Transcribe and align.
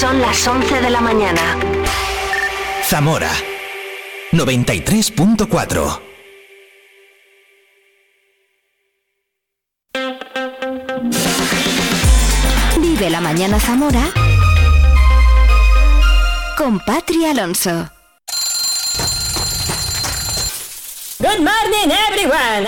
Son 0.00 0.18
las 0.18 0.48
11 0.48 0.80
de 0.80 0.88
la 0.88 1.02
mañana. 1.02 1.58
Zamora 2.88 3.30
93.4 4.32 6.00
Vive 12.80 13.10
la 13.10 13.20
mañana 13.20 13.60
Zamora 13.60 14.00
con 16.56 16.80
Patri 16.80 17.26
Alonso. 17.26 17.90
Good 21.18 21.40
morning 21.40 21.92
everyone. 22.08 22.66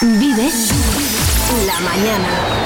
Vive 0.00 0.50
la 1.66 1.80
mañana. 1.80 2.63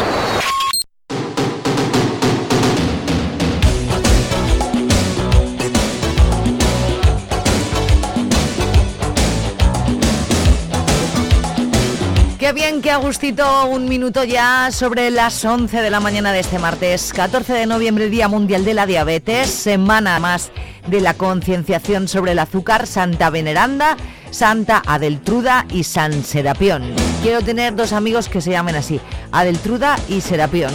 Qué 12.48 12.54
bien, 12.54 12.80
qué 12.80 12.90
agustito, 12.90 13.66
un 13.66 13.90
minuto 13.90 14.24
ya 14.24 14.70
sobre 14.72 15.10
las 15.10 15.44
11 15.44 15.82
de 15.82 15.90
la 15.90 16.00
mañana 16.00 16.32
de 16.32 16.40
este 16.40 16.58
martes, 16.58 17.12
14 17.12 17.52
de 17.52 17.66
noviembre, 17.66 18.08
Día 18.08 18.26
Mundial 18.26 18.64
de 18.64 18.72
la 18.72 18.86
Diabetes, 18.86 19.50
semana 19.50 20.18
más 20.18 20.50
de 20.86 21.02
la 21.02 21.12
concienciación 21.12 22.08
sobre 22.08 22.32
el 22.32 22.38
azúcar, 22.38 22.86
Santa 22.86 23.28
Veneranda, 23.28 23.98
Santa 24.30 24.82
Adeltruda 24.86 25.66
y 25.68 25.84
San 25.84 26.24
Serapión. 26.24 26.84
Quiero 27.22 27.42
tener 27.42 27.76
dos 27.76 27.92
amigos 27.92 28.30
que 28.30 28.40
se 28.40 28.52
llamen 28.52 28.76
así, 28.76 28.98
Adeltruda 29.30 29.98
y 30.08 30.22
Serapión. 30.22 30.72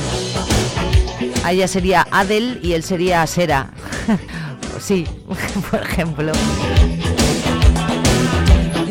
A 1.44 1.54
ella 1.54 1.68
sería 1.68 2.06
Adel 2.12 2.60
y 2.62 2.74
él 2.74 2.84
sería 2.84 3.26
Sera. 3.26 3.72
sí, 4.80 5.08
por 5.72 5.82
ejemplo. 5.82 6.34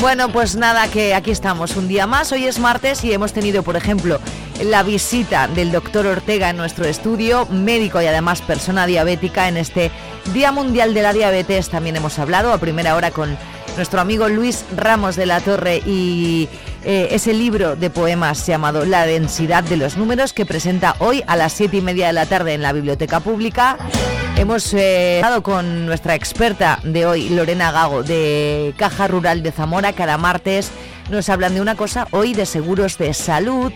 Bueno, 0.03 0.31
pues 0.31 0.57
nada, 0.57 0.89
que 0.89 1.15
aquí 1.15 1.31
estamos 1.31 1.77
un 1.77 1.87
día 1.87 2.09
más. 2.09 2.33
Hoy 2.33 2.47
es 2.47 2.59
martes 2.59 3.05
y 3.05 3.13
hemos 3.13 3.33
tenido, 3.33 3.63
por 3.63 3.77
ejemplo, 3.77 4.19
la 4.65 4.83
visita 4.83 5.47
del 5.47 5.71
doctor 5.71 6.09
Ortega 6.09 6.51
en 6.51 6.57
nuestro 6.57 6.87
estudio, 6.87 7.47
médico 7.47 8.03
y 8.03 8.07
además 8.07 8.43
persona 8.43 8.89
diabética 8.89 9.47
en 9.47 9.59
este 9.59 9.93
Día 10.35 10.51
Mundial 10.51 10.93
de 10.93 11.03
la 11.03 11.13
Diabetes. 11.13 11.69
También 11.69 11.95
hemos 11.95 12.19
hablado 12.19 12.53
a 12.53 12.59
primera 12.59 12.97
hora 12.97 13.13
con 13.13 13.39
nuestro 13.77 14.01
amigo 14.01 14.29
Luis 14.29 14.65
Ramos 14.77 15.15
de 15.15 15.27
la 15.27 15.41
Torre 15.41 15.81
y 15.87 16.49
eh, 16.83 17.11
ese 17.13 17.33
libro 17.33 17.77
de 17.77 17.89
poemas 17.89 18.45
llamado 18.45 18.85
La 18.85 19.07
densidad 19.07 19.63
de 19.63 19.77
los 19.77 19.97
números 19.97 20.33
que 20.33 20.45
presenta 20.45 20.97
hoy 20.99 21.23
a 21.29 21.37
las 21.37 21.53
siete 21.53 21.77
y 21.77 21.81
media 21.81 22.09
de 22.09 22.15
la 22.15 22.27
tarde 22.27 22.55
en 22.55 22.63
la 22.63 22.73
Biblioteca 22.73 23.21
Pública. 23.21 23.79
Hemos 24.43 24.75
eh, 24.75 25.23
con 25.45 25.87
nuestra 25.87 26.17
experta 26.17 26.81
de 26.83 27.07
hoy, 27.07 27.29
Lorena 27.29 27.71
Gago, 27.71 28.03
de 28.03 28.75
Caja 28.77 29.07
Rural 29.07 29.41
de 29.41 29.53
Zamora. 29.53 29.93
Cada 29.93 30.19
martes 30.19 30.73
nos 31.13 31.29
hablan 31.29 31.55
de 31.55 31.61
una 31.61 31.77
cosa, 31.77 32.09
hoy 32.11 32.35
de 32.35 32.45
seguros 32.45 32.99
de 32.99 33.15
salud. 33.15 33.73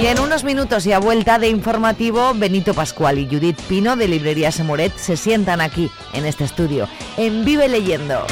Y 0.00 0.06
en 0.06 0.20
unos 0.20 0.42
minutos 0.42 0.86
y 0.86 0.94
a 0.94 0.98
vuelta 0.98 1.38
de 1.38 1.50
informativo, 1.50 2.32
Benito 2.34 2.72
Pascual 2.72 3.18
y 3.18 3.26
Judith 3.26 3.60
Pino 3.68 3.94
de 3.94 4.08
Librería 4.08 4.50
Semoret 4.50 4.96
se 4.96 5.18
sientan 5.18 5.60
aquí 5.60 5.90
en 6.14 6.24
este 6.24 6.44
estudio, 6.44 6.88
en 7.18 7.44
Vive 7.44 7.68
Leyendo. 7.68 8.24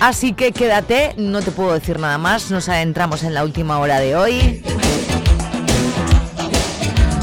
Así 0.00 0.32
que 0.32 0.50
quédate, 0.50 1.14
no 1.16 1.42
te 1.42 1.52
puedo 1.52 1.74
decir 1.74 2.00
nada 2.00 2.18
más, 2.18 2.50
nos 2.50 2.68
adentramos 2.68 3.22
en 3.22 3.34
la 3.34 3.44
última 3.44 3.78
hora 3.78 4.00
de 4.00 4.16
hoy. 4.16 4.64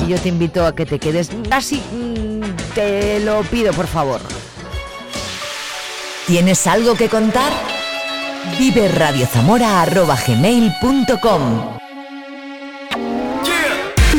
Y 0.08 0.12
yo 0.12 0.20
te 0.20 0.30
invito 0.30 0.66
a 0.66 0.74
que 0.74 0.86
te 0.86 1.00
quedes, 1.00 1.30
así 1.52 1.84
mm, 1.92 2.40
te 2.74 3.20
lo 3.20 3.42
pido 3.44 3.74
por 3.74 3.88
favor. 3.88 4.22
¿Tienes 6.26 6.66
algo 6.66 6.96
que 6.96 7.10
contar? 7.10 7.52
Vive 8.58 8.88
radiozamora.gmail.com 8.88 11.78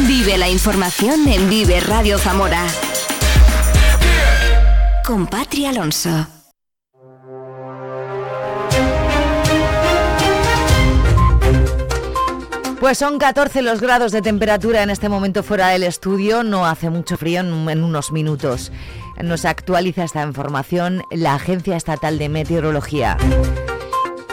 Vive 0.07 0.37
la 0.37 0.51
información 0.51 1.27
en 1.27 1.49
Vive 1.49 1.81
Radio 1.81 2.19
Zamora. 2.19 2.67
Con 5.07 5.27
Patri 5.27 5.65
Alonso. 5.65 6.38
Pues 12.81 12.99
son 12.99 13.19
14 13.19 13.63
los 13.63 13.81
grados 13.81 14.13
de 14.13 14.23
temperatura 14.23 14.85
en 14.85 14.91
este 14.91 15.09
momento 15.09 15.43
fuera 15.43 15.69
del 15.69 15.83
estudio, 15.83 16.45
no 16.45 16.65
hace 16.65 16.91
mucho 16.91 17.17
frío 17.17 17.41
en, 17.41 17.69
en 17.69 17.83
unos 17.83 18.13
minutos. 18.13 18.71
Nos 19.21 19.45
actualiza 19.45 20.05
esta 20.05 20.23
información 20.23 21.03
la 21.11 21.35
Agencia 21.35 21.77
Estatal 21.77 22.19
de 22.19 22.29
Meteorología. 22.29 23.17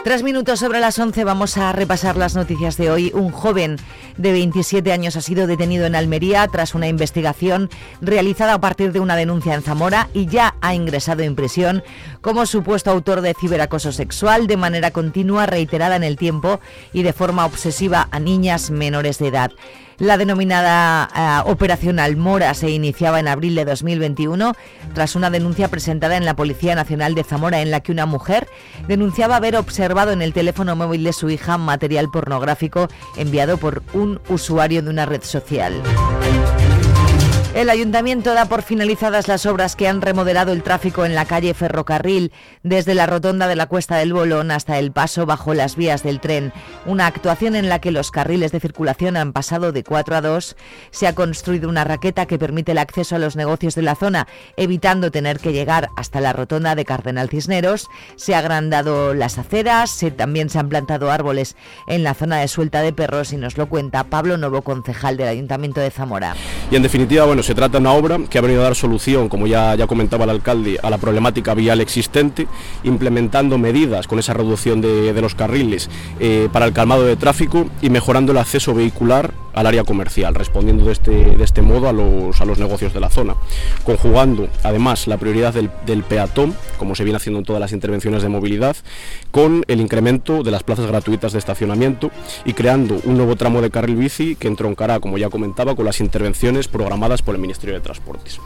Tres 0.06 0.22
minutos 0.22 0.60
sobre 0.60 0.80
las 0.80 1.00
11 1.00 1.24
vamos 1.24 1.58
a 1.58 1.72
repasar 1.72 2.16
las 2.16 2.36
noticias 2.36 2.78
de 2.78 2.92
hoy. 2.92 3.12
Un 3.16 3.32
joven 3.32 3.78
de 4.18 4.34
27 4.34 4.92
años 4.92 5.16
ha 5.16 5.22
sido 5.22 5.48
detenido 5.48 5.88
en 5.88 5.96
Almería 5.96 6.48
tras 6.48 6.76
una 6.76 6.88
investigación 6.88 7.72
realizada 8.02 8.54
a 8.54 8.62
partir 8.62 8.92
de 8.92 9.00
una 9.00 9.16
denuncia 9.16 9.56
en 9.56 9.64
Zamora 9.64 10.10
y 10.14 10.28
ya 10.28 10.58
ha 10.62 10.76
ingresado 10.76 11.24
en 11.24 11.36
prisión 11.36 11.84
como 12.22 12.46
supuesto 12.46 12.92
autor 12.92 13.22
de 13.22 13.34
ciberacoso 13.34 13.92
sexual 13.92 14.46
de 14.46 14.58
manera 14.58 14.92
continua, 14.92 15.48
reiterada 15.48 15.96
en 15.96 16.04
el 16.04 16.18
tiempo 16.18 16.60
y 16.94 17.02
de 17.02 17.12
forma 17.12 17.44
obsesiva 17.44 18.08
a 18.12 18.20
niñas 18.20 18.70
menores 18.70 19.18
de 19.18 19.30
edad. 19.30 19.54
La 19.98 20.18
denominada 20.18 21.44
uh, 21.46 21.50
Operación 21.50 22.00
Almora 22.00 22.54
se 22.54 22.70
iniciaba 22.70 23.20
en 23.20 23.30
abril 23.30 23.56
de 23.56 23.64
2021 23.64 24.54
tras 24.94 25.16
una 25.16 25.30
denuncia 25.30 25.70
presentada 25.70 26.18
en 26.18 26.26
la 26.26 26.36
Policía 26.36 26.76
Nacional 26.76 27.16
de 27.16 27.24
Zamora 27.24 27.62
en 27.62 27.72
la 27.72 27.80
que 27.80 27.94
una 27.94 28.06
mujer 28.06 28.48
denunciaba 28.88 29.38
haber 29.38 29.56
observado 29.56 30.12
en 30.12 30.22
el 30.22 30.34
teléfono 30.34 30.76
móvil 30.76 31.04
de 31.04 31.14
su 31.14 31.30
hija 31.30 31.58
material 31.58 32.10
pornográfico 32.12 32.90
enviado 33.16 33.58
por 33.58 33.84
un 33.94 34.20
usuario 34.28 34.82
de 34.82 34.90
una 34.90 35.06
red 35.06 35.24
social. 35.24 35.82
El 37.56 37.70
ayuntamiento 37.70 38.34
da 38.34 38.48
por 38.48 38.64
finalizadas 38.64 39.30
las 39.30 39.46
obras 39.46 39.78
que 39.78 39.88
han 39.88 40.02
remodelado 40.02 40.52
el 40.52 40.62
tráfico 40.62 41.06
en 41.06 41.16
la 41.16 41.24
calle 41.24 41.54
Ferrocarril, 41.54 42.34
desde 42.64 42.96
la 42.96 43.06
rotonda 43.06 43.48
de 43.48 43.56
la 43.56 43.68
Cuesta 43.68 43.96
del 43.96 44.12
Bolón 44.12 44.52
hasta 44.52 44.78
el 44.78 44.92
paso 44.92 45.26
bajo 45.26 45.54
las 45.54 45.78
vías 45.78 46.04
del 46.04 46.20
tren. 46.20 46.52
Una 46.86 47.08
actuación 47.08 47.56
en 47.56 47.70
la 47.70 47.80
que 47.80 47.92
los 47.92 48.12
carriles 48.12 48.52
de 48.52 48.60
circulación 48.60 49.16
han 49.16 49.32
pasado 49.32 49.72
de 49.72 49.86
4 49.86 50.18
a 50.18 50.22
2. 50.22 50.58
Se 50.92 51.08
ha 51.08 51.16
construido 51.16 51.70
una 51.70 51.86
raqueta 51.86 52.26
que 52.26 52.38
permite 52.38 52.74
el 52.74 52.78
acceso 52.78 53.16
a 53.16 53.20
los 53.20 53.38
negocios 53.38 53.74
de 53.74 53.84
la 53.84 53.96
zona, 53.96 54.28
evitando 54.58 55.10
tener 55.10 55.40
que 55.40 55.54
llegar 55.54 55.88
hasta 55.96 56.20
la 56.20 56.34
rotonda 56.34 56.76
de 56.76 56.84
Cardenal 56.84 57.30
Cisneros. 57.30 57.88
Se 58.18 58.36
ha 58.36 58.40
agrandado 58.40 59.14
las 59.14 59.38
aceras, 59.38 59.92
se, 59.92 60.12
también 60.12 60.50
se 60.50 60.60
han 60.60 60.68
plantado 60.68 61.10
árboles 61.10 61.56
en 61.88 62.04
la 62.04 62.16
zona 62.16 62.40
de 62.40 62.50
suelta 62.50 62.82
de 62.82 62.92
perros 62.92 63.32
y 63.32 63.38
nos 63.38 63.58
lo 63.58 63.70
cuenta 63.70 64.04
Pablo 64.04 64.36
Novo, 64.36 64.62
concejal 64.62 65.16
del 65.16 65.30
Ayuntamiento 65.30 65.80
de 65.80 65.90
Zamora. 65.90 66.36
Y 66.70 66.76
en 66.76 66.84
definitiva, 66.84 67.24
bueno, 67.24 67.45
se 67.46 67.54
trata 67.54 67.74
de 67.74 67.82
una 67.82 67.94
obra 67.94 68.18
que 68.28 68.40
ha 68.40 68.42
venido 68.42 68.62
a 68.62 68.64
dar 68.64 68.76
solución, 68.76 69.30
como 69.30 69.46
ya, 69.46 69.76
ya 69.76 69.86
comentaba 69.86 70.24
el 70.24 70.32
alcalde, 70.32 70.80
a 70.82 70.90
la 70.90 70.98
problemática 70.98 71.54
vial 71.54 71.80
existente, 71.80 72.48
implementando 72.84 73.60
medidas 73.60 74.08
con 74.08 74.18
esa 74.18 74.34
reducción 74.34 74.82
de, 74.82 75.14
de 75.14 75.22
los 75.22 75.36
carriles 75.36 75.88
eh, 76.20 76.50
para 76.52 76.66
el 76.66 76.74
calmado 76.74 77.04
de 77.04 77.16
tráfico 77.16 77.68
y 77.84 77.92
mejorando 77.92 78.32
el 78.32 78.40
acceso 78.40 78.74
vehicular 78.74 79.32
al 79.56 79.68
área 79.68 79.84
comercial, 79.84 80.36
respondiendo 80.36 80.86
de 80.86 80.92
este, 80.92 81.12
de 81.12 81.44
este 81.44 81.62
modo 81.62 81.88
a 81.88 81.94
los, 81.94 82.42
a 82.42 82.46
los 82.46 82.60
negocios 82.60 82.94
de 82.94 83.00
la 83.00 83.10
zona, 83.10 83.36
conjugando 83.84 84.50
además 84.64 85.08
la 85.08 85.18
prioridad 85.18 85.54
del, 85.54 85.72
del 85.86 86.04
peatón, 86.04 86.54
como 86.78 86.94
se 86.94 87.06
viene 87.06 87.18
haciendo 87.18 87.40
en 87.40 87.46
todas 87.46 87.62
las 87.62 87.72
intervenciones 87.72 88.22
de 88.22 88.30
movilidad, 88.30 88.76
con 89.32 89.64
el 89.68 89.80
incremento 89.80 90.44
de 90.44 90.52
las 90.52 90.64
plazas 90.64 90.88
gratuitas 90.88 91.32
de 91.32 91.40
estacionamiento 91.40 92.12
y 92.44 92.54
creando 92.54 93.00
un 93.06 93.16
nuevo 93.16 93.38
tramo 93.38 93.62
de 93.62 93.72
carril 93.72 93.96
bici 93.96 94.36
que 94.36 94.50
entroncará, 94.50 95.00
como 95.00 95.18
ya 95.18 95.30
comentaba, 95.30 95.76
con 95.76 95.86
las 95.86 96.02
intervenciones 96.02 96.68
programadas 96.68 97.22
por 97.22 97.35
el 97.36 97.42
Ministerio 97.42 97.76
de 97.76 97.82
Transportes. 97.82 98.40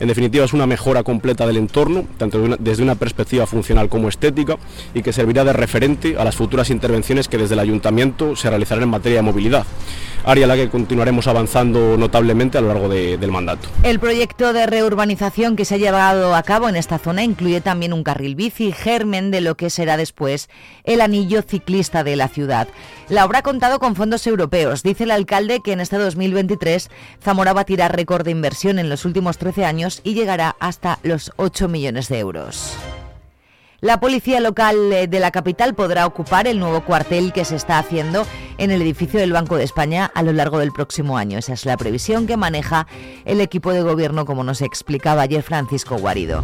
En 0.00 0.08
definitiva, 0.08 0.44
es 0.44 0.52
una 0.52 0.66
mejora 0.66 1.02
completa 1.02 1.46
del 1.46 1.56
entorno, 1.56 2.04
tanto 2.18 2.56
desde 2.58 2.82
una 2.82 2.94
perspectiva 2.94 3.46
funcional 3.46 3.88
como 3.88 4.08
estética, 4.08 4.56
y 4.94 5.02
que 5.02 5.12
servirá 5.12 5.44
de 5.44 5.52
referente 5.52 6.16
a 6.18 6.24
las 6.24 6.36
futuras 6.36 6.70
intervenciones 6.70 7.28
que 7.28 7.38
desde 7.38 7.54
el 7.54 7.60
Ayuntamiento 7.60 8.36
se 8.36 8.50
realizarán 8.50 8.84
en 8.84 8.88
materia 8.90 9.18
de 9.18 9.22
movilidad, 9.22 9.64
área 10.24 10.44
en 10.44 10.48
la 10.48 10.56
que 10.56 10.68
continuaremos 10.68 11.26
avanzando 11.26 11.96
notablemente 11.96 12.58
a 12.58 12.60
lo 12.60 12.68
largo 12.68 12.88
de- 12.88 13.18
del 13.18 13.30
mandato. 13.30 13.68
El 13.82 14.00
proyecto 14.00 14.52
de 14.52 14.66
reurbanización 14.66 15.54
que 15.56 15.64
se 15.64 15.74
ha 15.74 15.78
llevado 15.78 16.34
a 16.34 16.42
cabo 16.42 16.68
en 16.68 16.76
esta 16.76 16.98
zona 16.98 17.22
incluye 17.22 17.60
también 17.60 17.92
un 17.92 18.02
carril 18.04 18.34
bici, 18.34 18.72
germen 18.72 19.30
de 19.30 19.40
lo 19.42 19.56
que 19.56 19.70
será 19.70 19.96
después 19.96 20.48
el 20.84 21.00
anillo 21.00 21.42
ciclista 21.42 22.04
de 22.04 22.16
la 22.16 22.28
ciudad. 22.28 22.68
La 23.08 23.24
obra 23.26 23.40
ha 23.40 23.42
contado 23.42 23.78
con 23.78 23.94
fondos 23.96 24.26
europeos. 24.26 24.82
Dice 24.82 25.04
el 25.04 25.10
alcalde 25.10 25.60
que 25.62 25.72
en 25.72 25.80
este 25.80 25.98
2023 25.98 26.90
Zamora 27.22 27.52
va 27.52 27.60
a 27.62 27.64
tirar 27.64 27.94
récord 27.94 28.23
de 28.24 28.32
inversión 28.32 28.78
en 28.78 28.88
los 28.88 29.04
últimos 29.04 29.38
13 29.38 29.64
años 29.64 30.00
y 30.02 30.14
llegará 30.14 30.56
hasta 30.58 30.98
los 31.02 31.32
8 31.36 31.68
millones 31.68 32.08
de 32.08 32.18
euros. 32.18 32.76
La 33.84 34.00
policía 34.00 34.40
local 34.40 34.92
eh, 34.94 35.06
de 35.06 35.20
la 35.20 35.30
capital 35.30 35.74
podrá 35.74 36.06
ocupar 36.06 36.46
el 36.46 36.58
nuevo 36.58 36.80
cuartel 36.86 37.34
que 37.34 37.44
se 37.44 37.54
está 37.54 37.78
haciendo 37.78 38.26
en 38.56 38.70
el 38.70 38.80
edificio 38.80 39.20
del 39.20 39.32
Banco 39.32 39.56
de 39.56 39.64
España 39.64 40.10
a 40.14 40.22
lo 40.22 40.32
largo 40.32 40.58
del 40.58 40.72
próximo 40.72 41.18
año. 41.18 41.38
Esa 41.38 41.52
es 41.52 41.66
la 41.66 41.76
previsión 41.76 42.26
que 42.26 42.38
maneja 42.38 42.86
el 43.26 43.42
equipo 43.42 43.72
de 43.72 43.82
gobierno, 43.82 44.24
como 44.24 44.42
nos 44.42 44.62
explicaba 44.62 45.20
ayer 45.20 45.42
Francisco 45.42 45.98
Guarido. 45.98 46.42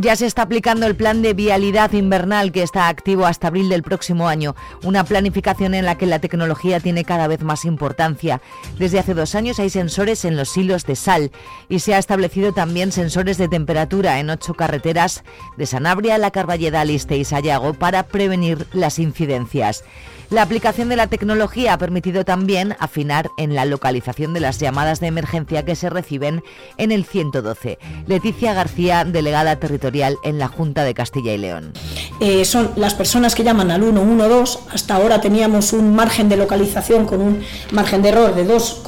Ya 0.00 0.16
se 0.16 0.26
está 0.26 0.42
aplicando 0.42 0.86
el 0.86 0.96
plan 0.96 1.22
de 1.22 1.34
vialidad 1.34 1.92
invernal 1.92 2.50
que 2.50 2.64
está 2.64 2.88
activo 2.88 3.26
hasta 3.26 3.46
abril 3.46 3.68
del 3.68 3.84
próximo 3.84 4.26
año, 4.26 4.56
una 4.82 5.04
planificación 5.04 5.72
en 5.72 5.84
la 5.84 5.96
que 5.96 6.06
la 6.06 6.18
tecnología 6.18 6.80
tiene 6.80 7.04
cada 7.04 7.28
vez 7.28 7.42
más 7.42 7.64
importancia. 7.64 8.42
Desde 8.76 8.98
hace 8.98 9.14
dos 9.14 9.36
años 9.36 9.60
hay 9.60 9.70
sensores 9.70 10.24
en 10.24 10.36
los 10.36 10.56
hilos 10.56 10.84
de 10.84 10.96
sal 10.96 11.30
y 11.68 11.78
se 11.78 11.94
ha 11.94 11.98
establecido 11.98 12.52
también 12.52 12.90
sensores 12.90 13.38
de 13.38 13.46
temperatura 13.46 14.18
en 14.18 14.30
ocho 14.30 14.54
carreteras 14.54 15.22
de 15.56 15.66
Sanabria, 15.66 16.18
La 16.18 16.32
Carballeda, 16.32 16.84
Liste 16.84 17.16
y 17.16 17.24
Sayago 17.24 17.72
para 17.74 18.02
prevenir 18.02 18.66
las 18.72 18.98
incidencias. 18.98 19.84
La 20.34 20.42
aplicación 20.42 20.88
de 20.88 20.96
la 20.96 21.06
tecnología 21.06 21.74
ha 21.74 21.78
permitido 21.78 22.24
también 22.24 22.74
afinar 22.80 23.30
en 23.36 23.54
la 23.54 23.64
localización 23.66 24.34
de 24.34 24.40
las 24.40 24.58
llamadas 24.58 24.98
de 24.98 25.06
emergencia 25.06 25.64
que 25.64 25.76
se 25.76 25.88
reciben 25.90 26.42
en 26.76 26.90
el 26.90 27.04
112. 27.04 27.78
Leticia 28.08 28.52
García, 28.52 29.04
delegada 29.04 29.60
territorial 29.60 30.16
en 30.24 30.40
la 30.40 30.48
Junta 30.48 30.82
de 30.82 30.92
Castilla 30.92 31.34
y 31.34 31.38
León. 31.38 31.72
Eh, 32.18 32.44
son 32.44 32.72
las 32.74 32.94
personas 32.94 33.36
que 33.36 33.44
llaman 33.44 33.70
al 33.70 33.82
112. 33.82 34.58
Hasta 34.72 34.96
ahora 34.96 35.20
teníamos 35.20 35.72
un 35.72 35.94
margen 35.94 36.28
de 36.28 36.36
localización 36.36 37.06
con 37.06 37.20
un 37.20 37.44
margen 37.70 38.02
de 38.02 38.08
error 38.08 38.34
de 38.34 38.42
dos, 38.42 38.82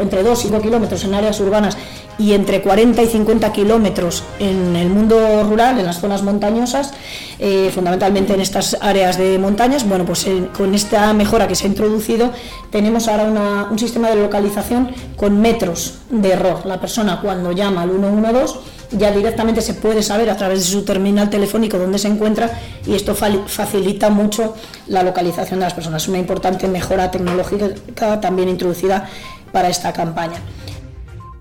entre 0.00 0.24
2 0.24 0.46
y 0.46 0.48
5 0.48 0.60
kilómetros 0.60 1.04
en 1.04 1.14
áreas 1.14 1.38
urbanas 1.38 1.78
y 2.18 2.32
entre 2.32 2.62
40 2.62 3.02
y 3.02 3.06
50 3.06 3.52
kilómetros 3.52 4.24
en 4.38 4.74
el 4.76 4.88
mundo 4.88 5.44
rural, 5.44 5.78
en 5.78 5.86
las 5.86 6.00
zonas 6.00 6.22
montañosas, 6.22 6.92
eh, 7.38 7.70
fundamentalmente 7.72 8.34
en 8.34 8.40
estas 8.40 8.76
áreas 8.80 9.16
de 9.18 9.38
montañas. 9.38 9.88
Bueno, 9.88 10.04
pues 10.04 10.26
eh, 10.26 10.48
con 10.56 10.74
esta 10.74 11.12
mejora 11.12 11.46
que 11.46 11.54
se 11.54 11.64
ha 11.64 11.68
introducido, 11.68 12.32
tenemos 12.70 13.08
ahora 13.08 13.68
un 13.70 13.78
sistema 13.78 14.10
de 14.10 14.16
localización 14.16 14.90
con 15.16 15.40
metros 15.40 15.98
de 16.10 16.32
error. 16.32 16.66
La 16.66 16.80
persona 16.80 17.20
cuando 17.20 17.52
llama 17.52 17.82
al 17.82 17.90
112 17.90 18.78
ya 18.92 19.12
directamente 19.12 19.60
se 19.60 19.74
puede 19.74 20.02
saber 20.02 20.30
a 20.30 20.36
través 20.36 20.60
de 20.60 20.64
su 20.64 20.82
terminal 20.82 21.28
telefónico 21.28 21.78
dónde 21.78 21.98
se 21.98 22.08
encuentra 22.08 22.50
y 22.86 22.94
esto 22.94 23.14
facilita 23.14 24.08
mucho 24.08 24.54
la 24.86 25.02
localización 25.02 25.60
de 25.60 25.66
las 25.66 25.74
personas. 25.74 26.02
Es 26.02 26.08
una 26.08 26.18
importante 26.18 26.66
mejora 26.68 27.10
tecnológica 27.10 28.20
también 28.20 28.48
introducida 28.48 29.08
para 29.52 29.68
esta 29.68 29.92
campaña. 29.92 30.40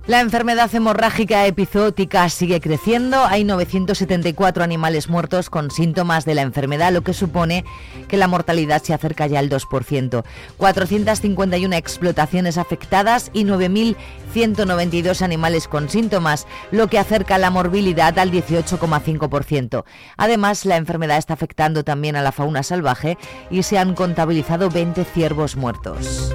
La 0.08 0.22
enfermedad 0.22 0.74
hemorrágica 0.74 1.46
epizootica 1.48 2.30
sigue 2.30 2.62
creciendo. 2.62 3.26
Hay 3.26 3.44
974 3.44 4.64
animales 4.64 5.10
muertos 5.10 5.50
con 5.50 5.70
síntomas 5.70 6.24
de 6.24 6.34
la 6.34 6.44
enfermedad, 6.44 6.94
lo 6.94 7.02
que 7.02 7.14
supone 7.14 7.66
que 8.08 8.16
la 8.16 8.30
mortalidad 8.30 8.82
se 8.82 8.94
acerca 8.94 9.28
ya 9.28 9.40
al 9.40 9.50
2%. 9.50 10.24
451 10.56 11.76
explotaciones 11.76 12.58
afectadas 12.58 13.32
y 13.34 13.44
9.192 13.44 15.22
animales 15.22 15.68
con 15.68 15.90
síntomas, 15.90 16.48
lo 16.72 16.88
que 16.88 17.00
acerca 17.00 17.38
la 17.38 17.50
morbilidad 17.50 18.18
al 18.18 18.32
18,5%. 18.32 19.84
Además, 20.16 20.64
la 20.64 20.78
enfermedad 20.78 21.18
está 21.18 21.34
afectando 21.34 21.84
también 21.84 22.16
a 22.16 22.22
la 22.22 22.32
fauna 22.32 22.64
salvaje 22.64 23.18
y 23.52 23.64
se 23.64 23.78
han 23.78 23.94
contabilizado 23.94 24.70
20 24.70 25.04
ciervos 25.04 25.58
muertos. 25.58 26.34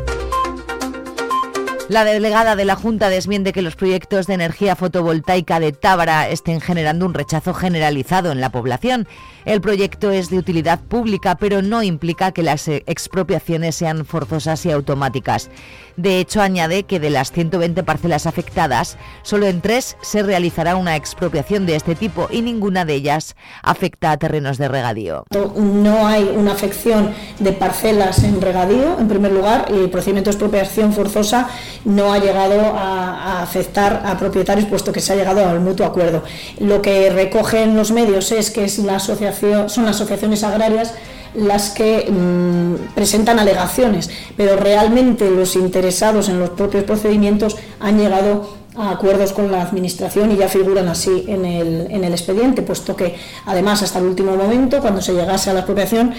La 1.88 2.04
delegada 2.04 2.56
de 2.56 2.64
la 2.64 2.76
Junta 2.76 3.08
desmiente 3.08 3.52
que 3.52 3.60
los 3.60 3.76
proyectos 3.76 4.26
de 4.26 4.34
energía 4.34 4.76
fotovoltaica 4.76 5.58
de 5.60 5.72
Tábara 5.72 6.28
estén 6.28 6.60
generando 6.60 7.04
un 7.04 7.12
rechazo 7.12 7.52
generalizado 7.52 8.30
en 8.30 8.40
la 8.40 8.50
población. 8.50 9.06
El 9.44 9.60
proyecto 9.60 10.10
es 10.10 10.30
de 10.30 10.38
utilidad 10.38 10.80
pública, 10.80 11.34
pero 11.34 11.60
no 11.60 11.82
implica 11.82 12.32
que 12.32 12.44
las 12.44 12.68
expropiaciones 12.68 13.74
sean 13.74 14.06
forzosas 14.06 14.64
y 14.64 14.70
automáticas. 14.70 15.50
De 15.96 16.18
hecho, 16.20 16.40
añade 16.40 16.84
que 16.84 17.00
de 17.00 17.10
las 17.10 17.32
120 17.32 17.82
parcelas 17.82 18.26
afectadas, 18.26 18.96
solo 19.22 19.46
en 19.46 19.60
tres 19.60 19.96
se 20.00 20.22
realizará 20.22 20.76
una 20.76 20.96
expropiación 20.96 21.66
de 21.66 21.76
este 21.76 21.94
tipo 21.94 22.28
y 22.30 22.42
ninguna 22.42 22.84
de 22.84 22.94
ellas 22.94 23.36
afecta 23.62 24.10
a 24.10 24.16
terrenos 24.16 24.58
de 24.58 24.68
regadío. 24.68 25.24
No 25.56 26.06
hay 26.06 26.24
una 26.34 26.52
afección 26.52 27.14
de 27.38 27.52
parcelas 27.52 28.24
en 28.24 28.40
regadío, 28.40 28.98
en 28.98 29.08
primer 29.08 29.32
lugar, 29.32 29.66
y 29.70 29.74
el 29.74 29.90
procedimiento 29.90 30.30
de 30.30 30.36
expropiación 30.36 30.92
forzosa 30.92 31.48
no 31.84 32.12
ha 32.12 32.18
llegado 32.18 32.60
a, 32.76 33.42
afectar 33.42 34.02
a 34.06 34.16
propietarios, 34.18 34.68
puesto 34.68 34.92
que 34.92 35.00
se 35.00 35.12
ha 35.12 35.16
llegado 35.16 35.46
al 35.46 35.60
mutuo 35.60 35.86
acuerdo. 35.86 36.22
Lo 36.58 36.80
que 36.80 37.10
recogen 37.10 37.76
los 37.76 37.92
medios 37.92 38.32
es 38.32 38.50
que 38.50 38.64
es 38.64 38.78
la 38.78 38.98
son 38.98 39.88
asociaciones 39.88 40.44
agrarias 40.44 40.94
las 41.34 41.70
que 41.70 42.10
mm, 42.10 42.94
presentan 42.94 43.38
alegaciones, 43.38 44.10
pero 44.36 44.56
realmente 44.56 45.30
los 45.30 45.56
interesados 45.56 46.28
en 46.28 46.38
los 46.38 46.50
propios 46.50 46.84
procedimientos 46.84 47.56
han 47.80 47.98
llegado 47.98 48.62
a 48.76 48.90
acuerdos 48.90 49.32
con 49.32 49.52
la 49.52 49.62
Administración 49.62 50.32
y 50.32 50.36
ya 50.36 50.48
figuran 50.48 50.88
así 50.88 51.24
en 51.28 51.44
el, 51.44 51.90
en 51.90 52.04
el 52.04 52.12
expediente, 52.12 52.62
puesto 52.62 52.96
que 52.96 53.16
además 53.44 53.82
hasta 53.82 53.98
el 53.98 54.06
último 54.06 54.34
momento, 54.34 54.80
cuando 54.80 55.02
se 55.02 55.12
llegase 55.12 55.50
a 55.50 55.52
la 55.52 55.60
expropiación, 55.60 56.14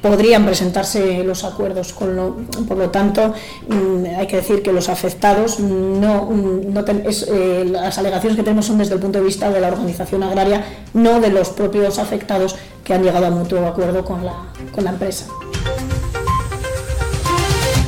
podrían 0.00 0.44
presentarse 0.44 1.24
los 1.24 1.44
acuerdos. 1.44 1.92
Con 1.92 2.14
lo, 2.14 2.36
por 2.66 2.76
lo 2.76 2.90
tanto, 2.90 3.34
mm, 3.68 4.04
hay 4.18 4.26
que 4.26 4.36
decir 4.36 4.62
que 4.62 4.72
los 4.72 4.88
afectados 4.88 5.58
no, 5.58 6.26
mm, 6.26 6.72
no 6.72 6.84
eh, 6.86 7.66
las 7.70 7.98
alegaciones 7.98 8.36
que 8.36 8.42
tenemos 8.42 8.66
son 8.66 8.78
desde 8.78 8.94
el 8.94 9.00
punto 9.00 9.18
de 9.18 9.24
vista 9.24 9.50
de 9.50 9.60
la 9.60 9.68
organización 9.68 10.22
agraria, 10.22 10.64
no 10.94 11.20
de 11.20 11.30
los 11.30 11.50
propios 11.50 11.98
afectados 11.98 12.56
que 12.88 12.94
han 12.94 13.02
llegado 13.02 13.26
a 13.26 13.30
mutuo 13.30 13.66
acuerdo 13.66 14.02
con 14.02 14.24
la, 14.24 14.32
con 14.74 14.82
la 14.82 14.90
empresa. 14.90 15.26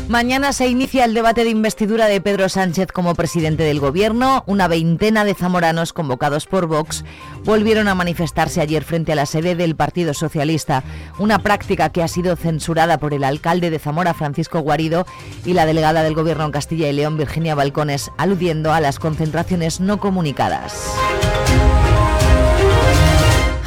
Mañana 0.08 0.52
se 0.52 0.67
inicia 0.69 1.05
el 1.05 1.14
debate 1.14 1.44
de 1.44 1.50
investidura 1.50 2.06
de 2.06 2.20
Pedro 2.20 2.49
Sánchez 2.49 2.88
como 2.93 3.14
presidente 3.14 3.62
del 3.62 3.81
Gobierno. 3.81 4.43
Una 4.47 4.69
veintena 4.69 5.25
de 5.25 5.35
zamoranos 5.35 5.94
convocados 5.94 6.47
por 6.47 6.67
Vox 6.67 7.05
volvieron 7.44 7.88
a 7.88 7.94
manifestarse 7.94 8.61
ayer 8.61 8.85
frente 8.85 9.12
a 9.12 9.14
la 9.14 9.25
sede 9.25 9.55
del 9.55 9.75
Partido 9.75 10.12
Socialista, 10.12 10.82
una 11.19 11.38
práctica 11.38 11.88
que 11.91 12.03
ha 12.03 12.08
sido 12.08 12.37
censurada 12.37 12.99
por 12.99 13.14
el 13.14 13.25
alcalde 13.25 13.70
de 13.70 13.79
Zamora, 13.79 14.12
Francisco 14.12 14.61
Guarido, 14.61 15.06
y 15.46 15.55
la 15.55 15.64
delegada 15.64 16.03
del 16.03 16.14
Gobierno 16.14 16.44
en 16.44 16.53
Castilla 16.53 16.91
y 16.91 16.93
León, 16.93 17.17
Virginia 17.17 17.55
Balcones, 17.55 18.11
aludiendo 18.19 18.73
a 18.75 18.81
las 18.81 18.99
concentraciones 18.99 19.81
no 19.81 19.99
comunicadas. 19.99 20.93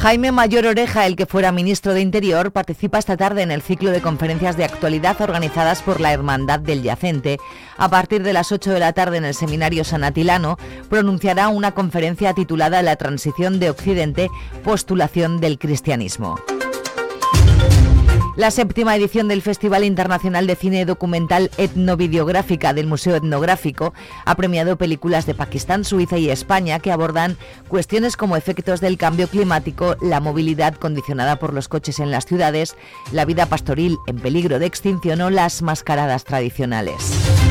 Jaime 0.04 0.32
Mayor 0.32 0.66
Oreja, 0.66 1.06
el 1.06 1.16
que 1.16 1.24
fuera 1.24 1.50
ministro 1.50 1.94
de 1.94 2.02
Interior, 2.02 2.52
participa 2.52 2.98
esta 2.98 3.16
tarde 3.16 3.40
en 3.40 3.50
el 3.50 3.62
ciclo 3.62 3.90
de 3.90 4.02
conferencias 4.02 4.54
de 4.54 4.64
actualidad 4.64 5.18
organizadas 5.22 5.80
por 5.80 5.98
la 5.98 6.12
Hermandad 6.12 6.60
del 6.60 6.82
Yacente. 6.82 7.38
A 7.78 7.88
partir 7.88 8.22
de 8.22 8.34
las 8.34 8.52
8 8.52 8.70
de 8.70 8.80
la 8.80 8.92
tarde 8.92 9.16
en 9.16 9.24
el 9.24 9.32
Seminario 9.32 9.82
San 9.82 10.04
Atilano, 10.04 10.58
pronunciará 10.90 11.48
una 11.48 11.72
conferencia 11.72 12.34
titulada 12.34 12.82
La 12.82 12.96
transición 12.96 13.58
de 13.58 13.70
Occidente, 13.70 14.28
postulación 14.62 15.40
del 15.40 15.58
cristianismo. 15.58 16.38
La 18.36 18.50
séptima 18.50 18.96
edición 18.96 19.28
del 19.28 19.42
Festival 19.42 19.84
Internacional 19.84 20.48
de 20.48 20.56
Cine 20.56 20.84
Documental 20.84 21.52
Etnovideográfica 21.56 22.74
del 22.74 22.88
Museo 22.88 23.14
Etnográfico 23.14 23.94
ha 24.24 24.34
premiado 24.34 24.76
películas 24.76 25.24
de 25.24 25.34
Pakistán, 25.34 25.84
Suiza 25.84 26.18
y 26.18 26.30
España 26.30 26.80
que 26.80 26.90
abordan 26.90 27.36
cuestiones 27.68 28.16
como 28.16 28.36
efectos 28.36 28.80
del 28.80 28.98
cambio 28.98 29.28
climático, 29.28 29.94
la 30.02 30.18
movilidad 30.18 30.74
condicionada 30.74 31.38
por 31.38 31.54
los 31.54 31.68
coches 31.68 32.00
en 32.00 32.10
las 32.10 32.26
ciudades, 32.26 32.76
la 33.12 33.24
vida 33.24 33.46
pastoril 33.46 33.98
en 34.08 34.16
peligro 34.16 34.58
de 34.58 34.66
extinción 34.66 35.20
o 35.20 35.30
las 35.30 35.62
mascaradas 35.62 36.24
tradicionales. 36.24 37.43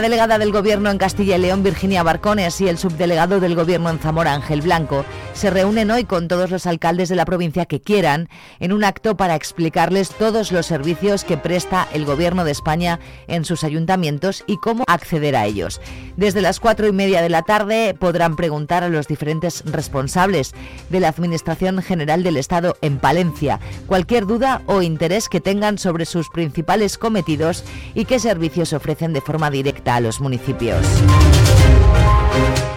Delegada 0.00 0.38
del 0.38 0.50
Gobierno 0.50 0.90
en 0.90 0.96
Castilla 0.96 1.36
y 1.36 1.40
León, 1.40 1.62
Virginia 1.62 2.02
Barcones, 2.02 2.60
y 2.62 2.68
el 2.68 2.78
subdelegado 2.78 3.38
del 3.38 3.54
Gobierno 3.54 3.90
en 3.90 3.98
Zamora, 3.98 4.32
Ángel 4.32 4.62
Blanco, 4.62 5.04
se 5.34 5.50
reúnen 5.50 5.90
hoy 5.90 6.04
con 6.04 6.26
todos 6.26 6.50
los 6.50 6.66
alcaldes 6.66 7.10
de 7.10 7.16
la 7.16 7.26
provincia 7.26 7.66
que 7.66 7.80
quieran 7.80 8.28
en 8.60 8.72
un 8.72 8.82
acto 8.82 9.16
para 9.16 9.34
explicarles 9.34 10.08
todos 10.08 10.52
los 10.52 10.66
servicios 10.66 11.24
que 11.24 11.36
presta 11.36 11.86
el 11.92 12.06
Gobierno 12.06 12.44
de 12.44 12.52
España 12.52 12.98
en 13.28 13.44
sus 13.44 13.62
ayuntamientos 13.62 14.42
y 14.46 14.56
cómo 14.56 14.84
acceder 14.86 15.36
a 15.36 15.44
ellos. 15.44 15.80
Desde 16.16 16.40
las 16.40 16.60
cuatro 16.60 16.86
y 16.86 16.92
media 16.92 17.20
de 17.20 17.28
la 17.28 17.42
tarde 17.42 17.94
podrán 17.98 18.36
preguntar 18.36 18.84
a 18.84 18.88
los 18.88 19.06
diferentes 19.06 19.62
responsables 19.66 20.54
de 20.88 21.00
la 21.00 21.08
Administración 21.08 21.82
General 21.82 22.22
del 22.22 22.38
Estado 22.38 22.76
en 22.80 22.98
Palencia 22.98 23.60
cualquier 23.86 24.26
duda 24.26 24.62
o 24.66 24.82
interés 24.82 25.28
que 25.28 25.40
tengan 25.40 25.76
sobre 25.78 26.06
sus 26.06 26.28
principales 26.30 26.96
cometidos 26.96 27.64
y 27.94 28.06
qué 28.06 28.18
servicios 28.18 28.72
ofrecen 28.72 29.12
de 29.12 29.20
forma 29.20 29.50
directa 29.50 29.89
a 29.96 30.00
los 30.00 30.20
municipios. 30.20 30.86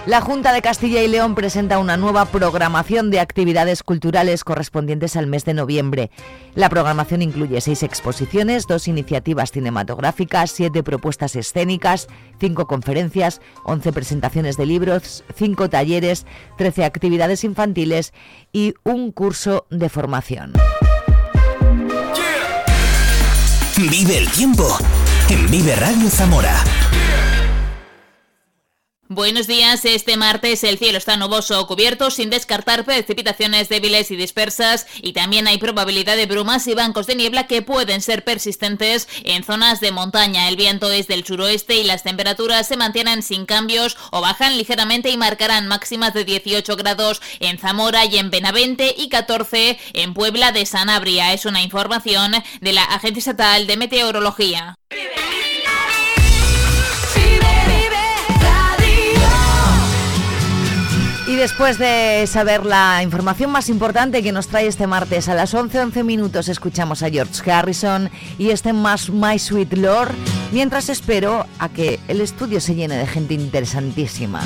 La 0.05 0.20
Junta 0.20 0.51
de 0.51 0.62
Castilla 0.62 1.01
y 1.01 1.08
León 1.08 1.34
presenta 1.34 1.79
una 1.79 1.96
nueva 1.96 2.25
programación 2.25 3.10
de 3.10 3.22
actividades 3.22 3.84
culturales 3.84 4.43
correspondientes 4.43 5.15
al 5.15 5.27
mes 5.27 5.46
de 5.46 5.53
noviembre. 5.53 6.12
La 6.55 6.67
programación 6.67 7.22
incluye 7.22 7.62
seis 7.62 7.84
exposiciones, 7.84 8.67
dos 8.67 8.89
iniciativas 8.89 9.51
cinematográficas, 9.51 10.51
siete 10.51 10.84
propuestas 10.84 11.38
escénicas, 11.38 12.08
cinco 12.38 12.67
conferencias, 12.67 13.39
once 13.63 13.93
presentaciones 13.93 14.58
de 14.58 14.65
libros, 14.65 15.24
cinco 15.38 15.70
talleres, 15.70 16.25
trece 16.58 16.84
actividades 16.84 17.46
infantiles 17.46 18.12
y 18.51 18.74
un 18.84 19.13
curso 19.13 19.67
de 19.70 19.88
formación. 19.88 20.51
Vive 23.77 24.17
el 24.17 24.29
tiempo 24.29 24.77
en 25.29 25.50
Vive 25.50 25.75
Radio 25.77 26.10
Zamora. 26.10 26.62
Buenos 29.15 29.46
días. 29.46 29.86
Este 29.86 30.17
martes 30.17 30.63
el 30.63 30.79
cielo 30.79 30.98
está 30.98 31.17
nuboso 31.17 31.62
o 31.62 31.67
cubierto 31.67 32.10
sin 32.10 32.32
descartar 32.32 32.84
precipitaciones 32.84 33.70
débiles 33.70 34.10
y 34.10 34.15
dispersas 34.15 34.88
y 35.03 35.13
también 35.13 35.46
hay 35.46 35.60
probabilidad 35.60 36.17
de 36.17 36.25
brumas 36.25 36.65
y 36.65 36.74
bancos 36.74 37.05
de 37.05 37.13
niebla 37.13 37.46
que 37.46 37.62
pueden 37.62 38.01
ser 38.01 38.24
persistentes 38.24 39.08
en 39.24 39.43
zonas 39.43 39.82
de 39.82 39.91
montaña. 39.91 40.50
El 40.50 40.55
viento 40.55 40.89
es 40.89 41.05
del 41.05 41.24
suroeste 41.24 41.75
y 41.75 41.84
las 41.84 42.01
temperaturas 42.01 42.67
se 42.67 42.75
mantienen 42.75 43.22
sin 43.22 43.46
cambios 43.46 43.98
o 44.10 44.20
bajan 44.20 44.58
ligeramente 44.58 45.12
y 45.12 45.17
marcarán 45.17 45.67
máximas 45.67 46.15
de 46.15 46.25
18 46.25 46.75
grados 46.75 47.22
en 47.39 47.60
Zamora 47.60 48.05
y 48.05 48.17
en 48.17 48.32
Benavente 48.32 48.96
y 48.98 49.10
14 49.10 49.77
en 49.93 50.15
Puebla 50.15 50.51
de 50.51 50.65
Sanabria. 50.65 51.34
Es 51.34 51.46
una 51.46 51.62
información 51.62 52.32
de 52.62 52.74
la 52.74 52.84
Agencia 52.86 53.20
Estatal 53.20 53.67
de 53.67 53.77
Meteorología. 53.77 54.75
Después 61.43 61.77
de 61.77 62.25
saber 62.25 62.65
la 62.65 63.03
información 63.03 63.51
más 63.51 63.67
importante 63.67 64.23
que 64.23 64.31
nos 64.31 64.47
trae 64.47 64.65
este 64.65 64.88
martes 64.88 65.27
a 65.27 65.33
las 65.33 65.53
11:11 65.53 65.83
11 65.83 66.03
minutos 66.05 66.47
escuchamos 66.47 67.03
a 67.03 67.09
George 67.09 67.51
Harrison 67.51 68.09
y 68.38 68.51
este 68.51 68.71
más 68.71 69.09
My 69.09 69.38
Sweet 69.38 69.73
Lord, 69.73 70.13
mientras 70.53 70.88
espero 70.88 71.45
a 71.59 71.67
que 71.67 72.00
el 72.07 72.21
estudio 72.21 72.62
se 72.62 72.75
llene 72.75 72.95
de 72.95 73.07
gente 73.07 73.33
interesantísima. 73.33 74.41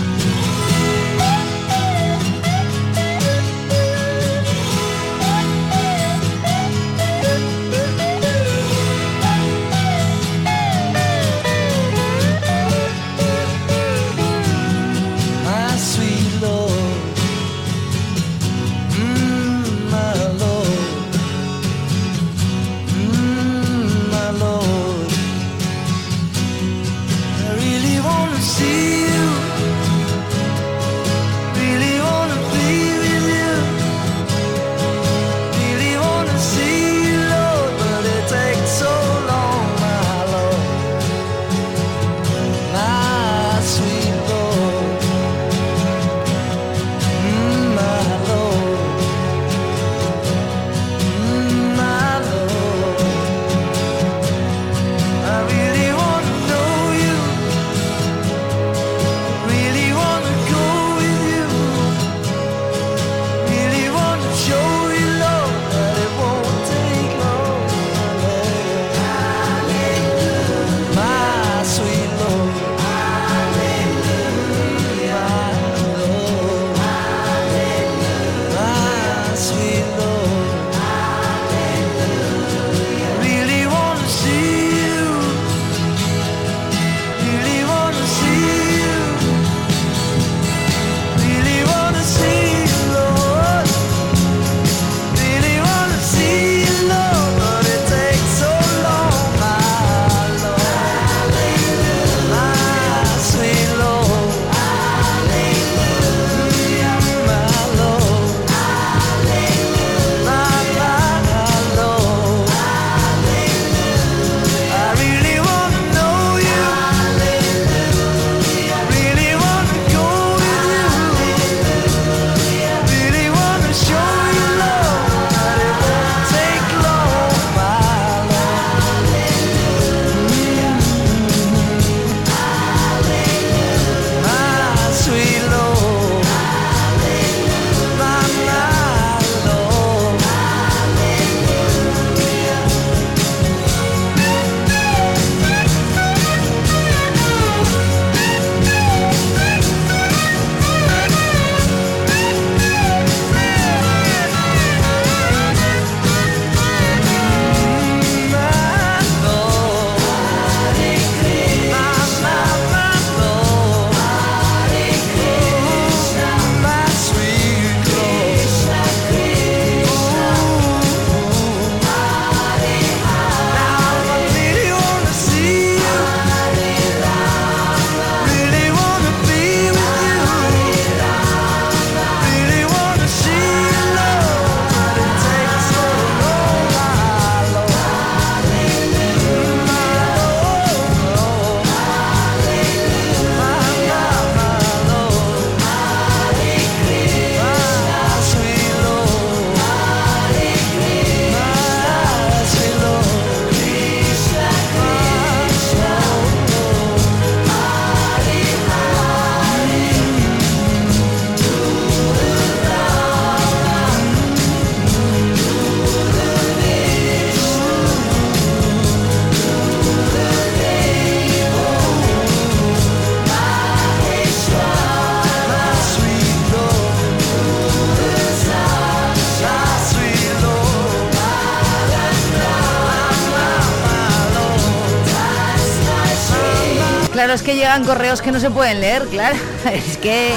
Es 237.38 237.44
que 237.44 237.56
llegan 237.56 237.86
correos 237.86 238.22
que 238.24 238.32
no 238.32 238.40
se 238.40 238.50
pueden 238.50 238.82
leer, 238.82 239.06
claro. 239.10 239.38
Es 239.72 239.98
que 239.98 240.32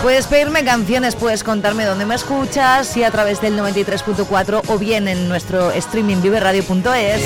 puedes 0.00 0.28
pedirme 0.28 0.64
canciones, 0.64 1.16
puedes 1.16 1.42
contarme 1.42 1.84
dónde 1.84 2.06
me 2.06 2.14
escuchas, 2.14 2.86
si 2.86 3.02
a 3.02 3.10
través 3.10 3.40
del 3.40 3.58
93.4 3.58 4.62
o 4.68 4.78
bien 4.78 5.08
en 5.08 5.28
nuestro 5.28 5.72
streaming 5.72 6.22
viverradio.es. 6.22 7.20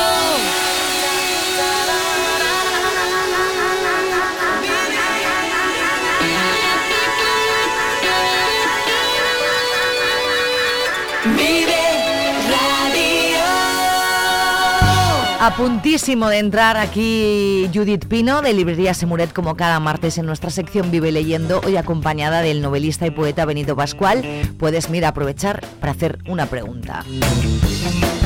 A 15.45 15.55
puntísimo 15.55 16.29
de 16.29 16.39
entrar 16.39 16.75
aquí 16.75 17.69
Judith 17.71 18.07
Pino 18.07 18.41
de 18.41 18.51
Librería 18.51 18.95
Semuret 18.95 19.31
como 19.31 19.55
cada 19.55 19.79
martes 19.79 20.17
en 20.17 20.25
nuestra 20.25 20.49
sección 20.49 20.89
Vive 20.89 21.11
Leyendo, 21.11 21.61
hoy 21.63 21.77
acompañada 21.77 22.41
del 22.41 22.63
novelista 22.63 23.05
y 23.05 23.11
poeta 23.11 23.45
Benito 23.45 23.75
Pascual. 23.75 24.25
Puedes, 24.57 24.89
mira, 24.89 25.09
aprovechar 25.09 25.63
para 25.79 25.91
hacer 25.91 26.17
una 26.27 26.47
pregunta. 26.47 27.05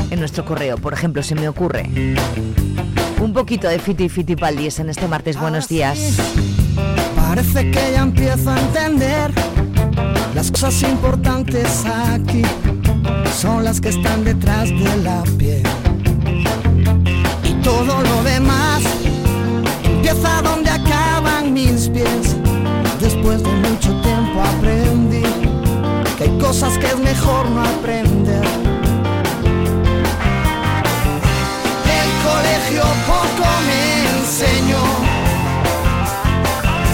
En 0.08 0.18
nuestro 0.18 0.46
correo, 0.46 0.78
por 0.78 0.94
ejemplo, 0.94 1.22
se 1.22 1.34
me 1.34 1.46
ocurre 1.46 1.90
un 3.20 3.34
poquito 3.34 3.68
de 3.68 3.78
Fiti 3.78 4.08
Fiti 4.08 4.34
Paldies 4.34 4.78
en 4.78 4.88
este 4.88 5.06
martes. 5.06 5.38
Buenos 5.38 5.68
días. 5.68 6.16
Parece 7.16 7.70
que 7.70 7.92
ya 7.92 8.00
empiezo 8.00 8.48
a 8.48 8.58
entender 8.58 9.30
las 10.34 10.50
cosas 10.50 10.82
importantes 10.84 11.84
aquí 11.84 12.44
son 13.38 13.62
las 13.62 13.78
que 13.78 13.90
están 13.90 14.24
detrás 14.24 14.70
de 14.70 14.96
la 15.04 15.22
piel 15.36 15.89
todo 17.70 18.02
lo 18.02 18.22
demás 18.24 18.82
empieza 19.84 20.42
donde 20.42 20.70
acaban 20.70 21.52
mis 21.52 21.88
pies. 21.88 22.36
Después 23.00 23.42
de 23.42 23.52
mucho 23.66 23.90
tiempo 24.08 24.36
aprendí 24.54 25.22
que 26.16 26.24
hay 26.24 26.38
cosas 26.38 26.76
que 26.78 26.86
es 26.86 26.98
mejor 26.98 27.48
no 27.54 27.60
aprender. 27.76 28.44
El 32.00 32.10
colegio 32.28 32.84
poco 33.12 33.46
me 33.68 33.82
enseñó. 34.16 34.84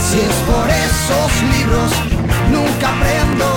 Si 0.06 0.16
es 0.28 0.36
por 0.50 0.66
esos 0.86 1.30
libros, 1.54 1.90
nunca 2.54 2.86
aprendo 2.94 3.48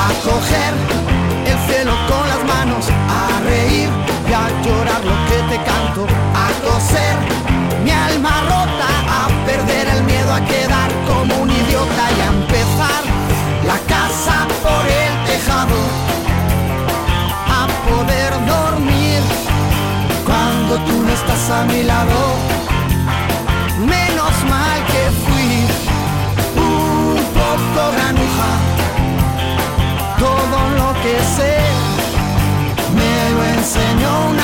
a 0.00 0.06
coger 0.28 0.72
el 1.50 1.58
cielo 1.68 1.92
con 2.10 2.28
las 2.32 2.42
manos 2.54 2.95
llorar 4.66 5.04
lo 5.04 5.16
que 5.28 5.38
te 5.50 5.58
canto, 5.64 6.06
a 6.34 6.46
coser 6.64 7.16
mi 7.84 7.90
alma 7.90 8.34
rota, 8.52 8.90
a 9.18 9.22
perder 9.46 9.86
el 9.88 10.02
miedo 10.04 10.32
a 10.32 10.40
quedar 10.40 10.90
como 11.06 11.42
un 11.42 11.50
idiota 11.50 12.04
y 12.16 12.20
a 12.20 12.26
empezar 12.26 13.02
la 13.70 13.78
casa 13.94 14.36
por 14.64 14.84
el 15.02 15.14
tejado, 15.30 15.78
a 17.58 17.62
poder 17.88 18.32
dormir 18.54 19.20
cuando 20.24 20.74
tú 20.86 21.02
no 21.02 21.10
estás 21.10 21.50
a 21.50 21.64
mi 21.64 21.82
lado. 21.84 22.18
Menos 23.94 24.34
mal 24.50 24.78
que 24.92 25.04
fui 25.24 25.50
un 26.56 27.16
poco 27.40 27.80
granuja, 27.94 28.52
todo 30.18 30.58
lo 30.78 30.88
que 31.02 31.14
sé 31.36 31.55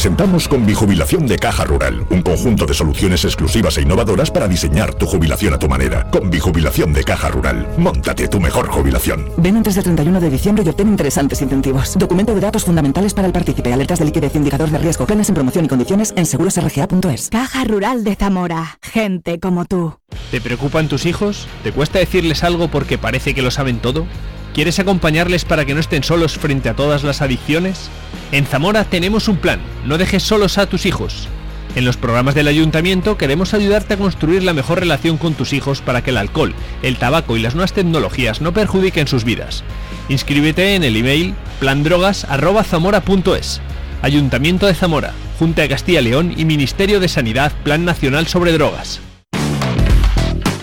presentamos 0.00 0.48
con 0.48 0.66
Jubilación 0.72 1.26
de 1.26 1.36
Caja 1.36 1.64
Rural, 1.64 2.06
un 2.08 2.22
conjunto 2.22 2.64
de 2.64 2.72
soluciones 2.72 3.22
exclusivas 3.26 3.76
e 3.76 3.82
innovadoras 3.82 4.30
para 4.30 4.48
diseñar 4.48 4.94
tu 4.94 5.04
jubilación 5.04 5.52
a 5.52 5.58
tu 5.58 5.68
manera. 5.68 6.10
Con 6.10 6.32
Jubilación 6.32 6.94
de 6.94 7.04
Caja 7.04 7.28
Rural, 7.28 7.68
móntate 7.76 8.26
tu 8.26 8.40
mejor 8.40 8.68
jubilación. 8.68 9.26
Ven 9.36 9.58
antes 9.58 9.74
del 9.74 9.84
31 9.84 10.18
de 10.18 10.30
diciembre 10.30 10.64
y 10.64 10.70
obtén 10.70 10.88
interesantes 10.88 11.42
incentivos. 11.42 11.98
Documento 11.98 12.34
de 12.34 12.40
datos 12.40 12.64
fundamentales 12.64 13.12
para 13.12 13.26
el 13.26 13.34
partícipe, 13.34 13.74
alertas 13.74 13.98
de 13.98 14.06
liquidez, 14.06 14.34
indicador 14.36 14.70
de 14.70 14.78
riesgo, 14.78 15.04
planes 15.04 15.28
en 15.28 15.34
promoción 15.34 15.66
y 15.66 15.68
condiciones 15.68 16.14
en 16.16 16.24
segurosrga.es. 16.24 17.28
Caja 17.28 17.64
Rural 17.64 18.02
de 18.02 18.14
Zamora. 18.14 18.78
Gente 18.80 19.38
como 19.38 19.66
tú. 19.66 19.98
¿Te 20.30 20.40
preocupan 20.40 20.88
tus 20.88 21.04
hijos? 21.04 21.46
¿Te 21.62 21.72
cuesta 21.72 21.98
decirles 21.98 22.42
algo 22.42 22.68
porque 22.68 22.96
parece 22.96 23.34
que 23.34 23.42
lo 23.42 23.50
saben 23.50 23.80
todo? 23.80 24.06
¿Quieres 24.54 24.80
acompañarles 24.80 25.44
para 25.44 25.64
que 25.64 25.74
no 25.74 25.80
estén 25.80 26.02
solos 26.02 26.36
frente 26.36 26.68
a 26.68 26.74
todas 26.74 27.04
las 27.04 27.22
adicciones? 27.22 27.88
En 28.32 28.46
Zamora 28.46 28.84
tenemos 28.84 29.28
un 29.28 29.36
plan, 29.36 29.60
no 29.86 29.96
dejes 29.96 30.22
solos 30.22 30.58
a 30.58 30.66
tus 30.66 30.86
hijos. 30.86 31.28
En 31.76 31.84
los 31.84 31.96
programas 31.96 32.34
del 32.34 32.48
ayuntamiento 32.48 33.16
queremos 33.16 33.54
ayudarte 33.54 33.94
a 33.94 33.96
construir 33.96 34.42
la 34.42 34.52
mejor 34.52 34.80
relación 34.80 35.18
con 35.18 35.34
tus 35.34 35.52
hijos 35.52 35.80
para 35.80 36.02
que 36.02 36.10
el 36.10 36.16
alcohol, 36.16 36.52
el 36.82 36.96
tabaco 36.96 37.36
y 37.36 37.40
las 37.40 37.54
nuevas 37.54 37.72
tecnologías 37.72 38.40
no 38.40 38.52
perjudiquen 38.52 39.06
sus 39.06 39.22
vidas. 39.22 39.62
Inscríbete 40.08 40.74
en 40.74 40.82
el 40.82 40.96
email 40.96 41.34
plandrogas.zamora.es. 41.60 43.60
Ayuntamiento 44.02 44.66
de 44.66 44.74
Zamora, 44.74 45.12
Junta 45.38 45.62
de 45.62 45.68
Castilla 45.68 46.00
y 46.00 46.04
León 46.04 46.34
y 46.36 46.44
Ministerio 46.44 46.98
de 46.98 47.08
Sanidad 47.08 47.52
Plan 47.62 47.84
Nacional 47.84 48.26
sobre 48.26 48.52
Drogas. 48.52 49.00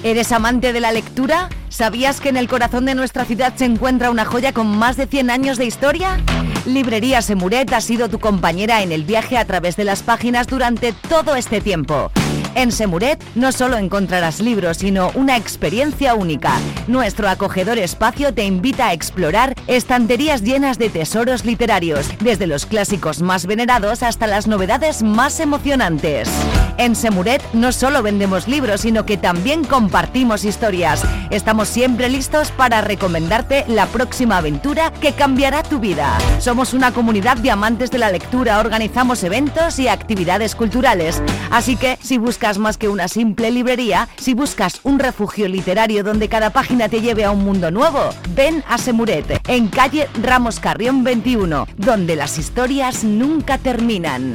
¿Eres 0.07 0.31
amante 0.31 0.71
de 0.71 0.79
la 0.79 0.93
lectura? 0.93 1.49
¿Sabías 1.67 2.21
que 2.21 2.29
en 2.29 2.37
el 2.37 2.47
corazón 2.47 2.85
de 2.85 2.95
nuestra 2.95 3.25
ciudad 3.25 3.53
se 3.57 3.65
encuentra 3.65 4.09
una 4.09 4.23
joya 4.23 4.53
con 4.53 4.67
más 4.67 4.95
de 4.95 5.05
100 5.05 5.29
años 5.29 5.57
de 5.57 5.65
historia? 5.65 6.23
Librería 6.65 7.21
Semuret 7.21 7.73
ha 7.73 7.81
sido 7.81 8.07
tu 8.07 8.17
compañera 8.17 8.81
en 8.83 8.93
el 8.93 9.03
viaje 9.03 9.37
a 9.37 9.43
través 9.43 9.75
de 9.75 9.83
las 9.83 10.03
páginas 10.03 10.47
durante 10.47 10.93
todo 10.93 11.35
este 11.35 11.59
tiempo. 11.59 12.09
En 12.57 12.71
Semuret 12.71 13.23
no 13.35 13.51
solo 13.51 13.77
encontrarás 13.77 14.39
libros, 14.39 14.77
sino 14.77 15.11
una 15.13 15.37
experiencia 15.37 16.15
única. 16.15 16.53
Nuestro 16.87 17.29
acogedor 17.29 17.77
espacio 17.77 18.33
te 18.33 18.45
invita 18.45 18.87
a 18.87 18.93
explorar 18.93 19.53
estanterías 19.67 20.41
llenas 20.41 20.79
de 20.79 20.89
tesoros 20.89 21.45
literarios, 21.45 22.09
desde 22.19 22.47
los 22.47 22.65
clásicos 22.65 23.21
más 23.21 23.45
venerados 23.45 24.01
hasta 24.01 24.25
las 24.25 24.47
novedades 24.47 25.03
más 25.03 25.39
emocionantes. 25.39 26.31
En 26.79 26.95
Semuret 26.95 27.43
no 27.53 27.71
solo 27.71 28.01
vendemos 28.01 28.47
libros, 28.47 28.81
sino 28.81 29.05
que 29.05 29.17
también 29.17 29.63
compartimos 29.63 30.43
historias. 30.43 31.03
Estamos 31.29 31.67
siempre 31.67 32.09
listos 32.09 32.49
para 32.51 32.81
recomendarte 32.81 33.65
la 33.67 33.85
próxima 33.85 34.37
aventura 34.37 34.91
que 34.93 35.13
cambiará 35.13 35.61
tu 35.61 35.79
vida. 35.79 36.17
Somos 36.39 36.73
una 36.73 36.91
comunidad 36.91 37.37
de 37.37 37.51
amantes 37.51 37.91
de 37.91 37.97
la 37.99 38.11
lectura, 38.11 38.59
organizamos 38.59 39.23
eventos 39.23 39.77
y 39.77 39.87
actividades 39.87 40.55
culturales. 40.55 41.21
Así 41.51 41.75
que 41.75 41.97
si 42.01 42.17
buscas 42.17 42.46
más 42.57 42.77
que 42.77 42.87
una 42.87 43.09
simple 43.09 43.51
librería, 43.51 44.07
si 44.17 44.33
buscas 44.33 44.79
un 44.83 44.99
refugio 44.99 45.49
literario 45.49 46.03
donde 46.03 46.29
cada 46.29 46.51
página 46.51 46.87
te 46.87 47.01
lleve 47.01 47.25
a 47.25 47.31
un 47.31 47.43
mundo 47.43 47.69
nuevo, 47.69 48.09
ven 48.29 48.63
a 48.67 48.77
Semuret, 48.77 49.41
en 49.49 49.67
calle 49.67 50.07
Ramos 50.21 50.61
Carrión 50.61 51.03
21, 51.03 51.67
donde 51.75 52.15
las 52.15 52.37
historias 52.37 53.03
nunca 53.03 53.57
terminan. 53.57 54.33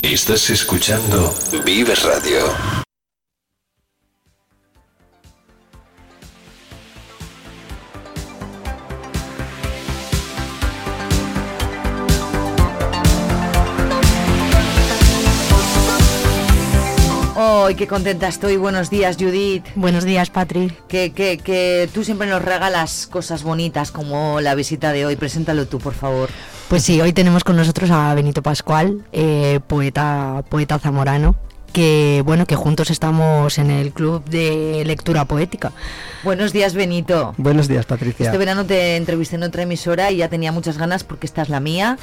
Estás 0.00 0.48
escuchando 0.50 1.34
Vives 1.64 2.04
Radio. 2.04 2.87
¡Ay, 17.66 17.74
qué 17.74 17.86
contenta 17.88 18.28
estoy! 18.28 18.56
Buenos 18.56 18.88
días, 18.88 19.16
Judith. 19.18 19.64
Buenos 19.74 20.04
días, 20.04 20.30
Patri. 20.30 20.72
Que, 20.86 21.12
que, 21.12 21.38
que 21.38 21.88
tú 21.92 22.04
siempre 22.04 22.28
nos 22.28 22.40
regalas 22.42 23.06
cosas 23.06 23.42
bonitas 23.42 23.90
como 23.90 24.40
la 24.40 24.54
visita 24.54 24.92
de 24.92 25.04
hoy. 25.04 25.16
Preséntalo 25.16 25.66
tú, 25.66 25.78
por 25.78 25.94
favor. 25.94 26.30
Pues 26.68 26.84
sí, 26.84 27.00
hoy 27.00 27.12
tenemos 27.12 27.44
con 27.44 27.56
nosotros 27.56 27.90
a 27.90 28.14
Benito 28.14 28.42
Pascual, 28.42 29.04
eh, 29.12 29.58
poeta, 29.66 30.44
poeta 30.48 30.78
zamorano, 30.78 31.34
que 31.72 32.22
bueno, 32.24 32.46
que 32.46 32.56
juntos 32.56 32.90
estamos 32.90 33.58
en 33.58 33.70
el 33.70 33.92
club 33.92 34.24
de 34.24 34.82
lectura 34.84 35.24
poética. 35.24 35.72
Buenos 36.24 36.52
días, 36.52 36.74
Benito. 36.74 37.34
Buenos 37.38 37.68
días, 37.68 37.86
Patricia. 37.86 38.26
Este 38.26 38.38
verano 38.38 38.66
te 38.66 38.96
entrevisté 38.96 39.36
en 39.36 39.44
otra 39.44 39.62
emisora 39.62 40.10
y 40.10 40.16
ya 40.16 40.28
tenía 40.28 40.50
muchas 40.50 40.76
ganas, 40.76 41.04
porque 41.04 41.26
esta 41.26 41.42
es 41.42 41.48
la 41.48 41.60
mía, 41.60 41.96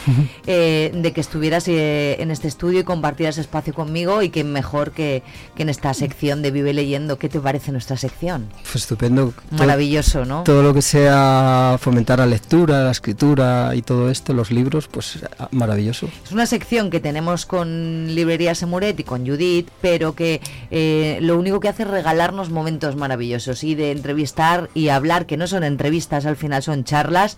eh, 0.47 0.91
de 0.93 1.13
que 1.13 1.21
estuvieras 1.21 1.67
eh, 1.67 2.15
en 2.19 2.31
este 2.31 2.47
estudio 2.47 2.79
y 2.79 2.83
compartieras 2.83 3.37
espacio 3.37 3.73
conmigo 3.73 4.21
y 4.21 4.29
que 4.29 4.43
mejor 4.43 4.91
que, 4.91 5.23
en 5.57 5.69
esta 5.69 5.93
sección 5.93 6.41
de 6.41 6.51
Vive 6.51 6.73
Leyendo. 6.73 7.17
¿Qué 7.17 7.29
te 7.29 7.39
parece 7.39 7.71
nuestra 7.71 7.97
sección? 7.97 8.47
Pues 8.63 8.75
estupendo. 8.75 9.33
Maravilloso, 9.51 10.25
¿no? 10.25 10.43
Todo 10.43 10.63
lo 10.63 10.73
que 10.73 10.81
sea 10.81 11.77
fomentar 11.79 12.19
la 12.19 12.25
lectura, 12.25 12.83
la 12.83 12.91
escritura 12.91 13.75
y 13.75 13.81
todo 13.81 14.09
esto, 14.09 14.33
los 14.33 14.51
libros, 14.51 14.87
pues 14.87 15.19
maravilloso. 15.51 16.07
Es 16.23 16.31
una 16.31 16.45
sección 16.45 16.89
que 16.89 16.99
tenemos 16.99 17.45
con 17.45 18.15
Librería 18.15 18.55
Semuret 18.55 18.99
y 18.99 19.03
con 19.03 19.25
Pero 19.81 20.15
que 20.15 20.41
eh, 20.71 21.19
lo 21.21 21.37
único 21.37 21.59
que 21.59 21.69
hace 21.69 21.83
es 21.83 21.89
regalarnos 21.89 22.49
momentos 22.49 22.95
maravillosos 22.95 23.63
y 23.63 23.75
de 23.75 23.91
entrevistar 23.91 24.69
y 24.73 24.89
hablar, 24.89 25.25
que 25.25 25.37
no 25.37 25.47
son 25.47 25.63
entrevistas, 25.63 26.25
al 26.25 26.35
final 26.35 26.63
son 26.63 26.83
charlas 26.83 27.37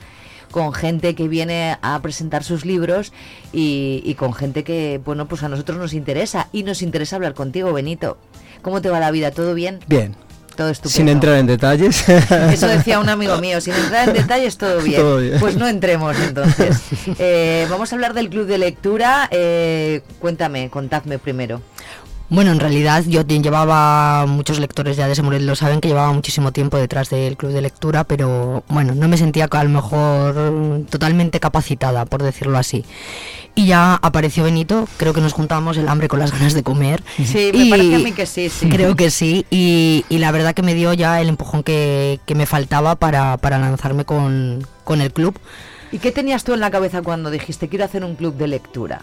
con 0.52 0.74
gente 0.74 1.16
que 1.16 1.28
viene 1.28 1.78
a 1.82 2.02
presentar 2.02 2.44
sus 2.44 2.66
libros 2.66 3.12
y, 3.52 4.14
con 4.18 4.34
gente 4.34 4.64
que, 4.64 5.02
bueno, 5.04 5.28
pues 5.28 5.44
a 5.44 5.50
nosotros 5.50 5.78
nos 5.78 5.94
interesa 5.94 6.48
y 6.52 6.64
nos 6.64 6.82
interesa 6.82 7.16
hablar 7.16 7.34
contigo, 7.34 7.74
Benito. 7.74 8.18
¿Cómo 8.62 8.82
te 8.82 8.90
va 8.90 9.00
la 9.00 9.12
vida? 9.12 9.32
¿Todo 9.32 9.54
bien? 9.54 9.80
Bien. 9.88 10.16
Todo 10.56 10.70
estupendo. 10.70 10.98
Sin 10.98 11.10
entrar 11.10 11.38
en 11.38 11.46
detalles. 11.46 12.10
Eso 12.52 12.68
decía 12.68 13.00
un 13.00 13.10
amigo 13.10 13.38
mío, 13.38 13.62
sin 13.62 13.76
entrar 13.76 14.10
en 14.10 14.16
detalles 14.16 14.58
todo 14.58 14.82
bien. 14.82 15.38
Pues 15.40 15.56
no 15.56 15.68
entremos 15.68 16.18
entonces. 16.20 16.82
Eh, 17.20 17.68
vamos 17.70 17.92
a 17.92 17.96
hablar 17.96 18.14
del 18.14 18.30
club 18.30 18.48
de 18.48 18.58
lectura. 18.58 19.28
Eh, 19.32 20.02
cuéntame, 20.20 20.70
contadme 20.70 21.20
primero. 21.20 21.62
Bueno, 22.30 22.52
en 22.52 22.60
realidad 22.60 23.06
yo 23.08 23.22
llevaba, 23.22 24.26
muchos 24.26 24.60
lectores 24.60 24.98
ya 24.98 25.08
de 25.08 25.16
Semuret 25.16 25.42
lo 25.42 25.56
saben, 25.56 25.80
que 25.80 25.88
llevaba 25.88 26.12
muchísimo 26.12 26.52
tiempo 26.52 26.78
detrás 26.78 27.10
del 27.10 27.38
club 27.38 27.54
de 27.54 27.62
lectura, 27.62 28.04
pero 28.04 28.66
bueno, 28.68 28.94
no 28.94 29.08
me 29.08 29.18
sentía 29.18 29.48
a 29.50 29.64
lo 29.64 29.70
mejor 29.70 30.86
totalmente 30.90 31.40
capacitada, 31.40 32.06
por 32.06 32.24
decirlo 32.24 32.58
así. 32.58 32.84
Y 33.56 33.68
ya 33.68 33.96
apareció 33.96 34.44
Benito, 34.44 34.88
creo 34.98 35.14
que 35.14 35.22
nos 35.22 35.32
juntamos 35.32 35.78
el 35.78 35.88
hambre 35.88 36.10
con 36.10 36.20
las 36.20 36.32
ganas 36.32 36.54
de 36.54 36.64
comer. 36.64 37.02
Sí, 37.16 37.52
me 37.54 37.70
parece 37.70 37.96
a 37.96 38.00
mí 38.00 38.12
que 38.12 38.26
sí, 38.26 38.50
sí. 38.50 38.70
Creo 38.70 38.96
que 38.98 39.10
sí, 39.10 39.46
y, 39.50 40.04
la 40.10 40.32
verdad 40.32 40.54
que 40.54 40.64
me 40.64 40.76
dio 40.76 40.94
ya 40.94 41.22
el 41.22 41.30
empujón 41.30 41.64
que, 41.64 42.20
me 42.36 42.46
faltaba 42.46 42.96
para, 42.96 43.38
para 43.38 43.58
lanzarme 43.58 44.04
con, 44.04 44.68
con 44.84 45.00
el 45.00 45.14
club. 45.14 45.40
¿Y 45.94 46.00
qué 46.00 46.12
tenías 46.12 46.44
tú 46.44 46.54
en 46.54 46.60
la 46.60 46.70
cabeza 46.72 47.02
cuando 47.02 47.32
dijiste 47.32 47.70
quiero 47.70 47.86
hacer 47.86 48.04
un 48.04 48.16
club 48.16 48.36
de 48.36 48.48
lectura? 48.48 49.02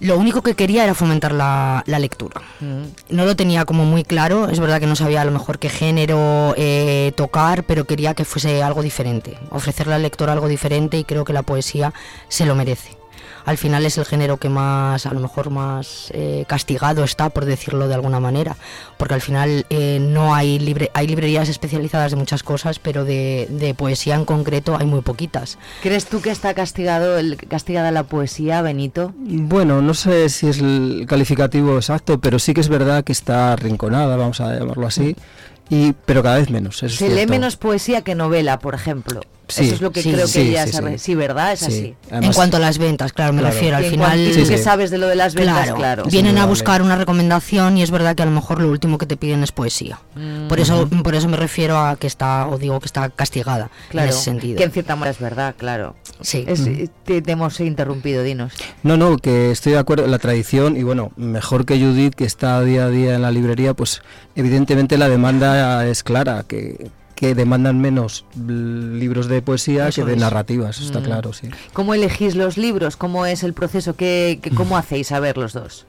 Lo 0.00 0.18
único 0.18 0.42
que 0.42 0.54
quería 0.54 0.84
era 0.84 0.94
fomentar 0.94 1.32
la, 1.32 1.84
lectura. 1.86 2.40
Mm. 2.60 3.14
No 3.14 3.24
lo 3.26 3.36
tenía 3.36 3.64
como 3.64 3.84
muy 3.84 4.02
claro, 4.02 4.48
es 4.48 4.58
verdad 4.58 4.80
que 4.80 4.86
no 4.86 4.96
sabía 4.96 5.22
a 5.22 5.24
lo 5.24 5.30
mejor 5.30 5.58
qué 5.58 5.68
género 5.68 6.54
eh, 6.56 7.12
tocar, 7.16 7.64
pero 7.64 7.84
quería 7.84 8.14
que 8.14 8.24
fuese 8.24 8.62
algo 8.62 8.82
diferente, 8.82 9.36
ofrecerle 9.50 9.94
al 9.94 10.02
lector 10.02 10.30
algo 10.30 10.48
diferente 10.48 10.98
y 10.98 11.04
creo 11.04 11.24
que 11.24 11.32
la 11.32 11.42
poesía 11.42 11.92
se 12.28 12.46
lo 12.46 12.54
merece 12.54 12.99
al 13.44 13.58
final 13.58 13.84
es 13.86 13.98
el 13.98 14.04
género 14.04 14.36
que 14.36 14.48
más, 14.48 15.06
a 15.06 15.12
lo 15.12 15.20
mejor 15.20 15.50
más 15.50 16.10
eh, 16.12 16.44
castigado 16.46 17.04
está, 17.04 17.30
por 17.30 17.44
decirlo 17.44 17.88
de 17.88 17.94
alguna 17.94 18.20
manera, 18.20 18.56
porque 18.96 19.14
al 19.14 19.20
final 19.20 19.66
eh, 19.70 19.98
no 20.00 20.34
hay, 20.34 20.58
libre, 20.58 20.90
hay 20.94 21.06
librerías 21.06 21.48
especializadas 21.48 22.12
de 22.12 22.16
muchas 22.16 22.42
cosas, 22.42 22.78
pero 22.78 23.04
de, 23.04 23.74
poesía 23.76 24.14
en 24.16 24.24
concreto 24.24 24.76
hay 24.78 24.86
muy 24.86 25.00
poquitas. 25.00 25.58
¿Crees 25.82 26.06
tú 26.06 26.20
que 26.20 26.30
está 26.30 26.54
castigado 26.54 27.18
el, 27.18 27.36
castigada 27.36 27.90
la 27.90 28.04
poesía, 28.04 28.62
Benito? 28.62 29.12
Bueno, 29.16 29.80
no 29.80 29.94
sé 29.94 30.28
si 30.28 30.48
es 30.48 30.58
el 30.58 31.06
calificativo 31.08 31.76
exacto, 31.76 32.20
pero 32.20 32.38
sí 32.38 32.52
que 32.52 32.60
es 32.60 32.68
verdad 32.68 33.04
que 33.04 33.12
está 33.12 33.52
arrinconada, 33.52 34.16
vamos 34.16 34.40
a 34.40 34.54
llamarlo 34.54 34.86
así, 34.86 35.16
y, 35.70 35.92
pero 36.04 36.22
cada 36.22 36.38
vez 36.38 36.50
menos. 36.50 36.78
Se 36.78 37.08
lee 37.08 37.26
menos 37.26 37.56
poesía 37.56 38.02
que 38.02 38.14
novela, 38.14 38.58
por 38.58 38.74
ejemplo. 38.74 39.20
Eso 39.48 39.74
es 39.74 39.80
lo 39.80 39.90
que 39.90 40.02
creo 40.02 40.26
que 40.30 40.42
ella 40.42 40.66
sabe. 40.66 40.98
Sí, 40.98 41.14
¿verdad? 41.14 41.52
Es 41.52 41.62
así. 41.62 41.94
en 42.10 42.32
cuanto 42.32 42.56
a 42.56 42.60
las 42.60 42.78
ventas, 42.78 43.12
claro, 43.12 43.32
me 43.32 43.42
refiero. 43.42 43.76
Al 43.76 43.84
final. 43.84 44.30
¿Qué 44.32 44.58
sabes 44.58 44.90
de 44.90 44.98
lo 44.98 45.08
de 45.08 45.16
las 45.16 45.34
ventas? 45.34 45.72
Claro. 45.72 46.04
Vienen 46.04 46.38
a 46.38 46.46
buscar 46.46 46.82
una 46.82 46.96
recomendación 46.96 47.78
y 47.78 47.82
es 47.82 47.90
verdad 47.90 48.14
que 48.14 48.22
a 48.22 48.26
lo 48.26 48.32
mejor 48.32 48.60
lo 48.60 48.68
último 48.68 48.98
que 48.98 49.06
te 49.06 49.16
piden 49.16 49.42
es 49.42 49.52
poesía. 49.52 50.00
Por 50.48 50.60
eso 50.60 50.88
por 51.02 51.14
eso 51.14 51.28
me 51.28 51.36
refiero 51.36 51.78
a 51.78 51.96
que 51.96 52.06
está, 52.06 52.46
o 52.48 52.58
digo 52.58 52.78
que 52.80 52.86
está 52.86 53.08
castigada 53.10 53.70
en 53.92 54.00
ese 54.00 54.20
sentido. 54.20 54.58
Que 54.58 54.64
en 54.64 54.72
cierta 54.72 54.96
manera 54.96 55.12
es 55.12 55.20
verdad, 55.20 55.54
claro. 55.56 55.94
Sí. 56.22 56.44
te, 57.04 57.22
hemos 57.26 57.60
interrumpido, 57.60 58.22
dinos. 58.22 58.52
No, 58.82 58.96
no, 58.96 59.16
que 59.16 59.50
estoy 59.50 59.72
de 59.72 59.78
acuerdo. 59.78 60.06
La 60.06 60.18
tradición, 60.18 60.76
y 60.76 60.82
bueno, 60.82 61.12
mejor 61.16 61.64
que 61.66 61.78
Judith, 61.78 62.14
que 62.14 62.24
está 62.24 62.60
día 62.62 62.84
a 62.86 62.88
día 62.88 63.14
en 63.14 63.22
la 63.22 63.30
librería, 63.30 63.74
pues 63.74 64.02
evidentemente 64.36 64.98
la 64.98 65.08
demanda 65.08 65.86
es 65.86 66.02
clara, 66.02 66.44
que 66.46 66.90
que 67.14 67.34
demandan 67.34 67.78
menos 67.78 68.24
libros 68.34 69.28
de 69.28 69.42
poesía 69.42 69.88
Eso 69.88 70.02
que 70.02 70.08
de 70.08 70.14
es. 70.14 70.20
narrativas, 70.20 70.76
eso 70.78 70.86
está 70.86 71.00
Mm. 71.00 71.04
claro, 71.04 71.32
sí. 71.34 71.48
¿Cómo 71.74 71.92
elegís 71.92 72.34
los 72.34 72.56
libros? 72.56 72.96
¿Cómo 72.96 73.26
es 73.26 73.42
el 73.42 73.52
proceso? 73.52 73.94
¿Qué, 73.94 74.38
qué- 74.40 74.50
cómo 74.50 74.74
hacéis 74.78 75.12
a 75.12 75.20
ver 75.20 75.36
los 75.36 75.52
dos? 75.52 75.84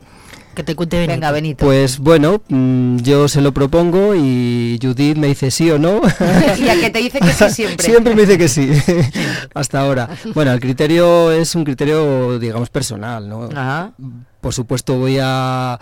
Que 0.54 0.64
te 0.64 0.76
cuente 0.76 0.98
Benito. 0.98 1.14
Venga, 1.14 1.32
Benito. 1.32 1.66
Pues 1.66 2.00
bueno, 2.00 2.42
mm, 2.50 2.98
yo 2.98 3.28
se 3.28 3.42
lo 3.42 3.54
propongo 3.54 4.16
y 4.16 4.78
Judith 4.82 5.18
me 5.18 5.28
dice 5.28 5.50
sí 5.50 5.72
o 5.72 5.80
no. 5.80 6.02
y 6.60 6.68
a 6.68 6.80
que 6.80 6.90
te 6.90 7.00
dice 7.00 7.20
que 7.20 7.32
sí 7.32 7.50
siempre. 7.50 7.86
Siempre 7.86 8.16
me 8.16 8.22
dice 8.24 8.38
que 8.38 8.48
sí, 8.48 8.70
hasta 9.54 9.80
ahora. 9.80 10.10
Bueno, 10.34 10.52
el 10.52 10.60
criterio 10.60 11.32
es 11.32 11.56
un 11.56 11.64
criterio, 11.64 12.38
digamos, 12.38 12.70
personal, 12.70 13.30
¿no? 13.30 13.46
Ajá. 13.46 13.94
Por 14.42 14.54
supuesto 14.54 14.98
voy 14.98 15.20
a 15.22 15.80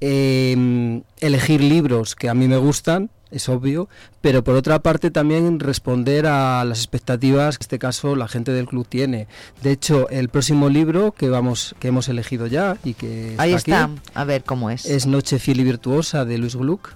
eh, 0.00 1.02
elegir 1.20 1.62
libros 1.62 2.14
que 2.14 2.28
a 2.28 2.34
mí 2.34 2.48
me 2.48 2.56
gustan, 2.56 3.10
es 3.30 3.48
obvio, 3.48 3.88
pero 4.20 4.44
por 4.44 4.54
otra 4.54 4.78
parte 4.78 5.10
también 5.10 5.58
responder 5.58 6.26
a 6.26 6.64
las 6.64 6.78
expectativas 6.78 7.58
que 7.58 7.62
en 7.62 7.64
este 7.64 7.78
caso 7.80 8.14
la 8.14 8.28
gente 8.28 8.52
del 8.52 8.66
club 8.66 8.86
tiene. 8.88 9.26
De 9.62 9.72
hecho, 9.72 10.08
el 10.08 10.28
próximo 10.28 10.68
libro 10.68 11.12
que 11.12 11.28
vamos 11.28 11.74
que 11.80 11.88
hemos 11.88 12.08
elegido 12.08 12.46
ya 12.46 12.76
y 12.84 12.94
que 12.94 13.34
Ahí 13.38 13.52
aquí 13.52 13.56
está. 13.72 13.90
A 14.14 14.24
ver 14.24 14.44
cómo 14.44 14.70
es. 14.70 14.84
es 14.86 15.06
Noche 15.06 15.38
fiel 15.38 15.60
y 15.60 15.64
virtuosa 15.64 16.24
de 16.24 16.38
Luis 16.38 16.54
Gluck, 16.54 16.94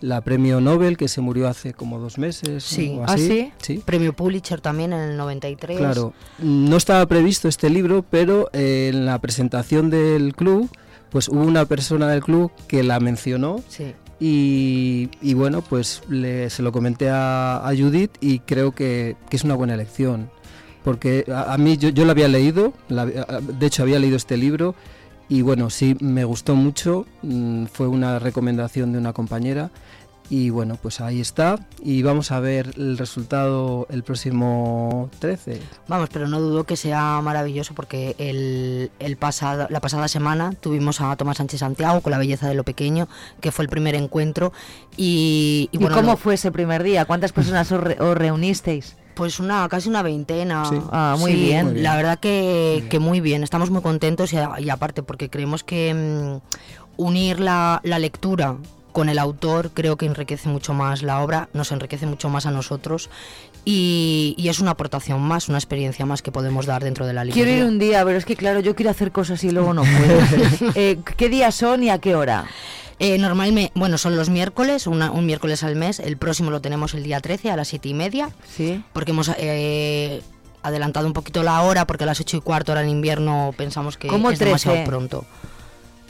la 0.00 0.20
premio 0.22 0.60
Nobel 0.60 0.96
que 0.96 1.06
se 1.06 1.20
murió 1.20 1.48
hace 1.48 1.74
como 1.74 1.98
dos 2.00 2.18
meses. 2.18 2.64
Sí. 2.64 2.96
o 2.98 3.02
¿Ah, 3.02 3.14
así. 3.14 3.52
sí? 3.62 3.82
Premio 3.84 4.12
Pulitzer 4.14 4.60
también 4.60 4.92
en 4.92 5.00
el 5.00 5.16
93. 5.16 5.78
Claro, 5.78 6.12
no 6.38 6.76
estaba 6.76 7.06
previsto 7.06 7.46
este 7.46 7.70
libro, 7.70 8.04
pero 8.08 8.48
en 8.52 9.06
la 9.06 9.18
presentación 9.20 9.90
del 9.90 10.34
club, 10.34 10.68
pues 11.10 11.28
hubo 11.28 11.42
una 11.42 11.64
persona 11.64 12.08
del 12.08 12.22
club 12.22 12.50
que 12.66 12.82
la 12.82 13.00
mencionó 13.00 13.60
Sí. 13.68 13.94
y, 14.20 15.08
y 15.22 15.34
bueno, 15.34 15.62
pues 15.62 16.02
le- 16.08 16.50
se 16.50 16.62
lo 16.62 16.72
comenté 16.72 17.08
a, 17.10 17.56
a 17.66 17.76
Judith 17.76 18.10
y 18.20 18.40
creo 18.40 18.72
que, 18.72 19.16
que 19.30 19.36
es 19.36 19.44
una 19.44 19.54
buena 19.54 19.74
elección. 19.74 20.30
Porque 20.84 21.24
a, 21.32 21.52
a 21.54 21.58
mí 21.58 21.76
yo, 21.76 21.88
yo 21.90 22.04
lo 22.04 22.10
había 22.12 22.28
leído, 22.28 22.72
la- 22.88 23.06
de 23.06 23.66
hecho 23.66 23.82
había 23.82 23.98
leído 23.98 24.16
este 24.16 24.36
libro 24.36 24.74
y 25.28 25.42
bueno, 25.42 25.68
sí, 25.70 25.96
me 26.00 26.24
gustó 26.24 26.54
mucho, 26.54 27.06
mm, 27.22 27.66
fue 27.66 27.86
una 27.88 28.18
recomendación 28.18 28.92
de 28.92 28.98
una 28.98 29.12
compañera 29.12 29.70
y 30.30 30.50
bueno, 30.50 30.76
pues 30.80 31.00
ahí 31.00 31.20
está 31.20 31.58
y 31.82 32.02
vamos 32.02 32.32
a 32.32 32.40
ver 32.40 32.72
el 32.76 32.98
resultado 32.98 33.86
el 33.90 34.02
próximo 34.02 35.08
13. 35.20 35.60
Vamos, 35.88 36.10
pero 36.12 36.28
no 36.28 36.40
dudo 36.40 36.64
que 36.64 36.76
sea 36.76 37.20
maravilloso 37.22 37.74
porque 37.74 38.14
el, 38.18 38.90
el 38.98 39.16
pasado, 39.16 39.66
la 39.70 39.80
pasada 39.80 40.06
semana 40.08 40.52
tuvimos 40.60 41.00
a 41.00 41.16
Tomás 41.16 41.38
Sánchez 41.38 41.60
Santiago 41.60 42.00
con 42.02 42.10
La 42.10 42.18
belleza 42.18 42.46
de 42.48 42.54
lo 42.54 42.64
pequeño, 42.64 43.08
que 43.40 43.52
fue 43.52 43.64
el 43.64 43.68
primer 43.70 43.94
encuentro. 43.94 44.52
¿Y, 44.96 45.68
¿Y, 45.72 45.78
bueno, 45.78 45.96
cómo 45.96 46.10
lo- 46.12 46.16
fue 46.16 46.34
ese 46.34 46.52
primer 46.52 46.82
día? 46.82 47.04
¿Cuántas 47.06 47.32
personas 47.32 47.70
os, 47.72 47.80
re- 47.80 47.96
os 48.00 48.16
reunisteis? 48.16 48.96
Pues 49.14 49.40
una, 49.40 49.68
casi 49.68 49.88
una 49.88 50.02
veintena. 50.02 50.64
Sí. 50.66 50.76
Ah, 50.92 51.16
muy 51.18 51.32
Sí, 51.32 51.38
bien. 51.38 51.64
Muy 51.64 51.72
bien. 51.74 51.84
La 51.84 51.96
verdad 51.96 52.18
que, 52.20 52.86
que 52.90 52.98
muy 52.98 53.20
bien. 53.20 53.42
Estamos 53.42 53.70
muy 53.70 53.82
contentos 53.82 54.32
y, 54.32 54.36
y 54.58 54.70
aparte 54.70 55.02
porque 55.02 55.28
creemos 55.30 55.64
que 55.64 55.92
mm, 55.94 57.02
unir 57.02 57.40
la, 57.40 57.80
la 57.82 57.98
lectura 57.98 58.56
con 58.98 59.08
el 59.08 59.18
autor 59.20 59.70
creo 59.72 59.96
que 59.96 60.06
enriquece 60.06 60.48
mucho 60.48 60.74
más 60.74 61.02
la 61.04 61.22
obra, 61.22 61.48
nos 61.52 61.70
enriquece 61.70 62.04
mucho 62.06 62.28
más 62.28 62.46
a 62.46 62.50
nosotros 62.50 63.10
y, 63.64 64.34
y 64.36 64.48
es 64.48 64.58
una 64.58 64.72
aportación 64.72 65.20
más, 65.22 65.48
una 65.48 65.58
experiencia 65.58 66.04
más 66.04 66.20
que 66.20 66.32
podemos 66.32 66.66
dar 66.66 66.82
dentro 66.82 67.06
de 67.06 67.12
la 67.12 67.22
Quiero 67.22 67.36
librería. 67.36 67.58
ir 67.58 67.64
un 67.64 67.78
día, 67.78 68.04
pero 68.04 68.18
es 68.18 68.24
que 68.24 68.34
claro, 68.34 68.58
yo 68.60 68.74
quiero 68.74 68.90
hacer 68.90 69.12
cosas 69.12 69.44
y 69.44 69.50
luego 69.52 69.72
no 69.72 69.82
puedo. 69.82 70.72
Eh, 70.74 70.98
¿Qué 71.16 71.28
días 71.28 71.54
son 71.54 71.82
y 71.84 71.90
a 71.90 71.98
qué 71.98 72.14
hora? 72.16 72.46
Eh, 72.98 73.18
normalmente, 73.18 73.70
bueno, 73.76 73.96
son 73.98 74.16
los 74.16 74.28
miércoles, 74.30 74.88
una- 74.88 75.12
un 75.12 75.24
miércoles 75.26 75.62
al 75.62 75.76
mes. 75.76 76.00
El 76.00 76.16
próximo 76.16 76.50
lo 76.50 76.60
tenemos 76.60 76.94
el 76.94 77.04
día 77.04 77.20
13 77.20 77.52
a 77.52 77.56
las 77.56 77.68
7 77.68 77.88
y 77.90 77.94
media. 77.94 78.30
Sí. 78.56 78.82
Porque 78.92 79.12
hemos 79.12 79.30
eh, 79.38 80.20
adelantado 80.64 81.06
un 81.06 81.12
poquito 81.12 81.44
la 81.44 81.62
hora, 81.62 81.86
porque 81.86 82.02
a 82.02 82.06
las 82.08 82.18
8 82.20 82.38
y 82.38 82.40
cuarto 82.40 82.72
hora 82.72 82.82
en 82.82 82.88
invierno 82.88 83.54
pensamos 83.56 83.96
que 83.96 84.08
¿Cómo 84.08 84.30
es 84.32 84.38
demasiado 84.40 84.76
13? 84.78 84.88
pronto. 84.90 85.24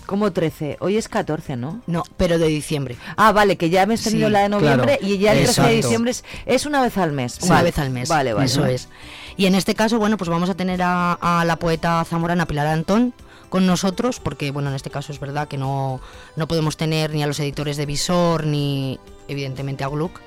¿Cómo 0.08 0.32
13? 0.32 0.78
Hoy 0.80 0.96
es 0.96 1.06
14, 1.06 1.56
¿no? 1.56 1.82
No, 1.86 2.02
pero 2.16 2.38
de 2.38 2.46
diciembre. 2.46 2.96
Ah, 3.18 3.30
vale, 3.32 3.58
que 3.58 3.68
ya 3.68 3.82
hemos 3.82 4.02
tenido 4.02 4.28
Sí, 4.28 4.32
la 4.32 4.40
de 4.40 4.48
noviembre 4.48 4.96
claro. 4.96 5.14
y 5.14 5.18
ya 5.18 5.32
el 5.34 5.44
13 5.44 5.62
de 5.64 5.74
diciembre 5.74 6.10
es, 6.12 6.24
es 6.46 6.64
una 6.64 6.80
vez 6.80 6.96
al 6.96 7.12
mes. 7.12 7.38
Una 7.42 7.56
Vale. 7.56 7.64
vez 7.64 7.78
al 7.78 7.90
mes. 7.90 8.08
Vale, 8.08 8.32
vale. 8.32 8.46
Eso 8.46 8.64
es. 8.64 8.88
Y 9.36 9.44
en 9.44 9.54
este 9.54 9.74
caso, 9.74 9.98
bueno, 9.98 10.16
pues 10.16 10.30
vamos 10.30 10.48
a 10.48 10.54
tener 10.54 10.80
a, 10.82 11.12
a 11.12 11.44
la 11.44 11.56
poeta 11.56 12.02
zamorana 12.06 12.46
Pilar 12.46 12.68
Antón 12.68 13.12
con 13.50 13.66
nosotros, 13.66 14.18
porque, 14.18 14.50
bueno, 14.50 14.70
en 14.70 14.76
este 14.76 14.88
caso 14.88 15.12
es 15.12 15.20
verdad 15.20 15.46
que 15.46 15.58
no, 15.58 16.00
no 16.36 16.48
podemos 16.48 16.78
tener 16.78 17.12
ni 17.12 17.22
a 17.22 17.26
los 17.26 17.38
editores 17.40 17.76
de 17.76 17.84
Visor, 17.84 18.46
ni 18.46 18.98
evidentemente 19.28 19.84
a 19.84 19.88
Gluck. 19.88 20.20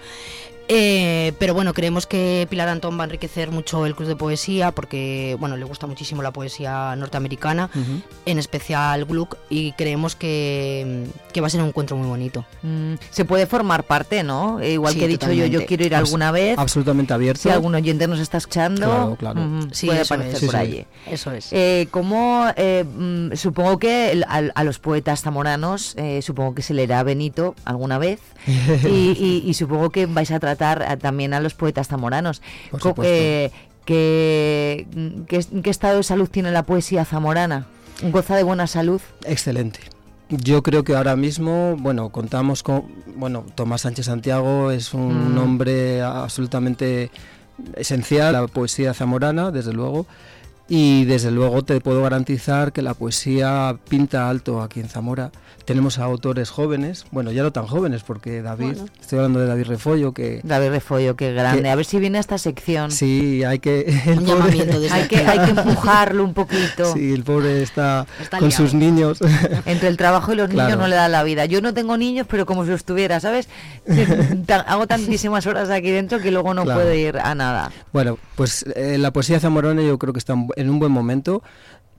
Eh, 0.74 1.34
pero 1.38 1.54
bueno, 1.54 1.74
creemos 1.74 2.06
que 2.08 2.48
Pilar 2.50 2.70
Antón 2.70 2.98
va 2.98 3.02
a 3.02 3.04
enriquecer 3.04 3.52
mucho 3.52 3.86
el 3.86 3.94
club 3.94 4.08
de 4.08 4.16
poesía 4.16 4.72
porque, 4.72 5.36
bueno, 5.38 5.58
le 5.58 5.66
gusta 5.66 5.86
muchísimo 5.86 6.22
la 6.22 6.32
poesía 6.32 6.96
norteamericana, 6.96 7.70
Ujú. 7.76 8.02
en 8.26 8.40
especial 8.40 9.04
Gluck, 9.04 9.36
y 9.50 9.74
creemos 9.74 10.16
que, 10.16 11.08
que 11.34 11.42
va 11.42 11.48
a 11.48 11.50
ser 11.50 11.60
un 11.62 11.68
encuentro 11.68 11.98
muy 11.98 12.08
bonito. 12.08 12.46
Mm, 12.64 12.94
se 13.10 13.26
puede 13.26 13.48
formar 13.48 13.84
parte, 13.84 14.24
¿no? 14.24 14.62
Eh, 14.62 14.72
igual 14.74 14.94
Sí, 14.94 15.00
que 15.00 15.06
he 15.06 15.08
dicho 15.10 15.30
yo, 15.34 15.46
yo 15.46 15.66
quiero 15.66 15.84
ir 15.84 15.92
Abs- 15.94 16.06
alguna 16.06 16.32
vez. 16.32 16.58
Absolutamente 16.58 17.14
abierto. 17.14 17.42
Si 17.42 17.50
algún 17.50 17.76
oyente 17.76 18.08
nos 18.08 18.22
está 18.22 18.38
escuchando, 18.38 18.86
Claro, 18.88 19.16
claro. 19.20 19.42
mm, 19.42 19.72
Sí, 19.74 19.88
puede 19.88 20.00
aparecer 20.04 20.36
es. 20.36 20.40
por 20.40 20.52
Sí, 20.52 20.52
sí. 20.52 20.56
allí. 20.56 20.86
Eso 21.06 21.32
es. 21.34 21.50
Eh, 21.52 21.90
¿cómo, 21.92 22.46
eh, 22.56 22.86
mm, 22.86 23.36
supongo 23.36 23.78
que 23.78 24.24
al- 24.26 24.54
a, 24.56 24.64
los 24.64 24.80
poetas 24.80 25.22
zamoranos, 25.22 25.96
eh, 25.98 26.22
supongo 26.22 26.56
que 26.56 26.62
se 26.62 26.74
leerá 26.74 27.04
Benito 27.04 27.56
alguna 27.66 27.98
vez, 27.98 28.22
y, 28.86 28.88
y- 29.20 29.44
y 29.46 29.54
supongo 29.54 29.90
que 29.90 30.06
vais 30.06 30.32
a 30.32 30.40
tratar 30.40 30.61
a- 30.64 30.98
también 30.98 31.34
a 31.34 31.40
los 31.40 31.54
poetas 31.54 31.88
zamoranos. 31.88 32.42
Por 32.70 32.80
Co- 32.80 32.90
supuesto. 32.90 33.14
eh, 33.14 33.52
¿qué, 33.86 34.88
mm, 34.96 35.22
qué, 35.24 35.46
qué 35.64 35.70
estado 35.70 35.98
de 35.98 36.04
salud 36.04 36.30
tiene 36.30 36.52
la 36.52 36.64
poesía 36.64 37.06
zamorana? 37.06 37.66
¿Goza 38.04 38.36
de 38.36 38.44
buena 38.44 38.68
salud? 38.68 39.02
Excelente. 39.26 39.80
Yo 40.30 40.64
creo 40.64 40.84
que 40.84 40.96
ahora 40.96 41.16
mismo, 41.16 41.76
bueno, 41.78 42.10
contamos 42.10 42.64
con, 42.64 42.86
bueno, 43.18 43.44
Tomás 43.54 43.82
Sánchez 43.82 44.06
Santiago 44.06 44.72
es 44.72 44.94
un 44.94 45.36
Mm. 45.36 45.38
hombre 45.38 46.02
absolutamente 46.02 47.12
esencial, 47.76 48.34
la 48.34 48.48
poesía 48.48 48.94
zamorana, 48.94 49.52
desde 49.52 49.74
luego, 49.74 50.08
y 50.74 51.04
desde 51.04 51.32
luego 51.32 51.64
te 51.66 51.82
puedo 51.82 52.02
garantizar 52.02 52.72
que 52.72 52.82
la 52.82 52.94
poesía 52.94 53.76
pinta 53.90 54.30
alto 54.30 54.62
aquí 54.62 54.80
en 54.80 54.88
Zamora. 54.88 55.30
Tenemos 55.66 56.00
a 56.00 56.06
autores 56.06 56.50
jóvenes, 56.50 57.06
bueno, 57.12 57.32
ya 57.32 57.44
no 57.44 57.52
tan 57.52 57.68
jóvenes, 57.68 58.04
porque 58.04 58.42
David, 58.42 58.68
Bueno. 58.78 58.86
estoy 59.00 59.20
hablando 59.20 59.40
de 59.42 59.48
David 59.48 59.66
Refollo, 59.68 60.14
que 60.14 60.40
David 60.44 60.70
Refollo, 60.70 61.16
qué 61.18 61.34
grande. 61.34 61.62
Que- 61.64 61.70
A 61.70 61.76
ver 61.76 61.86
si 61.86 62.00
viene 62.00 62.18
a 62.18 62.22
esta 62.22 62.38
sección. 62.38 62.90
sí, 62.90 63.44
hay 63.44 63.60
que... 63.60 63.82
el 64.08 64.20
pobre- 64.22 64.90
Hay 64.92 65.08
que, 65.10 65.18
hay 65.18 65.40
que 65.40 65.52
empujarlo 65.52 66.24
un 66.24 66.34
poquito. 66.34 66.94
Sí, 66.94 67.14
el 67.14 67.24
pobre 67.24 67.62
está, 67.62 68.08
Está 68.22 68.40
con 68.40 68.48
liado. 68.50 68.64
sus 68.64 68.74
niños. 68.74 69.20
Entre 69.66 69.88
el 69.90 69.98
trabajo 69.98 70.32
y 70.34 70.38
los 70.38 70.48
niños 70.50 70.66
Claro. 70.68 70.82
no 70.82 70.88
le 70.88 70.96
da 70.96 71.08
la 71.10 71.22
vida. 71.24 71.46
Yo 71.46 71.62
no 71.62 71.74
tengo 71.74 71.96
niños, 71.98 72.28
pero 72.30 72.46
como 72.46 72.64
si 72.64 72.72
los 72.72 72.84
tuviera, 72.86 73.20
¿sabes? 73.20 73.48
Hago 74.68 74.88
tantísimas 74.88 75.46
horas 75.48 75.70
aquí 75.70 75.92
dentro 75.92 76.20
que 76.20 76.32
luego 76.32 76.54
no 76.54 76.64
Claro. 76.64 76.80
puedo 76.82 76.94
ir 76.94 77.18
a 77.18 77.36
nada. 77.36 77.72
Bueno, 77.94 78.18
pues 78.36 78.66
eh, 78.76 78.98
la 78.98 79.12
poesía 79.12 79.40
zamorana 79.40 79.82
yo 79.84 79.98
creo 80.00 80.14
que 80.14 80.20
está 80.20 80.34
en 80.56 80.61
en 80.62 80.70
un 80.70 80.80
buen 80.80 80.92
momento 80.92 81.44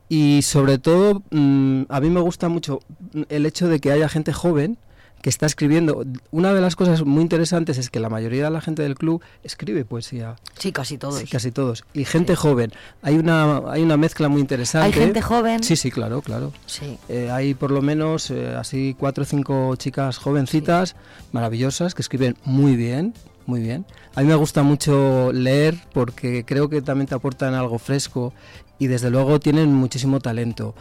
y 0.09 0.43
sobre 0.43 0.79
todo 0.79 1.23
mm, 1.31 1.83
a 1.89 2.01
mí 2.01 2.11
me 2.11 2.21
gusta 2.21 2.49
mucho 2.49 2.81
el 3.29 3.47
hecho 3.47 3.69
de 3.69 3.81
que 3.81 3.93
haya 3.93 4.09
gente 4.09 4.33
joven 4.33 4.79
que 5.23 5.31
está 5.31 5.47
escribiendo. 5.47 6.05
Una 6.33 6.53
de 6.53 6.61
las 6.61 6.75
cosas 6.75 7.05
muy 7.05 7.23
interesantes 7.23 7.79
es 7.79 7.91
que 7.91 8.01
la 8.01 8.09
mayoría 8.09 8.43
de 8.45 8.51
la 8.51 8.61
gente 8.61 8.83
del 8.83 8.97
club 8.97 9.23
escribe 9.45 9.85
poesía, 9.85 10.35
Sí, 10.59 10.73
casi 10.73 10.99
todos. 10.99 11.21
sí, 11.21 11.29
casi 11.29 11.53
todos, 11.53 11.85
y 11.95 12.05
gente 12.05 12.35
joven. 12.35 12.73
Hay 13.03 13.17
una 13.19 13.63
hay 13.71 13.83
una 13.83 13.97
mezcla 13.97 14.29
muy 14.29 14.41
interesante. 14.41 14.87
¿Hay 14.87 14.93
gente 14.93 15.23
joven? 15.23 15.63
Sí, 15.63 15.77
sí, 15.77 15.93
claro, 15.93 16.23
claro. 16.23 16.53
Sí. 16.67 16.99
Eh, 17.09 17.31
hay 17.31 17.55
por 17.55 17.71
lo 17.71 17.83
menos 17.83 18.33
eh, 18.33 18.57
así 18.59 18.97
cuatro 18.99 19.23
o 19.23 19.25
cinco 19.25 19.77
chicas 19.77 20.19
jovencitas 20.19 20.97
maravillosas 21.31 21.95
que 21.95 22.03
escriben 22.03 22.37
muy 22.45 22.75
bien, 22.75 23.15
muy 23.47 23.61
bien. 23.61 23.87
A 24.15 24.21
mí 24.23 24.27
me 24.27 24.35
gusta 24.35 24.63
mucho 24.63 25.33
leer 25.33 25.77
porque 25.93 26.45
creo 26.45 26.69
que 26.69 26.83
también 26.83 27.07
te 27.07 27.15
aportan 27.15 27.55
algo 27.55 27.79
fresco 27.79 28.33
y 28.79 28.87
desde 28.87 29.11
luego 29.11 29.41
tienen 29.41 29.73
muchísimo 29.73 30.21
talento. 30.21 30.75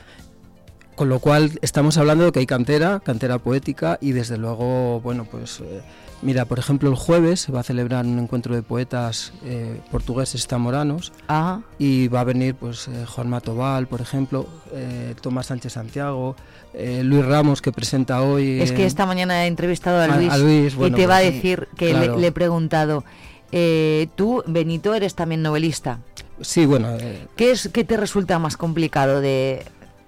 Con 0.96 1.10
lo 1.10 1.20
cual 1.20 1.58
estamos 1.62 1.98
hablando 1.98 2.26
de 2.26 2.32
que 2.32 2.40
hay 2.40 2.46
cantera, 2.46 3.00
cantera 3.00 3.40
poética 3.40 3.98
y 4.02 4.12
desde 4.12 4.38
luego, 4.38 5.02
bueno, 5.02 5.26
pues 5.26 5.62
eh, 5.62 5.82
mira, 6.22 6.46
por 6.46 6.60
ejemplo 6.60 6.90
el 6.90 6.96
jueves 6.96 7.42
se 7.42 7.52
va 7.52 7.62
a 7.62 7.64
celebrar 7.64 8.06
un 8.06 8.20
encuentro 8.20 8.56
de 8.56 8.64
poetas 8.64 9.34
eh, 9.44 9.80
portugueses 9.92 10.48
tamoranos 10.48 11.12
Ajá. 11.28 11.62
y 11.80 12.08
va 12.08 12.22
a 12.22 12.24
venir 12.24 12.56
pues 12.56 12.88
eh, 12.88 13.06
Juan 13.06 13.30
Matobal, 13.30 13.88
por 13.88 14.02
ejemplo, 14.02 14.48
eh, 14.74 15.16
Tomás 15.22 15.48
Sánchez 15.48 15.74
Santiago, 15.74 16.36
Luis 16.74 17.26
Ramos 17.26 17.62
que 17.62 17.72
presenta 17.72 18.22
hoy. 18.22 18.62
Es 18.62 18.72
que 18.72 18.86
esta 18.86 19.06
mañana 19.06 19.44
he 19.44 19.48
entrevistado 19.48 20.00
a 20.02 20.08
Luis, 20.18 20.32
a 20.32 20.38
Luis, 20.38 20.76
bueno, 20.76 20.96
y 20.96 21.00
te 21.00 21.06
va 21.06 21.18
a 21.18 21.22
pues, 21.22 21.34
decir 21.34 21.68
que 21.76 21.90
claro. 21.90 22.16
le, 22.16 22.22
le 22.22 22.28
he 22.28 22.32
preguntado, 22.32 23.04
eh, 23.52 24.08
tú, 24.16 24.44
Benito, 24.48 24.94
eres 24.94 25.16
también 25.16 25.42
novelista. 25.42 26.00
Sí, 26.40 26.66
bueno, 26.66 26.98
¿Qué, 27.36 27.52
es, 27.52 27.70
¿Qué 27.72 27.84
te 27.84 27.98
resulta 27.98 28.40
más 28.40 28.58
complicado 28.58 29.22
de, 29.22 29.64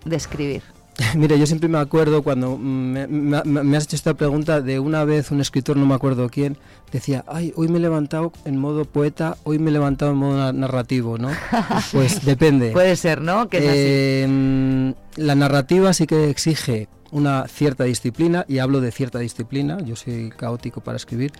de 0.06 0.16
escribir? 0.16 0.64
Mire, 1.16 1.40
yo 1.40 1.48
siempre 1.48 1.68
me 1.70 1.80
acuerdo 1.80 2.22
cuando 2.22 2.58
me, 2.58 3.08
me- 3.08 3.44
me 3.44 3.78
has 3.78 3.86
hecho 3.86 3.96
esta 3.96 4.14
pregunta 4.14 4.62
de 4.62 4.80
una 4.80 5.04
vez 5.06 5.32
un 5.32 5.42
escritor, 5.42 5.76
no 5.76 5.86
me 5.88 5.96
acuerdo 5.96 6.30
quién, 6.30 6.58
decía, 6.92 7.24
ay, 7.28 7.52
hoy 7.56 7.68
me 7.68 7.78
he 7.78 7.82
levantado 7.82 8.32
en 8.46 8.58
modo 8.60 8.86
poeta, 8.86 9.36
hoy 9.44 9.58
me 9.58 9.70
he 9.72 9.74
levantado 9.74 10.12
en 10.12 10.18
modo 10.18 10.38
na- 10.38 10.54
narrativo, 10.54 11.18
¿no? 11.18 11.30
Pues 11.92 12.24
depende. 12.26 12.72
Puede 12.72 12.96
ser, 12.96 13.22
¿no? 13.22 13.50
Que. 13.50 13.60
Eh, 13.62 14.94
la 15.18 15.36
narrativa 15.36 15.94
sí 15.94 16.06
que 16.08 16.30
exige 16.30 16.88
una 17.12 17.48
cierta 17.48 17.84
disciplina, 17.84 18.46
y 18.48 18.58
hablo 18.60 18.82
de 18.82 18.92
cierta 18.92 19.20
disciplina, 19.20 19.78
yo 19.84 19.96
soy 19.96 20.32
caótico 20.36 20.82
para 20.82 20.98
escribir, 20.98 21.32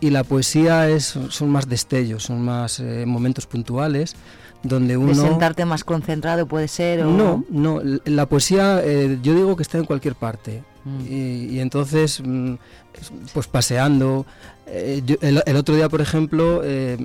y 0.00 0.10
la 0.10 0.24
poesía 0.24 0.88
es, 0.88 1.16
son 1.28 1.50
más 1.50 1.68
destellos, 1.68 2.24
son 2.24 2.42
más 2.42 2.80
eh, 2.80 3.04
momentos 3.06 3.46
puntuales, 3.46 4.16
donde 4.62 4.96
uno... 4.96 5.08
De 5.08 5.14
sentarte 5.14 5.64
más 5.64 5.84
concentrado 5.84 6.46
puede 6.46 6.68
ser 6.68 7.02
o... 7.04 7.10
No, 7.10 7.44
no, 7.50 7.80
la 8.04 8.26
poesía 8.26 8.80
eh, 8.84 9.18
yo 9.22 9.34
digo 9.34 9.56
que 9.56 9.62
está 9.62 9.78
en 9.78 9.84
cualquier 9.84 10.14
parte. 10.14 10.62
Mm. 10.84 11.00
Y, 11.08 11.44
y 11.56 11.60
entonces, 11.60 12.22
mm, 12.24 12.54
es- 13.00 13.12
pues 13.34 13.46
paseando. 13.46 14.26
eh, 14.66 15.02
yo- 15.04 15.16
el, 15.20 15.42
el 15.46 15.56
otro 15.56 15.74
día, 15.74 15.88
por 15.88 16.00
ejemplo, 16.00 16.62
eh, 16.64 16.96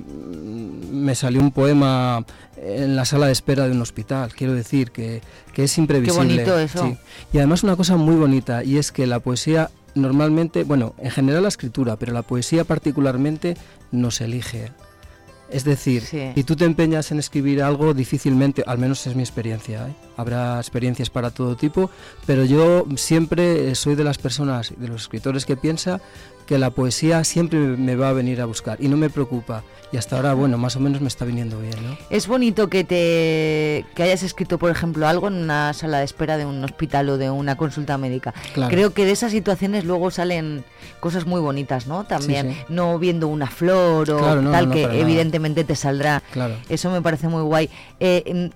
me 0.92 1.14
salió 1.14 1.40
un 1.40 1.50
poema 1.52 2.24
en 2.56 2.96
la 2.96 3.04
sala 3.04 3.26
de 3.26 3.32
espera 3.32 3.66
de 3.66 3.72
un 3.72 3.82
hospital. 3.82 4.32
Quiero 4.34 4.54
decir 4.54 4.90
que, 4.90 5.20
que 5.52 5.64
es 5.64 5.76
imprevisible. 5.78 6.24
bonito 6.44 6.58
eso. 6.58 6.84
sí. 6.86 6.96
Y 7.32 7.38
además 7.38 7.62
una 7.64 7.76
cosa 7.76 7.96
muy 7.96 8.16
bonita, 8.16 8.64
y 8.64 8.78
es 8.78 8.92
que 8.92 9.06
la 9.06 9.20
poesía 9.20 9.70
normalmente, 9.94 10.64
bueno, 10.64 10.94
en 10.98 11.10
general 11.10 11.42
la 11.42 11.48
escritura, 11.48 11.96
pero 11.96 12.12
la 12.12 12.22
poesía 12.22 12.64
particularmente 12.64 13.56
nos 13.92 14.20
elige. 14.20 14.70
Es 15.50 15.64
decir, 15.64 16.02
Sí. 16.02 16.32
si 16.34 16.44
tú 16.44 16.56
te 16.56 16.64
empeñas 16.64 17.12
en 17.12 17.18
escribir 17.18 17.62
algo, 17.62 17.94
difícilmente, 17.94 18.64
al 18.66 18.78
menos 18.78 19.06
es 19.06 19.14
mi 19.14 19.22
experiencia, 19.22 19.88
¿eh? 19.88 19.92
habrá 20.16 20.58
experiencias 20.58 21.08
para 21.08 21.30
todo 21.30 21.56
tipo, 21.56 21.88
pero 22.26 22.44
yo 22.44 22.84
siempre 22.96 23.74
soy 23.74 23.94
de 23.94 24.04
las 24.04 24.18
personas, 24.18 24.74
de 24.76 24.88
los 24.88 25.02
escritores 25.02 25.44
que 25.46 25.56
piensa 25.56 26.00
que 26.46 26.58
la 26.58 26.70
poesía 26.70 27.24
siempre 27.24 27.58
me 27.58 27.96
va 27.96 28.10
a 28.10 28.12
venir 28.12 28.40
a 28.40 28.44
buscar 28.46 28.78
y 28.80 28.88
no 28.88 28.96
me 28.96 29.10
preocupa. 29.10 29.62
Y 29.92 29.98
hasta 29.98 30.16
ahora, 30.16 30.34
bueno, 30.34 30.58
más 30.58 30.74
o 30.76 30.80
menos 30.80 31.00
me 31.00 31.06
está 31.06 31.24
viniendo 31.24 31.60
bien, 31.60 31.74
¿no? 31.82 31.96
Es 32.10 32.26
bonito 32.26 32.68
que 32.68 32.82
te 32.82 33.84
que 33.94 34.02
hayas 34.02 34.22
escrito, 34.24 34.58
por 34.58 34.70
ejemplo, 34.70 35.06
algo 35.06 35.28
en 35.28 35.34
una 35.34 35.72
sala 35.74 35.98
de 35.98 36.04
espera 36.04 36.36
de 36.36 36.44
un 36.44 36.62
hospital 36.64 37.08
o 37.08 37.18
de 37.18 37.30
una 37.30 37.56
consulta 37.56 37.96
médica. 37.96 38.34
Claro. 38.54 38.70
Creo 38.70 38.92
que 38.94 39.04
de 39.04 39.12
esas 39.12 39.30
situaciones 39.30 39.84
luego 39.84 40.10
salen 40.10 40.64
cosas 40.98 41.24
muy 41.26 41.40
bonitas, 41.40 41.86
¿no? 41.86 42.04
También 42.04 42.52
sí. 42.52 42.58
no 42.68 42.98
viendo 42.98 43.28
una 43.28 43.46
flor 43.46 44.10
o 44.10 44.18
Claro, 44.18 44.42
no, 44.42 44.50
tal 44.50 44.68
no, 44.68 44.74
que 44.74 44.82
nada. 44.82 44.94
evidentemente 44.96 45.62
te 45.62 45.76
saldrá. 45.76 46.20
Claro. 46.32 46.56
Eso 46.68 46.90
me 46.90 47.00
parece 47.00 47.28
muy 47.28 47.42
guay. 47.42 47.70
Eh, 48.00 48.22
em, 48.26 48.50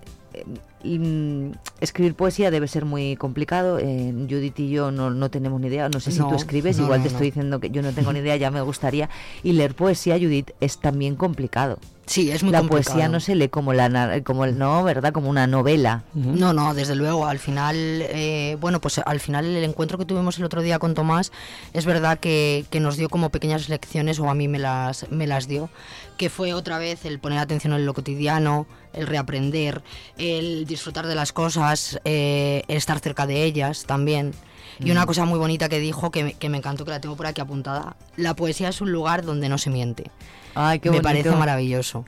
y, 0.83 0.99
mm, 0.99 1.53
escribir 1.81 2.15
poesía 2.15 2.51
debe 2.51 2.69
ser 2.69 2.85
muy 2.85 3.17
complicado. 3.17 3.79
Eh, 3.79 4.13
Judith 4.29 4.59
y 4.61 4.71
yo 4.71 4.91
no, 4.91 5.11
no 5.11 5.31
tenemos 5.31 5.61
ni 5.61 5.69
idea. 5.69 5.89
No 5.89 6.01
sé 6.01 6.13
si 6.13 6.19
No, 6.19 6.29
tú 6.29 6.35
escribes, 6.37 6.79
no, 6.79 6.85
igual 6.85 7.03
te 7.03 7.09
estoy 7.09 7.27
diciendo 7.27 7.61
que 7.61 7.71
yo 7.71 7.83
no 7.83 7.93
tengo 7.93 8.13
ni 8.13 8.21
idea, 8.21 8.37
ya 8.37 8.51
me 8.51 8.61
gustaría. 8.61 9.09
Y 9.43 9.53
leer 9.53 9.75
poesía, 9.75 10.15
Judith, 10.19 10.51
es 10.61 10.79
también 10.79 11.17
complicado. 11.17 11.79
Sí, 12.07 12.29
es 12.33 12.43
muy 12.43 12.51
La 12.51 12.59
complicado. 12.59 12.93
poesía 12.95 13.09
no 13.09 13.21
se 13.21 13.37
lee 13.37 13.49
como 13.51 13.73
la 13.73 14.21
como 14.25 14.45
el 14.45 14.59
no, 14.59 14.83
¿verdad? 14.83 15.13
Como 15.13 15.31
una 15.31 15.47
novela. 15.47 16.03
No, 16.13 16.53
no, 16.53 16.75
desde 16.75 16.97
luego. 16.97 17.25
Al 17.27 17.39
final, 17.39 17.77
eh, 17.77 18.57
bueno, 18.61 18.81
pues 18.81 18.99
al 18.99 19.21
final 19.21 19.45
el 19.45 19.63
encuentro 19.63 19.97
que 19.97 20.05
tuvimos 20.05 20.37
el 20.39 20.45
otro 20.45 20.61
día 20.61 20.81
con 20.81 20.95
Tomás 20.95 21.31
es 21.73 21.87
verdad 21.87 22.19
que, 22.19 22.65
que 22.69 22.81
nos 22.81 22.97
dio 22.97 23.09
como 23.09 23.31
pequeñas 23.31 23.69
lecciones, 23.69 24.19
o 24.19 24.29
a 24.29 24.35
mí 24.35 24.49
me 24.49 24.59
las, 24.59 25.09
me 25.13 25.29
las 25.29 25.47
dio, 25.47 25.71
que 26.17 26.31
fue 26.31 26.53
otra 26.53 26.79
vez 26.79 27.05
el 27.05 27.21
poner 27.21 27.39
atención 27.39 27.75
en 27.75 27.87
lo 27.87 27.95
cotidiano, 27.95 28.67
el 28.93 29.07
reaprender, 29.07 29.81
el 30.19 30.67
disfrutar 30.67 31.07
de 31.07 31.15
las 31.15 31.33
cosas, 31.33 31.70
eh, 32.05 32.63
estar 32.69 32.99
cerca 33.01 33.27
de 33.27 33.45
ellas 33.45 33.85
también. 33.87 34.33
Y 34.79 34.91
una 34.93 35.03
Mm. 35.03 35.07
cosa 35.07 35.25
muy 35.27 35.39
bonita 35.39 35.69
que 35.69 35.79
dijo, 35.79 36.11
que 36.11 36.25
me, 36.25 36.35
que 36.35 36.49
me 36.49 36.57
encantó, 36.59 36.85
que 36.87 36.91
la 36.91 37.01
tengo 37.01 37.15
por 37.17 37.27
aquí 37.27 37.41
apuntada, 37.41 37.97
la 38.17 38.35
poesía 38.35 38.69
es 38.71 38.81
un 38.81 38.93
lugar 38.93 39.25
donde 39.25 39.49
no 39.49 39.59
se 39.59 39.69
miente. 39.69 40.11
Ay, 40.55 40.79
qué 40.81 40.91
me 40.91 41.01
parece 41.03 41.31
maravilloso. 41.31 42.05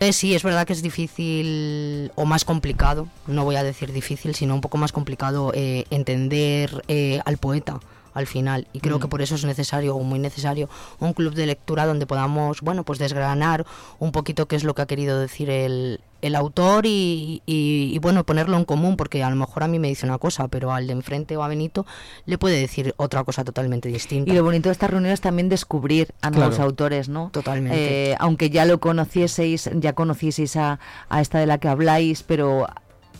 Eh, 0.00 0.12
sí, 0.12 0.34
es 0.34 0.42
verdad 0.42 0.66
que 0.66 0.72
es 0.72 0.82
difícil 0.82 2.10
o 2.14 2.24
más 2.24 2.44
complicado, 2.44 3.08
no 3.26 3.44
voy 3.44 3.56
a 3.56 3.62
decir 3.62 3.92
difícil, 3.92 4.34
sino 4.34 4.54
un 4.54 4.60
poco 4.60 4.78
más 4.78 4.90
complicado 4.92 5.52
eh, 5.54 5.84
entender 5.90 6.82
al 7.24 7.36
poeta 7.38 7.80
al 8.14 8.26
final 8.28 8.68
y 8.72 8.78
creo 8.78 8.98
Mm. 8.98 9.00
que 9.02 9.08
por 9.08 9.22
eso 9.22 9.34
es 9.34 9.44
necesario 9.44 9.96
o 9.96 10.02
muy 10.04 10.20
necesario 10.20 10.68
un 11.00 11.14
club 11.14 11.34
de 11.34 11.46
lectura 11.46 11.84
donde 11.84 12.06
podamos 12.06 12.60
bueno 12.60 12.84
pues 12.84 13.00
desgranar 13.00 13.66
un 13.98 14.12
poquito 14.12 14.46
qué 14.46 14.54
es 14.54 14.62
lo 14.62 14.72
que 14.76 14.82
ha 14.82 14.86
querido 14.86 15.18
decir 15.18 15.50
el, 15.50 16.00
el 16.26 16.34
autor 16.36 16.86
y, 16.86 17.42
y- 17.46 17.90
y, 17.94 17.98
bueno 17.98 18.24
ponerlo 18.24 18.56
en 18.56 18.64
común 18.64 18.96
porque 18.96 19.22
a 19.22 19.30
lo 19.30 19.36
mejor 19.36 19.62
a 19.62 19.68
mí 19.68 19.78
me 19.78 19.88
dice 19.88 20.06
una 20.06 20.18
cosa 20.18 20.48
pero 20.48 20.72
al 20.72 20.86
de 20.86 20.92
enfrente 20.92 21.36
o 21.36 21.42
a 21.42 21.48
Benito 21.48 21.84
le 22.26 22.38
puede 22.38 22.58
decir 22.60 22.94
otra 22.96 23.24
cosa 23.24 23.44
totalmente 23.44 23.88
distinta 23.88 24.30
Y 24.32 24.34
lo 24.36 24.42
bonito 24.44 24.68
de 24.68 24.72
estas 24.72 24.90
reuniones 24.90 25.14
es 25.14 25.20
también 25.20 25.48
descubrir 25.48 26.08
a 26.22 26.30
nuevos 26.30 26.54
Claro. 26.56 26.70
autores, 26.70 27.08
¿no? 27.08 27.30
Totalmente. 27.32 28.10
Eh, 28.12 28.16
aunque 28.18 28.50
ya 28.50 28.64
lo 28.64 28.80
conocieseis, 28.80 29.70
ya 29.74 29.92
conocieseis 29.94 30.56
a, 30.56 30.78
a 31.08 31.20
esta 31.20 31.38
de 31.38 31.46
la 31.46 31.58
que 31.58 31.68
habláis, 31.68 32.22
pero 32.22 32.66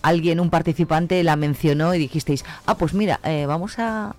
alguien, 0.02 0.38
un 0.40 0.50
participante, 0.50 1.22
la 1.24 1.34
mencionó 1.36 1.94
y 1.94 1.98
dijisteis, 1.98 2.44
ah, 2.66 2.76
pues 2.76 2.92
mira, 2.92 3.20
eh, 3.24 3.46
vamos 3.46 3.78
a, 3.78 4.14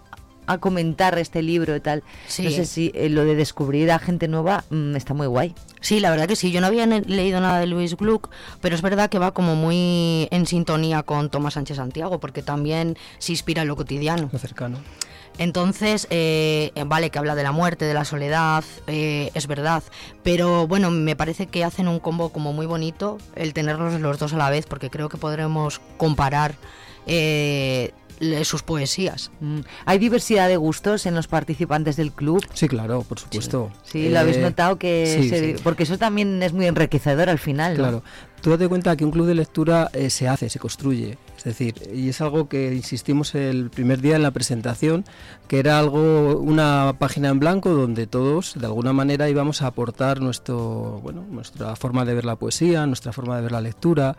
a 0.48 0.58
comentar 0.58 1.18
este 1.18 1.42
libro 1.42 1.76
y 1.76 1.80
tal. 1.80 2.04
Sí. 2.28 2.44
No 2.44 2.52
sé 2.52 2.66
si 2.66 2.92
eh, 2.96 3.10
lo 3.10 3.26
de 3.26 3.36
descubrir 3.36 3.92
a 3.92 4.00
gente 4.00 4.28
nueva 4.28 4.64
mm, 4.70 4.96
está 4.96 5.14
muy 5.14 5.28
guay. 5.28 5.56
Sí, 5.82 6.00
la 6.00 6.10
verdad 6.10 6.28
que 6.28 6.36
sí. 6.36 6.52
Yo 6.52 6.62
no 6.62 6.68
había 6.68 6.86
leído 6.86 7.40
nada 7.42 7.60
de 7.60 7.68
Luis 7.68 7.96
Gluck, 7.96 8.30
pero 8.62 8.76
es 8.76 8.82
verdad 8.82 9.10
que 9.10 9.20
va 9.20 9.34
como 9.34 9.56
muy 9.56 10.28
en 10.32 10.46
sintonía 10.46 11.04
con 11.04 11.30
Tomás 11.30 11.54
Sánchez 11.54 11.78
Santiago, 11.78 12.20
porque 12.20 12.42
también 12.42 12.98
se 13.20 13.32
inspira 13.34 13.62
en 13.62 13.68
lo 13.68 13.76
cotidiano. 13.76 14.30
Lo 14.32 14.40
cercano. 14.40 14.80
Entonces, 15.38 16.08
eh, 16.12 16.72
vale 16.86 17.10
que 17.10 17.20
habla 17.20 17.36
de 17.36 17.44
la 17.44 17.52
muerte, 17.52 17.86
de 17.86 17.94
la 17.94 18.06
soledad, 18.06 18.64
eh, 18.88 19.32
es 19.34 19.48
verdad, 19.48 19.84
pero 20.24 20.66
bueno, 20.66 20.92
me 20.92 21.16
parece 21.16 21.48
que 21.48 21.66
hacen 21.66 21.88
un 21.88 22.00
combo 22.00 22.30
como 22.30 22.54
muy 22.54 22.66
bonito 22.66 23.18
el 23.36 23.54
tenerlos 23.54 24.00
los 24.00 24.18
dos 24.18 24.34
a 24.34 24.38
la 24.38 24.50
vez, 24.50 24.66
porque 24.66 24.90
creo 24.90 25.10
que 25.10 25.18
podremos 25.18 25.82
comparar 25.98 26.56
eh, 27.06 27.92
sus 28.44 28.64
poesías. 28.64 29.32
Mm. 29.40 29.60
¿Hay 29.86 29.98
diversidad 30.00 30.48
de 30.48 30.58
gustos 30.58 31.06
en 31.06 31.16
los 31.16 31.28
participantes 31.28 31.96
del 31.98 32.12
club? 32.12 32.46
Sí, 32.54 32.68
claro, 32.68 33.04
por 33.04 33.20
supuesto. 33.20 33.72
Sí, 33.84 34.10
lo 34.10 34.20
habéis 34.20 34.38
Eh, 34.38 34.42
notado 34.42 34.78
que... 34.78 35.18
sí, 35.22 35.30
se- 35.30 35.58
sí. 35.58 35.62
Porque 35.64 35.84
eso 35.84 35.98
también 35.98 36.42
es 36.44 36.54
muy 36.54 36.66
enriquecedor 36.68 37.30
al 37.30 37.40
final, 37.40 37.74
¿no? 37.74 37.78
Claro. 37.84 38.04
Tú 38.42 38.52
date 38.52 38.68
cuenta 38.68 38.96
que 38.96 39.04
un 39.04 39.10
club 39.12 39.26
de 39.26 39.34
lectura 39.34 39.90
eh, 39.94 40.12
se 40.12 40.28
hace, 40.28 40.50
se 40.50 40.60
construye. 40.60 41.18
Es 41.36 41.44
decir, 41.46 41.74
y 41.94 42.10
es 42.10 42.22
algo 42.22 42.48
que 42.48 42.74
insistimos 42.76 43.34
el 43.34 43.70
primer 43.72 44.02
día 44.02 44.16
en 44.18 44.22
la 44.24 44.30
presentación, 44.32 45.04
que 45.48 45.58
era 45.60 45.80
algo, 45.80 46.38
una 46.38 46.94
página 47.00 47.30
en 47.30 47.40
blanco 47.40 47.72
donde 47.72 48.06
todos, 48.08 48.54
de 48.56 48.66
alguna 48.68 48.94
manera, 48.94 49.30
íbamos 49.30 49.62
a 49.64 49.68
aportar 49.68 50.22
nuestro, 50.22 51.00
bueno, 51.02 51.26
nuestra 51.30 51.76
forma 51.76 52.06
de 52.06 52.14
ver 52.14 52.26
la 52.26 52.36
poesía, 52.36 52.86
nuestra 52.86 53.14
forma 53.14 53.36
de 53.36 53.42
ver 53.44 53.52
la 53.52 53.62
lectura, 53.62 54.16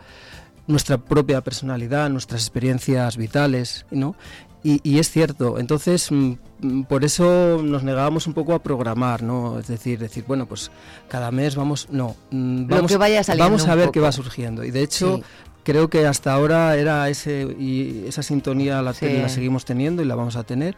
nuestra 0.67 0.97
propia 0.97 1.41
personalidad, 1.41 2.09
nuestras 2.09 2.41
experiencias 2.41 3.17
vitales, 3.17 3.85
¿no? 3.91 4.15
Y, 4.63 4.81
y 4.83 4.99
es 4.99 5.09
cierto, 5.11 5.59
entonces 5.59 6.11
mm, 6.11 6.33
mm, 6.61 6.83
por 6.83 7.05
eso 7.05 7.61
nos 7.63 7.83
negábamos 7.83 8.27
un 8.27 8.33
poco 8.33 8.53
a 8.53 8.59
programar, 8.61 9.23
¿no? 9.23 9.59
Es 9.59 9.67
decir, 9.67 9.99
decir, 9.99 10.25
bueno, 10.27 10.45
pues 10.45 10.71
cada 11.07 11.31
mes 11.31 11.55
vamos, 11.55 11.87
no, 11.89 12.15
mm, 12.31 12.67
vamos, 12.67 12.91
que 12.91 12.97
vaya 12.97 13.23
saliendo 13.23 13.45
vamos 13.45 13.67
a 13.67 13.75
ver 13.75 13.91
qué 13.91 13.99
va 13.99 14.11
surgiendo. 14.11 14.63
Y 14.65 14.71
de 14.71 14.81
hecho, 14.81 15.17
Sí. 15.17 15.23
creo 15.63 15.89
que 15.89 16.05
hasta 16.05 16.33
ahora 16.33 16.75
era 16.75 17.07
ese 17.07 17.43
y 17.57 18.03
esa 18.07 18.23
sintonía 18.23 18.81
la, 18.81 18.93
Sí. 18.93 19.07
la 19.21 19.29
seguimos 19.29 19.63
teniendo 19.63 20.01
y 20.01 20.05
la 20.05 20.15
vamos 20.15 20.35
a 20.35 20.43
tener. 20.43 20.75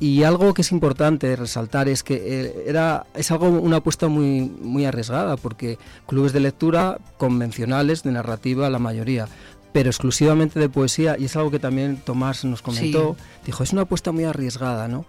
Y 0.00 0.24
algo 0.24 0.52
que 0.52 0.62
es 0.62 0.72
importante 0.72 1.36
resaltar 1.36 1.88
es 1.88 2.02
que 2.02 2.14
eh, 2.14 2.64
era 2.66 3.06
es 3.14 3.30
algo 3.30 3.48
una 3.48 3.76
apuesta 3.76 4.08
muy 4.08 4.40
muy 4.40 4.84
arriesgada 4.84 5.36
porque 5.36 5.78
clubes 6.08 6.32
de 6.32 6.40
lectura 6.40 6.98
convencionales 7.18 8.02
de 8.02 8.10
narrativa 8.10 8.68
la 8.68 8.80
mayoría, 8.80 9.28
pero 9.72 9.90
exclusivamente 9.90 10.58
de 10.58 10.68
poesía 10.68 11.16
y 11.18 11.26
es 11.26 11.36
algo 11.36 11.50
que 11.50 11.58
también 11.58 11.98
Tomás 11.98 12.44
nos 12.44 12.62
comentó, 12.62 13.16
dijo, 13.46 13.62
es 13.62 13.72
una 13.72 13.82
apuesta 13.82 14.10
muy 14.12 14.24
arriesgada, 14.24 14.88
¿no? 14.88 15.04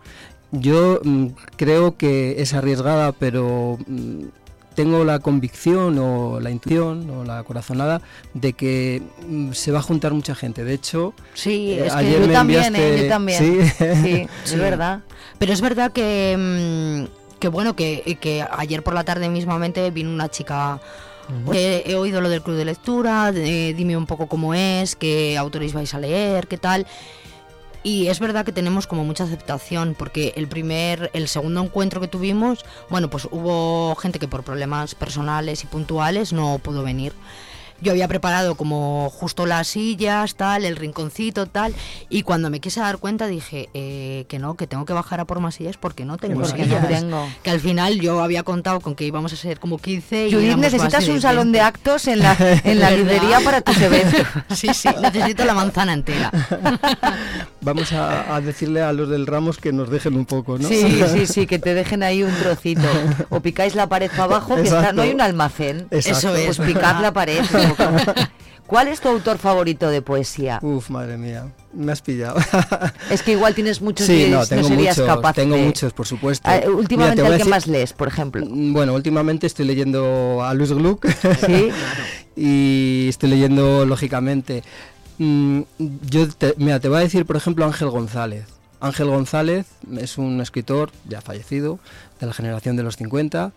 Yo 0.51 0.99
mm, 1.03 1.27
creo 1.55 1.97
que 1.97 2.41
es 2.41 2.53
arriesgada, 2.53 3.11
pero 3.13 3.79
mm, 3.87 4.25
tengo 4.75 5.03
la 5.03 5.19
convicción 5.19 5.97
o 5.99 6.39
la 6.39 6.49
intuición 6.51 7.09
o 7.09 7.23
la 7.23 7.43
corazonada 7.43 8.01
de 8.33 8.53
que 8.53 9.01
mm, 9.27 9.51
se 9.53 9.71
va 9.71 9.79
a 9.79 9.81
juntar 9.81 10.13
mucha 10.13 10.35
gente. 10.35 10.63
De 10.63 10.73
hecho, 10.73 11.13
Sí, 11.33 11.71
eh, 11.73 11.85
es 11.87 11.93
que 11.93 11.99
ayer 11.99 12.21
yo 12.21 12.27
me 12.27 12.33
también, 12.33 12.73
enviaste- 12.73 12.79
¿eh? 12.99 13.03
Yo 13.03 13.07
también. 13.09 13.39
Sí. 13.39 13.93
Sí, 14.03 14.27
es 14.53 14.57
verdad. 14.59 15.01
Pero 15.39 15.53
es 15.53 15.61
verdad 15.61 15.91
que, 15.91 16.35
mm, 16.37 17.39
que 17.39 17.47
bueno, 17.47 17.75
que, 17.75 18.17
que 18.21 18.45
ayer 18.57 18.83
por 18.83 18.93
la 18.93 19.03
tarde 19.03 19.29
mismamente 19.29 19.89
vino 19.91 20.09
una 20.11 20.29
chica. 20.29 20.79
"Oye, 21.45 21.89
he 21.89 21.95
oído 21.95 22.19
lo 22.19 22.27
del 22.27 22.41
club 22.41 22.57
de 22.57 22.65
lectura, 22.65 23.31
de- 23.31 23.73
dime 23.73 23.95
un 23.95 24.05
poco 24.05 24.27
cómo 24.27 24.53
es, 24.53 24.95
qué 24.97 25.37
autores 25.37 25.71
vais 25.73 25.93
a 25.93 25.99
leer, 25.99 26.47
qué 26.47 26.57
tal. 26.57 26.85
Y 27.83 28.07
es 28.07 28.21
verdad 28.21 28.45
que 28.45 28.53
tenemos 28.53 28.87
como 28.87 29.03
mucha 29.03 29.25
aceptación, 29.25 29.93
porque 29.97 30.33
el 30.37 30.47
primer, 30.47 31.11
el 31.13 31.27
segundo 31.27 31.61
encuentro 31.61 31.99
que 31.99 32.07
tuvimos, 32.07 32.63
bueno, 32.89 33.09
pues 33.09 33.27
hubo 33.29 33.93
gente 33.95 34.19
que 34.19 34.29
por 34.29 34.43
problemas 34.43 34.95
personales 34.95 35.63
y 35.65 35.67
puntuales 35.67 36.31
no 36.31 36.59
pudo 36.59 36.81
venir. 36.83 37.13
Yo 37.81 37.91
había 37.91 38.07
preparado 38.07 38.55
como 38.55 39.09
justo 39.09 39.45
las 39.45 39.67
sillas, 39.67 40.35
tal, 40.35 40.65
el 40.65 40.75
rinconcito, 40.75 41.45
tal, 41.47 41.73
y 42.09 42.23
cuando 42.23 42.49
me 42.49 42.59
quise 42.59 42.79
dar 42.79 42.97
cuenta 42.97 43.27
dije 43.27 43.69
eh, 43.73 44.25
que 44.27 44.39
no, 44.39 44.55
que 44.55 44.67
tengo 44.67 44.85
que 44.85 44.93
bajar 44.93 45.19
a 45.19 45.25
por 45.25 45.39
más 45.39 45.55
sillas 45.55 45.77
porque 45.77 46.05
no 46.05 46.17
tengo 46.17 46.41
Porque 46.41 46.63
sillas. 46.65 46.81
no 46.81 46.87
tengo. 46.87 47.29
Que 47.43 47.51
al 47.51 47.59
final 47.59 47.99
yo 47.99 48.21
había 48.21 48.43
contado 48.43 48.79
con 48.79 48.95
que 48.95 49.05
íbamos 49.05 49.33
a 49.33 49.35
ser 49.35 49.59
como 49.59 49.77
15 49.77 50.27
y 50.27 50.33
Judith, 50.33 50.57
necesitas 50.57 51.07
un 51.07 51.21
salón 51.21 51.51
de 51.51 51.59
20. 51.59 51.61
actos 51.61 52.07
en 52.07 52.19
la, 52.19 52.35
en 52.39 52.79
la 52.79 52.91
librería 52.95 53.39
para 53.41 53.61
tus 53.61 53.79
eventos. 53.81 54.21
Sí, 54.53 54.73
sí, 54.73 54.89
necesito 55.01 55.43
la 55.45 55.53
manzana 55.53 55.93
entera. 55.93 56.31
Vamos 57.61 57.91
a, 57.93 58.35
a 58.35 58.41
decirle 58.41 58.81
a 58.81 58.91
los 58.93 59.09
del 59.09 59.25
Ramos 59.25 59.57
que 59.57 59.71
nos 59.71 59.89
dejen 59.89 60.15
un 60.15 60.25
poco, 60.25 60.57
¿no? 60.57 60.67
Sí, 60.67 61.01
sí, 61.13 61.25
sí, 61.27 61.47
que 61.47 61.59
te 61.59 61.73
dejen 61.73 62.03
ahí 62.03 62.21
un 62.23 62.33
trocito. 62.35 62.81
O 63.29 63.39
picáis 63.39 63.73
la 63.75 63.87
pared 63.87 64.09
para 64.11 64.23
abajo, 64.25 64.55
que 64.55 64.61
está, 64.63 64.77
Exacto. 64.79 64.95
no 64.97 65.01
hay 65.03 65.11
un 65.11 65.21
almacén. 65.21 65.87
Exacto. 65.91 66.17
Eso 66.29 66.35
es, 66.35 66.57
Pues 66.57 66.67
picad 66.67 66.99
la 67.01 67.13
pared. 67.13 67.41
¿Cuál 68.67 68.87
es 68.87 69.01
tu 69.01 69.09
autor 69.09 69.37
favorito 69.37 69.89
de 69.89 70.01
poesía? 70.01 70.57
Uf, 70.61 70.89
madre 70.89 71.17
mía, 71.17 71.51
me 71.73 71.91
has 71.91 72.01
pillado. 72.01 72.37
Es 73.11 73.21
que 73.21 73.33
igual 73.33 73.53
tienes 73.53 73.81
muchos 73.81 74.07
sí, 74.07 74.27
no, 74.31 74.39
no 74.39 74.45
tengo 74.47 74.67
serías 74.67 74.97
muchos, 74.97 75.15
capaz 75.15 75.33
tengo 75.33 75.55
de- 75.55 75.63
muchos, 75.65 75.93
por 75.93 76.07
supuesto. 76.07 76.49
Ah, 76.49 76.55
Mira, 76.59 76.71
últimamente, 76.71 77.17
te 77.17 77.21
voy 77.23 77.31
a 77.31 77.35
¿al 77.35 77.41
que 77.43 77.49
más 77.49 77.67
lees, 77.67 77.93
por 77.93 78.07
ejemplo? 78.07 78.43
Mm, 78.45 78.73
Bueno, 78.73 78.93
últimamente 78.93 79.45
estoy 79.47 79.65
leyendo 79.65 80.41
a 80.43 80.53
Luis 80.53 80.71
Gluck. 80.71 81.05
Sí. 81.45 81.69
y 82.35 83.07
estoy 83.09 83.29
leyendo, 83.31 83.85
lógicamente. 83.85 84.63
mm, 85.17 85.61
yo 86.09 86.29
te, 86.29 86.53
mira, 86.57 86.79
te 86.79 86.87
voy 86.87 86.97
a 86.97 87.01
decir, 87.01 87.25
por 87.25 87.35
ejemplo, 87.35 87.65
Ángel 87.65 87.89
González. 87.89 88.45
Ángel 88.79 89.07
González 89.07 89.65
es 89.97 90.17
un 90.17 90.41
escritor 90.41 90.91
ya 91.07 91.21
fallecido, 91.21 91.79
de 92.19 92.27
la 92.27 92.33
generación 92.33 92.75
de 92.75 92.83
los 92.83 92.95
50. 92.97 93.51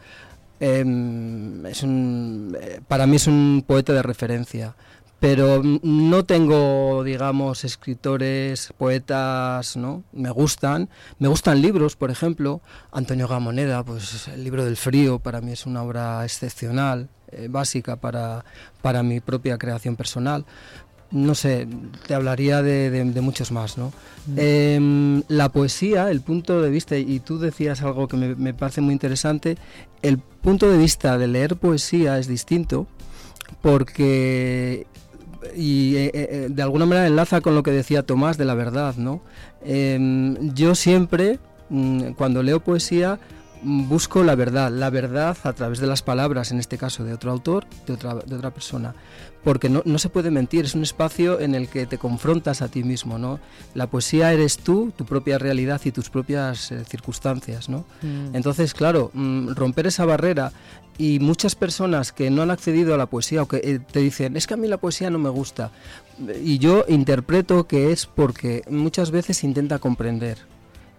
Em, 0.61 1.65
es 1.67 1.83
un, 1.83 2.57
eh, 2.61 2.81
para 2.87 3.07
mí 3.07 3.17
es 3.17 3.27
un 3.27 3.65
poeta 3.67 3.93
de 3.93 4.03
referencia. 4.03 4.75
Pero 5.19 5.63
no 5.63 6.25
tengo, 6.27 7.03
digamos, 7.03 7.65
escritores, 7.65 8.73
poetas, 8.77 9.77
¿no? 9.77 10.05
Me 10.13 10.31
gustan. 10.31 10.91
Me 11.19 11.29
gustan 11.29 11.63
libros, 11.63 11.97
por 11.97 12.11
ejemplo. 12.11 12.61
Antonio 12.93 13.27
Gamoneda, 13.27 13.83
pues 13.83 14.29
el 14.29 14.45
libro 14.45 14.65
del 14.65 14.77
frío 14.77 15.19
para 15.19 15.41
mí 15.41 15.53
es 15.53 15.65
una 15.65 15.83
obra 15.83 16.23
excepcional, 16.23 17.09
eh, 17.29 17.49
básica 17.51 17.97
para, 17.97 18.45
para 18.83 19.03
mi 19.03 19.21
propia 19.21 19.57
creación 19.57 19.97
personal. 19.97 20.45
No 21.13 21.35
sé, 21.35 21.69
te 22.07 22.15
hablaría 22.15 22.63
de, 22.63 22.91
de- 22.91 23.05
de 23.05 23.21
muchos 23.21 23.53
más, 23.53 23.79
¿no? 23.79 23.93
Em, 24.37 25.23
la 25.29 25.49
poesía, 25.51 26.11
el 26.11 26.21
punto 26.21 26.61
de 26.61 26.69
vista, 26.71 26.97
y 26.99 27.21
tú 27.21 27.39
decías 27.39 27.81
algo 27.83 28.09
que 28.09 28.17
me, 28.17 28.35
me 28.35 28.53
parece 28.55 28.81
muy 28.81 28.93
interesante, 28.93 29.57
el 30.03 30.19
punto 30.19 30.69
de 30.71 30.79
vista 30.79 31.17
de 31.17 31.29
leer 31.29 31.57
poesía 31.57 32.19
es 32.19 32.27
distinto 32.27 32.87
porque 33.63 34.87
y 35.55 35.97
eh, 35.97 36.11
eh, 36.15 36.47
de 36.51 36.63
alguna 36.63 36.87
manera 36.87 37.07
enlaza 37.07 37.41
con 37.41 37.55
lo 37.55 37.63
que 37.63 37.71
decía 37.71 38.03
Tomás 38.05 38.37
de 38.37 38.45
la 38.45 38.55
verdad, 38.55 38.97
¿no? 38.97 39.21
Em, 39.65 40.53
yo 40.55 40.75
siempre, 40.75 41.39
mm, 41.71 42.11
cuando 42.17 42.43
leo 42.43 42.61
poesía, 42.61 43.15
mm, 43.15 43.36
busco 43.67 44.23
la 44.23 44.35
verdad, 44.35 44.71
la 44.71 44.91
verdad 44.91 45.37
a 45.43 45.53
través 45.53 45.81
de 45.81 45.87
las 45.87 46.03
palabras, 46.03 46.53
en 46.53 46.59
este 46.59 46.79
caso 46.79 47.05
de 47.05 47.13
otro 47.13 47.33
autor, 47.33 47.67
de 47.87 47.95
otra, 47.95 48.15
de 48.15 48.37
otra 48.37 48.53
persona, 48.53 48.95
porque 49.43 49.69
no, 49.69 49.83
no 49.85 49.99
se 49.99 50.09
puede 50.09 50.31
mentir, 50.31 50.65
es 50.65 50.75
un 50.75 50.83
espacio 50.83 51.41
en 51.41 51.55
el 51.55 51.69
que 51.69 51.87
te 51.87 51.99
confrontas 51.99 52.63
a 52.63 52.69
ti 52.69 52.85
mismo, 52.85 53.19
¿no? 53.19 53.41
La 53.75 53.89
poesía 53.89 54.33
eres 54.33 54.59
tú, 54.59 54.93
tu 54.97 55.05
propia 55.05 55.39
realidad 55.39 55.81
y 55.85 55.91
tus 55.91 56.11
propias 56.11 56.71
eh, 56.71 56.85
circunstancias, 56.85 57.69
¿no? 57.69 57.85
Mm. 58.03 58.35
Entonces, 58.35 58.73
claro, 58.73 59.11
mm, 59.13 59.55
romper 59.55 59.89
esa 59.89 60.05
barrera 60.05 60.53
y 60.99 61.19
muchas 61.19 61.55
personas 61.55 62.13
que 62.13 62.31
no 62.31 62.43
han 62.43 62.51
accedido 62.51 62.95
a 62.95 62.97
la 62.97 63.07
poesía 63.07 63.43
o 63.43 63.49
que 63.49 63.57
eh, 63.59 63.81
te 63.81 64.01
dicen, 64.01 64.37
es 64.37 64.47
que 64.47 64.55
a 64.55 64.57
mí 64.57 64.69
la 64.69 64.79
poesía 64.79 65.11
no 65.11 65.19
me 65.19 65.29
gusta. 65.29 65.71
Y 66.43 66.59
yo 66.59 66.85
interpreto 66.89 67.67
que 67.67 67.93
es 67.93 68.07
porque 68.07 68.63
muchas 68.71 69.11
veces 69.11 69.45
intenta 69.45 69.79
comprender. 69.79 70.39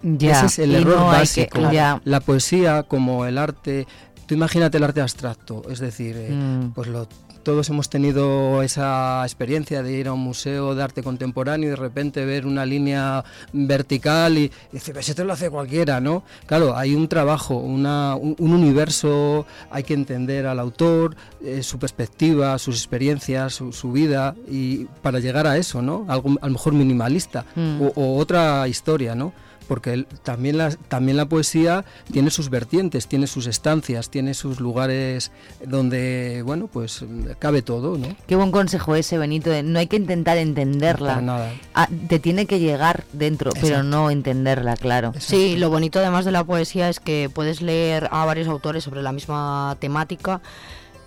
Ya, 0.01 0.31
Ese 0.37 0.45
es 0.45 0.59
el 0.59 0.75
error 0.75 0.97
no 0.99 1.11
hay 1.11 1.27
que- 1.27 1.47
básico. 1.49 1.99
La 2.05 2.19
poesía 2.19 2.83
como 2.83 3.25
el 3.25 3.37
arte, 3.37 3.87
tú 4.25 4.35
imagínate 4.35 4.77
el 4.77 4.83
arte 4.83 5.01
abstracto, 5.01 5.63
es 5.69 5.79
decir, 5.79 6.15
eh, 6.17 6.31
Mm. 6.31 6.71
pues 6.73 6.87
lo 6.87 7.07
todos 7.43 7.69
hemos 7.69 7.89
tenido 7.89 8.61
esa 8.61 9.23
experiencia 9.23 9.81
de 9.81 9.93
ir 9.93 10.09
a 10.09 10.11
un 10.11 10.19
museo 10.19 10.75
de 10.75 10.83
arte 10.83 11.01
contemporáneo 11.01 11.67
y 11.67 11.69
de 11.69 11.75
repente 11.77 12.25
ver 12.25 12.45
una 12.45 12.65
línea 12.65 13.23
vertical 13.53 14.37
y, 14.37 14.43
y 14.43 14.51
decir, 14.73 14.93
pues 14.93 15.07
esto 15.07 15.23
lo 15.23 15.31
hace 15.31 15.49
cualquiera, 15.49 16.01
¿no? 16.01 16.23
Claro, 16.45 16.75
hay 16.75 16.93
un 16.93 17.07
trabajo, 17.07 17.55
una, 17.55 18.15
un, 18.15 18.35
un 18.37 18.51
universo, 18.53 19.45
hay 19.71 19.83
que 19.83 19.93
entender 19.93 20.45
al 20.45 20.59
autor, 20.59 21.15
eh, 21.41 21.63
su 21.63 21.79
perspectiva, 21.79 22.57
sus 22.59 22.75
experiencias, 22.75 23.53
su, 23.55 23.71
su 23.71 23.93
vida, 23.93 24.35
y 24.49 24.83
para 25.01 25.19
llegar 25.19 25.47
a 25.47 25.55
eso, 25.57 25.81
¿no? 25.81 26.05
Algo 26.09 26.35
a 26.41 26.47
lo 26.47 26.51
mejor 26.51 26.73
minimalista 26.73 27.45
Mm. 27.55 27.81
o, 27.81 27.93
o 27.95 28.17
otra 28.17 28.67
historia, 28.67 29.15
¿no? 29.15 29.31
Porque 29.67 29.93
el- 29.93 30.05
también 30.23 30.57
la, 30.57 30.69
también 30.87 31.17
la 31.17 31.25
poesía 31.25 31.83
tiene 32.11 32.29
sus 32.31 32.49
vertientes, 32.49 33.07
tiene 33.07 33.27
sus 33.27 33.47
estancias, 33.47 34.09
tiene 34.09 34.33
sus 34.33 34.59
lugares 34.59 35.31
donde, 35.65 36.41
bueno, 36.45 36.67
pues 36.67 37.03
cabe 37.39 37.61
todo, 37.61 37.97
¿no? 37.97 38.07
Qué 38.27 38.35
buen 38.35 38.51
consejo 38.51 38.95
ese, 38.95 39.17
Benito. 39.17 39.49
de 39.49 39.63
no 39.63 39.79
hay 39.79 39.87
que 39.87 39.97
intentar 39.97 40.37
entenderla. 40.37 41.09
Para 41.15 41.21
nada. 41.21 41.53
Ah, 41.73 41.89
te 42.07 42.19
tiene 42.19 42.45
que 42.45 42.59
llegar 42.59 43.03
dentro, 43.13 43.51
pero 43.61 43.83
no 43.83 44.09
entenderla, 44.09 44.75
claro. 44.77 45.13
Sí, 45.19 45.57
lo 45.57 45.69
bonito 45.69 45.99
además 45.99 46.25
de 46.25 46.31
la 46.31 46.43
poesía 46.43 46.89
es 46.89 46.99
que 46.99 47.29
puedes 47.33 47.61
leer 47.61 48.07
a 48.11 48.25
varios 48.25 48.47
autores 48.47 48.83
sobre 48.83 49.01
la 49.01 49.11
misma 49.11 49.75
temática 49.79 50.41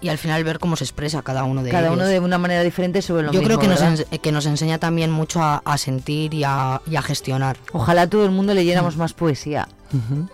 y 0.00 0.08
al 0.08 0.18
final 0.18 0.42
ver 0.44 0.58
cómo 0.58 0.76
se 0.76 0.84
expresa 0.84 1.22
cada 1.22 1.44
uno 1.44 1.62
de 1.62 1.70
Cada 1.70 1.88
ellos. 1.88 1.96
uno 1.98 2.06
de 2.06 2.20
una 2.20 2.38
manera 2.38 2.62
diferente 2.62 3.02
sobre 3.02 3.22
lo 3.24 3.32
Yo 3.32 3.40
mismo. 3.40 3.58
creo 3.58 3.58
que 3.58 3.68
nos, 3.84 4.04
que 4.20 4.32
nos 4.32 4.46
enseña 4.46 4.78
también 4.78 5.10
mucho 5.10 5.42
a, 5.42 5.62
a 5.64 5.76
sentir 5.78 6.32
y 6.34 6.44
a, 6.44 6.80
y 6.90 6.96
a 6.96 7.02
gestionar. 7.02 7.56
Ojalá 7.72 8.06
todo 8.08 8.24
el 8.24 8.30
mundo 8.30 8.54
leyéramos 8.54 8.96
más 8.96 9.12
poesía. 9.12 9.68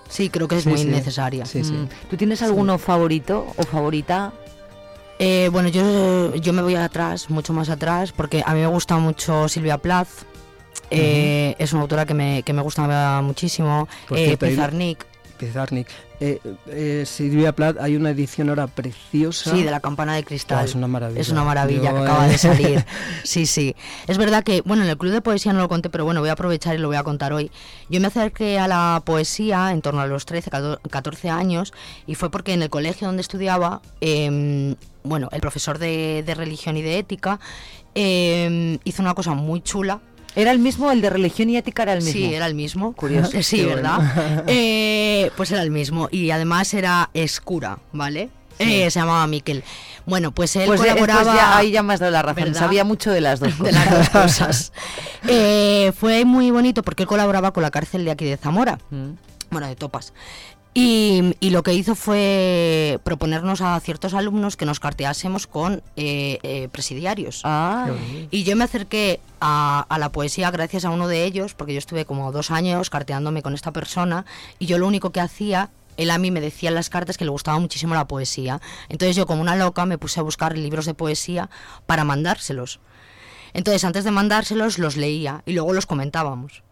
Sí, 0.09 0.29
creo 0.31 0.49
que 0.49 0.57
es 0.59 0.65
Sí, 0.65 0.69
muy 0.69 0.79
sí. 0.79 0.85
necesaria. 0.85 1.47
Sí, 1.47 1.65
sí. 1.65 1.73
Mm. 1.73 1.89
¿Tú 2.11 2.17
tienes 2.17 2.43
alguno 2.43 2.79
favorito 2.79 3.47
o 3.57 3.63
favorita? 3.65 4.33
Eh, 5.19 5.49
bueno, 5.51 5.69
yo, 5.71 6.35
yo 6.35 6.53
me 6.53 6.61
voy 6.61 6.75
atrás, 6.75 7.31
mucho 7.31 7.55
más 7.55 7.71
atrás, 7.71 8.13
porque 8.13 8.43
a 8.45 8.53
mí 8.53 8.61
me 8.61 8.67
gusta 8.67 8.99
mucho 8.99 9.49
Silvia 9.49 9.79
Plath. 9.79 10.09
Eh, 10.91 11.57
Es 11.59 11.73
una 11.73 11.83
autora 11.83 12.05
que 12.07 12.15
me, 12.15 12.43
que 12.43 12.53
me 12.53 12.61
gusta 12.63 13.21
muchísimo. 13.23 13.89
Eh, 14.11 14.37
Pizarnik, 14.37 15.05
Pizarnik. 15.37 15.89
Eh, 16.19 16.41
eh, 16.69 17.05
Silvia 17.07 17.53
Plath, 17.53 17.77
hay 17.79 17.95
una 17.95 18.11
edición 18.11 18.49
ahora 18.49 18.67
preciosa. 18.67 19.51
Sí, 19.51 19.63
de 19.63 19.71
la 19.71 19.81
campana 19.81 20.15
de 20.15 20.25
cristal. 20.25 20.59
Ah, 20.59 20.65
es 20.65 20.75
una 20.75 20.87
maravilla. 20.87 21.21
Es 21.21 21.29
una 21.29 21.45
maravilla 21.45 21.91
Yo, 21.91 21.97
que 21.97 22.03
acaba 22.03 22.27
eh, 22.27 22.31
de 22.31 22.39
salir. 22.39 22.85
Sí, 23.23 23.47
sí. 23.47 23.77
Es 24.07 24.17
verdad 24.19 24.43
que, 24.43 24.63
bueno, 24.63 24.83
en 24.85 24.89
el 24.89 24.97
club 24.97 25.13
de 25.13 25.21
poesía 25.21 25.53
no 25.53 25.61
lo 25.61 25.69
conté, 25.69 25.91
pero 25.91 26.05
bueno, 26.05 26.21
voy 26.21 26.31
a 26.31 26.33
aprovechar 26.33 26.75
y 26.75 26.79
lo 26.79 26.89
voy 26.89 26.97
a 26.97 27.03
contar 27.05 27.33
hoy. 27.33 27.51
Yo 27.91 28.01
me 28.01 28.07
acerqué 28.07 28.59
a 28.59 28.67
la 28.67 29.03
poesía 29.05 29.73
en 29.73 29.83
torno 29.83 30.01
a 30.01 30.07
los 30.07 30.27
13, 30.27 30.51
14 30.51 31.31
años 31.31 31.73
y 32.07 32.15
fue 32.15 32.31
porque 32.31 32.55
en 32.55 32.63
el 32.63 32.71
colegio 32.71 33.07
donde 33.07 33.21
estudiaba, 33.21 33.83
em, 34.01 34.75
bueno, 35.05 35.29
el 35.33 35.41
profesor 35.41 35.79
de, 35.79 36.23
de 36.27 36.35
religión 36.35 36.77
y 36.77 36.83
de 36.83 36.99
ética 36.99 37.41
em, 37.95 38.79
hizo 38.85 39.03
una 39.03 39.15
cosa 39.15 39.35
muy 39.35 39.61
chula. 39.61 40.01
¿Era 40.37 40.53
el 40.53 40.59
mismo? 40.61 40.93
¿El 40.93 41.01
de 41.01 41.11
religión 41.11 41.51
y 41.51 41.57
ética 41.57 41.83
era 41.83 41.95
el 41.95 42.03
mismo? 42.03 42.13
Sí, 42.13 42.33
era 42.35 42.47
el 42.47 42.55
mismo. 42.55 42.93
Curioso. 42.97 43.43
Sí, 43.43 43.65
¿verdad? 43.65 43.99
bueno. 44.15 44.43
Eh, 44.47 45.31
pues 45.37 45.51
era 45.51 45.63
el 45.63 45.71
mismo. 45.73 46.09
Y 46.13 46.31
además 46.31 46.73
era 46.75 47.11
escura, 47.15 47.79
¿vale? 47.93 48.29
Eh, 48.59 48.91
se 48.91 49.01
llamaba 49.01 49.27
Miquel. 49.27 49.65
Bueno, 50.07 50.31
pues 50.33 50.55
él 50.57 50.67
Pues, 50.67 50.81
eh, 50.81 50.85
pues 50.97 51.01
colaboraba... 51.01 51.35
ya, 51.35 51.57
ahí 51.59 51.71
ya 51.73 51.83
me 51.83 51.93
has 51.95 52.01
dado 52.01 52.13
la 52.13 52.23
razón. 52.23 52.45
¿verdad? 52.45 52.61
Sabía 52.61 52.85
mucho 52.85 53.11
de 53.11 53.21
las 53.21 53.41
dos 53.41 53.59
de 53.59 53.71
cosas. 53.71 53.75
las 53.75 54.13
dos 54.13 54.23
cosas. 54.23 54.73
Eh, 55.29 55.93
fue 55.99 56.25
muy 56.25 56.51
bonito 56.51 56.83
porque 56.83 57.03
él 57.03 57.09
colaboraba 57.09 57.53
con 57.53 57.63
la 57.63 57.71
cárcel 57.71 58.05
de 58.05 58.13
aquí 58.13 58.25
de 58.25 58.37
Zamora, 58.37 58.79
Mm. 58.91 59.11
bueno, 59.51 59.67
de 59.67 59.77
Topas. 59.77 60.13
Y, 60.79 61.35
y 61.41 61.49
lo 61.51 61.63
que 61.63 61.73
hizo 61.73 61.95
fue 61.95 63.01
proponernos 63.03 63.63
a 63.63 63.81
ciertos 63.81 64.13
alumnos 64.13 64.59
que 64.59 64.67
nos 64.67 64.79
carteásemos 64.79 65.47
con 65.47 65.83
eh, 65.97 66.39
eh, 66.43 66.69
presidiarios. 66.71 67.41
Ah. 67.45 67.89
Y 68.31 68.45
yo 68.45 68.55
me 68.57 68.65
acerqué 68.65 69.19
a, 69.41 69.87
a 69.89 69.99
la 69.99 70.13
poesía 70.13 70.51
gracias 70.51 70.85
a 70.85 70.91
uno 70.91 71.09
de 71.09 71.25
ellos, 71.25 71.55
porque 71.55 71.73
yo 71.73 71.79
estuve 71.79 72.05
como 72.05 72.31
dos 72.31 72.51
años 72.51 72.91
carteándome 72.91 73.41
con 73.41 73.55
esta 73.55 73.73
persona, 73.73 74.27
y 74.59 74.67
yo 74.67 74.77
lo 74.77 74.87
único 74.87 75.13
que 75.13 75.21
hacía, 75.21 75.71
él 75.97 76.11
a 76.11 76.19
mí 76.19 76.31
me 76.31 76.43
decía 76.43 76.69
en 76.69 76.75
las 76.75 76.91
cartas 76.91 77.17
que 77.17 77.25
le 77.25 77.31
gustaba 77.31 77.59
muchísimo 77.59 77.95
la 77.95 78.07
poesía. 78.07 78.61
Entonces 78.91 79.17
yo 79.17 79.27
como 79.27 79.41
una 79.41 79.57
loca 79.57 79.87
me 79.87 79.97
puse 79.97 80.21
a 80.21 80.25
buscar 80.25 80.59
libros 80.59 80.85
de 80.85 80.93
poesía 80.93 81.49
para 81.87 82.05
mandárselos. 82.05 82.81
Entonces 83.55 83.83
antes 83.85 84.05
de 84.05 84.11
mandárselos 84.11 84.79
los 84.79 84.99
leía 84.99 85.43
y 85.47 85.55
luego 85.55 85.73
los 85.73 85.87
comentábamos. 85.87 86.66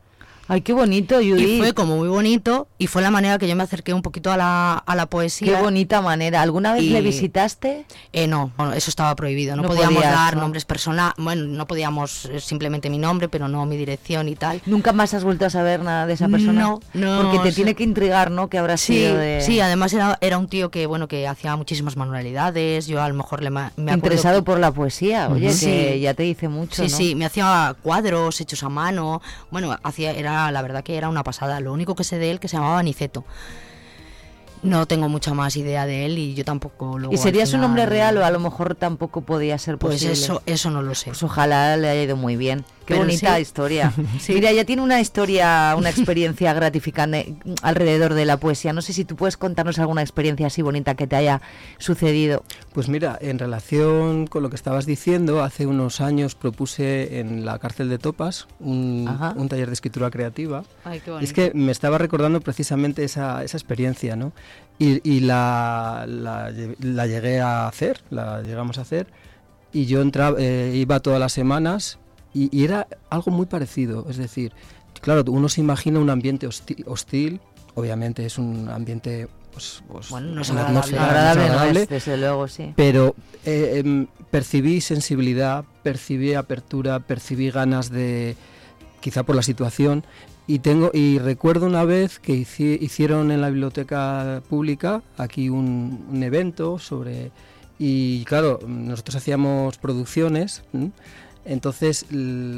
Ay, 0.46 0.60
qué 0.60 0.72
bonito, 0.74 1.16
Judith. 1.16 1.48
Y 1.48 1.58
fue 1.58 1.72
como 1.72 1.96
muy 1.96 2.08
bonito 2.08 2.68
y 2.78 2.86
fue 2.86 3.00
la 3.00 3.10
manera 3.10 3.38
que 3.38 3.48
yo 3.48 3.56
me 3.56 3.62
acerqué 3.62 3.94
un 3.94 4.02
poquito 4.02 4.30
a 4.30 4.36
la, 4.36 4.74
a 4.74 4.94
la 4.94 5.06
poesía. 5.06 5.56
Qué 5.56 5.62
bonita 5.62 6.02
manera. 6.02 6.42
¿Alguna 6.42 6.72
vez 6.74 6.82
Y- 6.82 6.90
le 6.90 7.00
visitaste? 7.00 7.86
Eh, 8.12 8.26
no, 8.26 8.50
bueno, 8.56 8.74
eso 8.74 8.90
estaba 8.90 9.14
prohibido. 9.16 9.56
No, 9.56 9.62
No 9.62 9.68
podíamos 9.68 9.94
podías, 10.02 10.12
dar 10.12 10.34
¿no? 10.36 10.42
nombres 10.42 10.64
personales. 10.66 11.14
Bueno, 11.16 11.44
no 11.46 11.66
podíamos 11.66 12.26
eh, 12.26 12.40
simplemente 12.40 12.90
mi 12.90 12.98
nombre, 12.98 13.28
pero 13.30 13.48
no 13.48 13.64
mi 13.64 13.76
dirección 13.78 14.28
y 14.28 14.36
tal. 14.36 14.60
¿Nunca 14.66 14.92
más 14.92 15.14
has 15.14 15.24
vuelto 15.24 15.46
a 15.46 15.50
saber 15.50 15.80
nada 15.80 16.06
de 16.06 16.12
esa 16.12 16.28
persona? 16.28 16.60
No, 16.60 16.80
no, 16.92 17.22
Porque 17.22 17.38
te 17.38 17.50
sí. 17.50 17.56
tiene 17.56 17.74
que 17.74 17.84
intrigar, 17.84 18.30
¿no? 18.30 18.48
Que 18.50 18.58
habrá 18.58 18.76
Sí, 18.76 18.94
sido 18.98 19.16
de... 19.16 19.40
sí, 19.40 19.60
además 19.60 19.92
era, 19.94 20.18
era 20.20 20.36
un 20.36 20.48
tío 20.48 20.70
que 20.70 20.84
bueno 20.86 21.08
que 21.08 21.26
hacía 21.26 21.56
muchísimas 21.56 21.96
manualidades. 21.96 22.86
Yo 22.86 23.02
a 23.02 23.08
lo 23.08 23.14
mejor 23.14 23.42
le 23.42 23.50
me 23.50 23.70
Interesado 23.92 24.40
que- 24.40 24.42
por 24.44 24.58
la 24.58 24.72
poesía, 24.72 25.28
oye, 25.30 25.50
Sí. 25.52 25.66
que 25.66 26.00
ya 26.00 26.12
te 26.14 26.22
dice 26.24 26.48
mucho, 26.48 26.84
Sí, 26.84 26.90
¿no? 26.90 26.96
sí, 26.98 27.14
me 27.14 27.24
hacía 27.24 27.74
cuadros 27.82 28.40
hechos 28.42 28.62
a 28.62 28.68
mano. 28.68 29.22
Bueno, 29.50 29.74
hacía 29.82 30.10
era 30.12 30.33
la 30.52 30.62
verdad 30.62 30.82
que 30.84 30.96
era 30.96 31.08
una 31.08 31.22
pasada. 31.24 31.60
Lo 31.60 31.72
único 31.72 31.94
que 31.94 32.04
sé 32.04 32.18
de 32.18 32.30
él 32.30 32.40
que 32.40 32.48
se 32.48 32.56
llamaba 32.56 32.82
Niceto. 32.82 33.24
No 34.62 34.86
tengo 34.86 35.10
mucha 35.10 35.34
más 35.34 35.56
idea 35.56 35.84
de 35.84 36.06
él 36.06 36.16
y 36.16 36.34
yo 36.34 36.42
tampoco 36.44 36.98
lo 36.98 37.12
¿Y 37.12 37.18
sería 37.18 37.44
su 37.44 37.58
nombre 37.58 37.84
real 37.84 38.16
o 38.16 38.24
a 38.24 38.30
lo 38.30 38.40
mejor 38.40 38.74
tampoco 38.74 39.20
podía 39.20 39.58
ser 39.58 39.76
Pues 39.76 39.96
posible? 39.96 40.14
eso, 40.14 40.42
eso 40.46 40.70
no 40.70 40.80
lo 40.80 40.94
sé. 40.94 41.10
Pues 41.10 41.22
ojalá 41.22 41.76
le 41.76 41.90
haya 41.90 42.02
ido 42.02 42.16
muy 42.16 42.36
bien. 42.36 42.64
Qué 42.84 42.94
Pero 42.94 43.00
bonita 43.06 43.36
sí. 43.36 43.42
historia. 43.42 43.92
Mira, 44.28 44.52
ya 44.52 44.64
tiene 44.64 44.82
una 44.82 45.00
historia, 45.00 45.74
una 45.76 45.90
experiencia 45.90 46.52
gratificante 46.54 47.34
alrededor 47.62 48.14
de 48.14 48.24
la 48.26 48.36
poesía. 48.36 48.72
No 48.72 48.82
sé 48.82 48.92
si 48.92 49.04
tú 49.04 49.16
puedes 49.16 49.36
contarnos 49.36 49.78
alguna 49.78 50.02
experiencia 50.02 50.48
así 50.48 50.60
bonita 50.62 50.94
que 50.94 51.06
te 51.06 51.16
haya 51.16 51.40
sucedido. 51.78 52.44
Pues 52.72 52.88
mira, 52.88 53.18
en 53.20 53.38
relación 53.38 54.26
con 54.26 54.42
lo 54.42 54.50
que 54.50 54.56
estabas 54.56 54.84
diciendo, 54.84 55.42
hace 55.42 55.66
unos 55.66 56.00
años 56.00 56.34
propuse 56.34 57.20
en 57.20 57.44
la 57.44 57.58
cárcel 57.58 57.88
de 57.88 57.98
Topas 57.98 58.46
un, 58.60 59.08
un 59.36 59.48
taller 59.48 59.68
de 59.68 59.74
escritura 59.74 60.10
creativa. 60.10 60.64
Ay, 60.84 61.00
qué 61.00 61.12
Y 61.20 61.24
es 61.24 61.32
que 61.32 61.52
me 61.54 61.72
estaba 61.72 61.98
recordando 61.98 62.40
precisamente 62.40 63.04
esa, 63.04 63.42
esa 63.44 63.56
experiencia, 63.56 64.16
¿no? 64.16 64.32
Y, 64.78 65.08
y 65.08 65.20
la, 65.20 66.04
la, 66.08 66.52
la 66.80 67.06
llegué 67.06 67.40
a 67.40 67.68
hacer, 67.68 68.02
la 68.10 68.42
llegamos 68.42 68.78
a 68.78 68.82
hacer, 68.82 69.06
y 69.72 69.86
yo 69.86 70.02
entraba, 70.02 70.36
eh, 70.38 70.72
iba 70.74 71.00
todas 71.00 71.20
las 71.20 71.32
semanas 71.32 71.98
y, 72.34 72.48
y 72.56 72.64
era 72.64 72.86
algo 73.10 73.30
muy 73.30 73.46
parecido, 73.46 74.06
es 74.10 74.16
decir, 74.18 74.52
claro, 75.00 75.24
uno 75.28 75.48
se 75.48 75.60
imagina 75.60 75.98
un 76.00 76.10
ambiente 76.10 76.46
hosti- 76.48 76.84
hostil, 76.86 77.40
obviamente 77.74 78.26
es 78.26 78.36
un 78.38 78.68
ambiente... 78.68 79.28
Pues, 79.52 79.84
pues, 79.86 80.10
Bueno, 80.10 80.32
no 80.32 80.42
es 80.42 80.50
agradable. 80.50 80.78
atmósfera 80.78 81.04
Agradable, 81.04 81.40
no 81.40 81.44
desagradable, 81.46 81.82
es, 81.82 81.88
desde 81.88 82.16
luego, 82.16 82.48
sí. 82.48 82.72
pero 82.74 83.14
eh, 83.44 83.82
em, 83.84 84.08
percibí 84.32 84.80
sensibilidad, 84.80 85.64
percibí 85.84 86.34
apertura, 86.34 86.98
percibí 86.98 87.50
ganas 87.52 87.88
de, 87.88 88.34
quizá 89.00 89.22
por 89.22 89.36
la 89.36 89.42
situación, 89.42 90.04
y 90.48 90.58
tengo 90.58 90.90
y 90.92 91.20
recuerdo 91.20 91.66
una 91.66 91.84
vez 91.84 92.18
que 92.18 92.34
hici- 92.34 92.78
hicieron 92.80 93.30
en 93.30 93.40
la 93.40 93.48
biblioteca 93.48 94.42
pública 94.50 95.02
aquí 95.16 95.48
un, 95.48 96.04
un 96.10 96.22
evento 96.24 96.78
sobre 96.80 97.30
y 97.78 98.24
claro 98.24 98.58
nosotros 98.66 99.16
hacíamos 99.16 99.78
producciones 99.78 100.62
¿m? 100.74 100.90
Entonces 101.44 102.06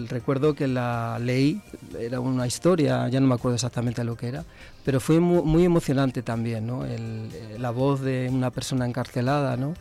recuerdo 0.08 0.54
que 0.54 0.66
la 0.68 1.18
leí 1.20 1.60
era 1.98 2.20
una 2.20 2.46
historia 2.46 3.08
ya 3.08 3.20
no 3.20 3.26
me 3.26 3.34
acuerdo 3.34 3.56
exactamente 3.56 4.04
lo 4.04 4.16
que 4.16 4.28
era 4.28 4.44
pero 4.84 5.00
fue 5.00 5.18
mu- 5.20 5.42
muy, 5.44 5.64
emocionante 5.64 6.22
también 6.22 6.66
¿no? 6.66 6.84
El- 6.84 7.28
eh, 7.34 7.56
la 7.58 7.70
voz 7.70 8.00
de 8.00 8.28
una 8.32 8.50
persona 8.50 8.86
encarcelada 8.86 9.56
no 9.56 9.74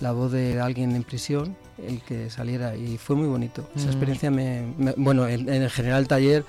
la 0.00 0.12
voz 0.12 0.32
de 0.32 0.60
alguien 0.60 0.94
en 0.96 1.02
prisión 1.04 1.56
el 1.86 2.00
que 2.02 2.30
saliera 2.30 2.74
y 2.76 2.98
fue 2.98 3.14
muy 3.16 3.28
bonito 3.28 3.68
esa 3.76 3.86
Mm. 3.86 3.90
experiencia 3.90 4.30
me, 4.30 4.62
me- 4.76 4.94
bueno 4.96 5.28
en, 5.28 5.48
en 5.48 5.70
general 5.70 6.00
el 6.02 6.08
taller 6.08 6.44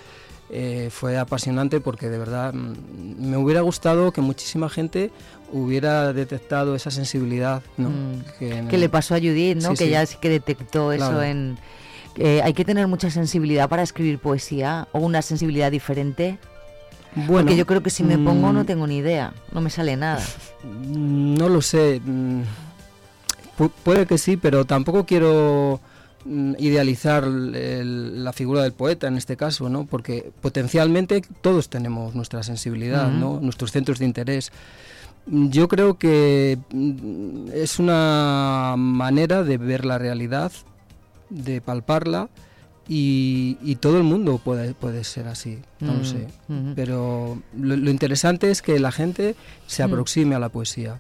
eh, 0.52 0.90
fue 0.92 1.16
apasionante 1.20 1.80
porque 1.80 2.10
de 2.10 2.18
verdad 2.18 2.54
mm, 2.54 3.30
me 3.30 3.38
hubiera 3.38 3.62
gustado 3.62 4.12
que 4.12 4.22
muchísima 4.22 4.68
gente 4.68 5.12
hubiera 5.52 6.12
detectado 6.14 6.76
esa 6.76 6.90
sensibilidad 6.90 7.62
¿no? 7.78 7.90
Mm. 7.90 8.24
que, 8.40 8.58
en 8.58 8.82
le 8.82 8.90
pasó 8.90 9.14
a 9.14 9.20
Judith, 9.20 9.58
¿no? 9.58 9.70
Sí, 9.72 9.78
que 9.78 9.86
sí. 9.86 9.90
ya 9.92 10.06
sí 10.08 10.18
que 10.20 10.30
detectó 10.30 10.92
eso 10.92 11.06
Claro. 11.10 11.22
en... 11.24 11.58
eh, 12.18 12.42
hay 12.44 12.54
que 12.54 12.66
tener 12.66 12.88
mucha 12.88 13.10
sensibilidad 13.10 13.70
para 13.70 13.84
escribir 13.84 14.20
poesía 14.20 14.88
o 14.92 15.00
una 15.00 15.22
sensibilidad 15.22 15.72
diferente. 15.72 16.38
Bueno, 17.16 17.48
Porque 17.48 17.56
yo 17.58 17.66
creo 17.66 17.82
que 17.82 17.90
si 17.90 18.04
me 18.04 18.18
pongo 18.18 18.54
no 18.54 18.64
mm, 18.64 18.66
tengo 18.66 18.86
ni 18.88 18.98
idea, 18.98 19.34
no 19.52 19.62
me 19.62 19.70
sale 19.70 19.96
nada. 19.98 20.24
No 20.84 21.48
lo 21.50 21.62
sé. 21.62 22.02
mm, 22.06 22.42
pu- 23.58 23.72
puede 23.84 24.06
que 24.06 24.18
sí, 24.18 24.38
pero 24.38 24.66
tampoco 24.66 25.06
quiero 25.06 25.80
mm, 26.26 26.54
idealizar 26.60 27.24
el- 27.24 28.24
la 28.24 28.34
figura 28.34 28.62
del 28.62 28.74
poeta 28.74 29.08
en 29.08 29.18
este 29.18 29.38
caso, 29.38 29.70
¿no? 29.70 29.86
Porque 29.86 30.32
potencialmente 30.42 31.24
todos 31.42 31.70
tenemos 31.70 32.14
nuestra 32.14 32.44
sensibilidad. 32.44 33.10
¿no? 33.10 33.40
Nuestros 33.42 33.72
centros 33.72 34.00
de 34.00 34.06
interés. 34.06 34.52
Yo 35.26 35.68
creo 35.68 35.98
que 35.98 36.58
es 37.54 37.80
una 37.80 38.76
manera 38.78 39.44
de 39.44 39.58
ver 39.58 39.86
la 39.86 39.98
realidad, 39.98 40.52
de 41.30 41.62
palparla. 41.62 42.30
Y, 42.92 43.58
y 43.62 43.76
todo 43.76 43.98
el 43.98 44.04
mundo 44.04 44.40
puede, 44.44 44.74
puede 44.74 45.04
ser 45.04 45.28
así, 45.28 45.60
no 45.80 45.94
lo 45.94 46.00
Mm, 46.00 46.06
sé. 46.06 46.28
ujú. 46.48 46.74
Pero 46.76 47.38
lo, 47.56 47.76
lo 47.78 47.92
interesante 47.92 48.50
es 48.50 48.64
que 48.64 48.80
la 48.80 48.92
gente 48.92 49.36
se 49.68 49.84
Mm. 49.84 49.86
aproxime 49.92 50.34
a 50.36 50.40
la 50.40 50.50
poesía, 50.50 51.00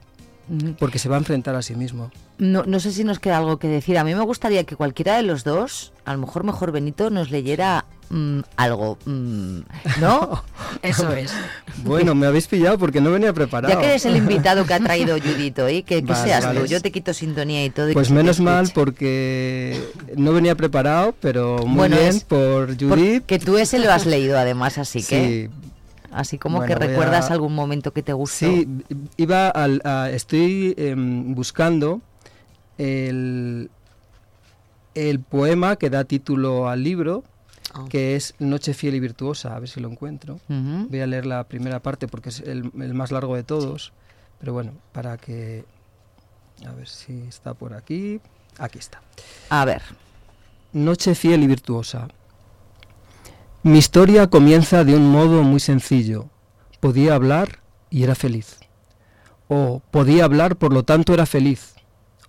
porque 0.78 1.00
se 1.00 1.10
va 1.10 1.16
a 1.16 1.20
enfrentar 1.20 1.56
a 1.56 1.64
sí 1.64 1.74
mismo. 1.76 2.12
No, 2.38 2.64
no 2.64 2.80
sé 2.80 2.92
si 2.92 3.04
nos 3.04 3.18
queda 3.18 3.40
algo 3.40 3.58
que 3.58 3.68
decir. 3.68 3.98
A 3.98 4.04
mí 4.04 4.14
me 4.14 4.22
gustaría 4.24 4.66
que 4.66 4.76
cualquiera 4.76 5.18
de 5.18 5.24
los 5.24 5.44
dos, 5.44 5.92
a 6.06 6.14
lo 6.14 6.20
mejor 6.20 6.44
mejor 6.44 6.72
Benito, 6.72 7.10
nos 7.10 7.32
leyera 7.32 7.86
mm, 8.10 8.39
algo, 8.57 8.97
mm, 9.05 9.60
¿no? 10.01 10.43
Eso 10.82 11.12
es. 11.14 11.32
Bueno, 11.84 12.16
me 12.16 12.28
habéis 12.28 12.47
pillado 12.47 12.78
porque 12.78 13.01
no 13.01 13.12
venía 13.12 13.34
preparado. 13.34 13.74
Ya 13.74 13.80
que 13.80 13.88
eres 13.88 14.05
el 14.05 14.16
invitado 14.18 14.66
que 14.66 14.74
ha 14.74 14.80
traído 14.80 15.18
Judith 15.24 15.60
hoy, 15.60 15.84
que, 15.84 16.03
que 16.03 16.12
Vale, 16.14 16.24
seas 16.24 16.45
vale. 16.45 16.62
tú. 16.62 16.66
Yo 16.68 16.82
te 16.82 16.91
quito 16.91 17.14
sintonía 17.14 17.64
y 17.66 17.70
todo. 17.70 17.89
y 17.89 17.93
Pues 17.93 18.12
menos 18.12 18.39
mal 18.39 18.70
porque 18.74 19.82
no 20.16 20.34
venía 20.34 20.55
preparado, 20.55 21.14
pero 21.20 21.60
muy 21.66 21.76
Bueno, 21.78 21.97
bien 21.97 22.10
es 22.10 22.24
por 22.24 22.78
Judith. 22.80 23.26
Que 23.26 23.39
tú 23.39 23.57
ese 23.57 23.80
lo 23.80 23.91
has 23.91 24.05
leído 24.05 24.38
además, 24.38 24.78
así 24.78 25.03
que... 25.03 25.49
Sí. 25.51 25.66
Así 26.12 26.39
como 26.39 26.57
Bueno, 26.57 26.74
que 26.74 26.88
recuerdas 26.88 27.30
a- 27.30 27.34
algún 27.34 27.53
momento 27.53 27.93
que 27.93 28.01
te 28.01 28.14
gustó. 28.14 28.47
Sí, 28.47 28.68
iba 29.18 29.47
al, 29.47 29.80
a- 29.86 30.10
estoy 30.10 30.74
em, 30.76 31.36
buscando 31.36 32.01
el, 32.80 33.70
el 34.95 35.20
poema 35.20 35.76
que 35.76 35.91
da 35.91 36.03
título 36.05 36.68
al 36.68 36.84
libro, 36.84 37.24
Ah. 37.74 37.86
que 37.89 38.16
es 38.16 38.34
Noche 38.39 38.74
fiel 38.74 38.95
y 38.95 38.99
virtuosa, 38.99 39.55
a 39.55 39.60
ver 39.60 39.70
si 39.70 39.80
lo 39.80 39.89
encuentro. 39.89 40.39
Voy 40.47 41.01
a 41.01 41.07
leer 41.07 41.26
la 41.26 41.43
primera 41.43 41.80
parte 41.82 42.07
porque 42.07 42.30
es 42.30 42.39
el, 42.39 42.72
el 42.80 42.93
más 42.93 43.12
largo 43.12 43.36
de 43.36 43.43
todos, 43.43 43.93
pero 44.39 44.53
bueno, 44.53 44.74
para 44.91 45.18
que... 45.18 45.66
A 46.66 46.72
ver 46.74 46.88
si 46.88 47.22
está 47.22 47.53
por 47.53 47.74
aquí. 47.74 48.20
Aquí 48.57 48.80
está. 48.80 49.01
A 49.49 49.64
ver. 49.64 49.82
Noche 50.74 51.16
fiel 51.16 51.43
y 51.43 51.47
virtuosa. 51.47 52.10
Mi 53.64 53.78
historia 53.78 54.28
comienza 54.28 54.84
de 54.84 54.95
un 54.95 55.10
modo 55.10 55.43
muy 55.43 55.60
sencillo. 55.60 56.28
Podía 56.80 57.16
hablar 57.16 57.60
y 57.89 58.03
era 58.03 58.16
feliz. 58.16 58.57
O 59.47 59.82
podía 59.91 60.26
hablar, 60.26 60.57
por 60.57 60.74
lo 60.74 60.84
tanto 60.84 61.14
era 61.14 61.26
feliz. 61.26 61.76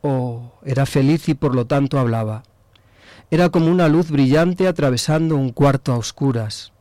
O 0.02 0.52
era 0.64 0.86
feliz 0.86 1.28
y 1.28 1.34
por 1.34 1.54
lo 1.54 1.66
tanto 1.66 1.98
hablaba. 1.98 2.42
Era 3.32 3.48
como 3.50 3.70
una 3.70 3.88
luz 3.88 4.10
brillante 4.10 4.66
atravesando 4.66 5.36
un 5.36 5.50
cuarto 5.50 5.92
a 5.92 5.96
oscuras. 5.96 6.72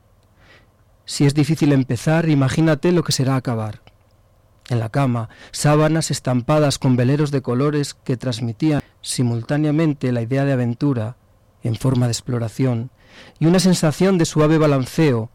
Si 1.05 1.25
es 1.25 1.35
difícil 1.35 1.71
empezar, 1.73 2.27
imagínate 2.27 2.91
lo 2.91 3.03
que 3.03 3.11
será 3.11 3.35
acabar. 3.35 3.81
En 4.69 4.79
la 4.79 4.89
cama, 4.89 5.29
sábanas 5.51 6.09
estampadas 6.09 6.79
con 6.79 6.95
veleros 6.95 7.29
de 7.29 7.41
colores 7.43 7.93
que 7.93 8.17
transmitían 8.17 8.81
simultáneamente 9.01 10.11
la 10.11 10.21
idea 10.21 10.43
de 10.43 10.53
aventura 10.53 11.17
en 11.63 11.75
forma 11.75 12.07
de 12.07 12.13
exploración 12.13 12.89
y 13.39 13.45
una 13.45 13.59
sensación 13.59 14.17
de 14.17 14.25
suave 14.25 14.57
balanceo, 14.57 15.29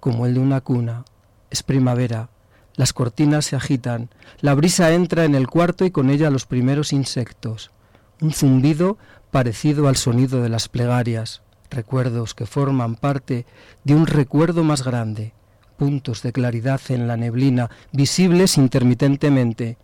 como 0.00 0.24
el 0.24 0.34
de 0.34 0.40
una 0.40 0.62
cuna. 0.62 1.04
Es 1.50 1.62
primavera, 1.62 2.30
las 2.74 2.92
cortinas 2.92 3.44
se 3.44 3.56
agitan, 3.56 4.08
la 4.40 4.54
brisa 4.54 4.92
entra 4.92 5.24
en 5.24 5.34
el 5.34 5.46
cuarto 5.46 5.84
y 5.84 5.90
con 5.90 6.10
ella 6.10 6.30
los 6.30 6.46
primeros 6.46 6.92
insectos. 6.92 7.70
Un 8.20 8.32
zumbido 8.32 8.98
parecido 9.34 9.88
al 9.88 9.96
sonido 9.96 10.42
de 10.42 10.48
las 10.48 10.68
plegarias, 10.68 11.42
recuerdos 11.68 12.34
que 12.34 12.46
forman 12.46 12.94
parte 12.94 13.46
de 13.82 13.96
un 13.96 14.06
recuerdo 14.06 14.62
más 14.62 14.84
grande, 14.84 15.32
puntos 15.76 16.22
de 16.22 16.30
claridad 16.30 16.80
en 16.88 17.08
la 17.08 17.16
neblina, 17.16 17.68
visibles 17.90 18.56
intermitentemente, 18.58 19.76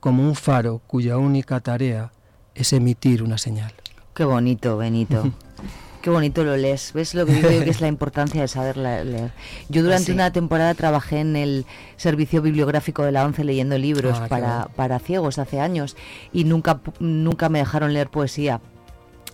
como 0.00 0.22
un 0.22 0.34
faro 0.34 0.80
cuya 0.86 1.18
única 1.18 1.60
tarea 1.60 2.12
es 2.54 2.72
emitir 2.72 3.22
una 3.22 3.36
señal. 3.36 3.74
Qué 4.14 4.24
bonito, 4.24 4.78
Benito. 4.78 5.30
Qué 6.00 6.08
bonito 6.08 6.42
lo 6.42 6.56
lees. 6.56 6.94
¿Ves 6.94 7.14
lo 7.14 7.26
que 7.26 7.34
digo 7.34 7.50
yo 7.50 7.64
que 7.64 7.68
es 7.68 7.82
la 7.82 7.88
importancia 7.94 8.40
de 8.40 8.48
saber 8.48 8.78
leer? 8.78 9.32
Yo 9.68 9.82
durante 9.82 10.06
sí. 10.06 10.12
una 10.12 10.32
temporada 10.32 10.72
trabajé 10.72 11.20
en 11.20 11.36
el 11.36 11.66
servicio 11.98 12.40
bibliográfico 12.40 13.02
de 13.02 13.12
la 13.12 13.26
ONCE 13.26 13.44
leyendo 13.44 13.76
libros 13.76 14.16
Ah, 14.18 14.28
para, 14.28 14.56
bueno. 14.60 14.70
para 14.76 14.98
ciegos 14.98 15.38
hace 15.38 15.60
años 15.60 15.94
y 16.32 16.44
nunca, 16.44 16.80
nunca 17.00 17.50
me 17.50 17.58
dejaron 17.58 17.92
leer 17.92 18.08
poesía. 18.08 18.62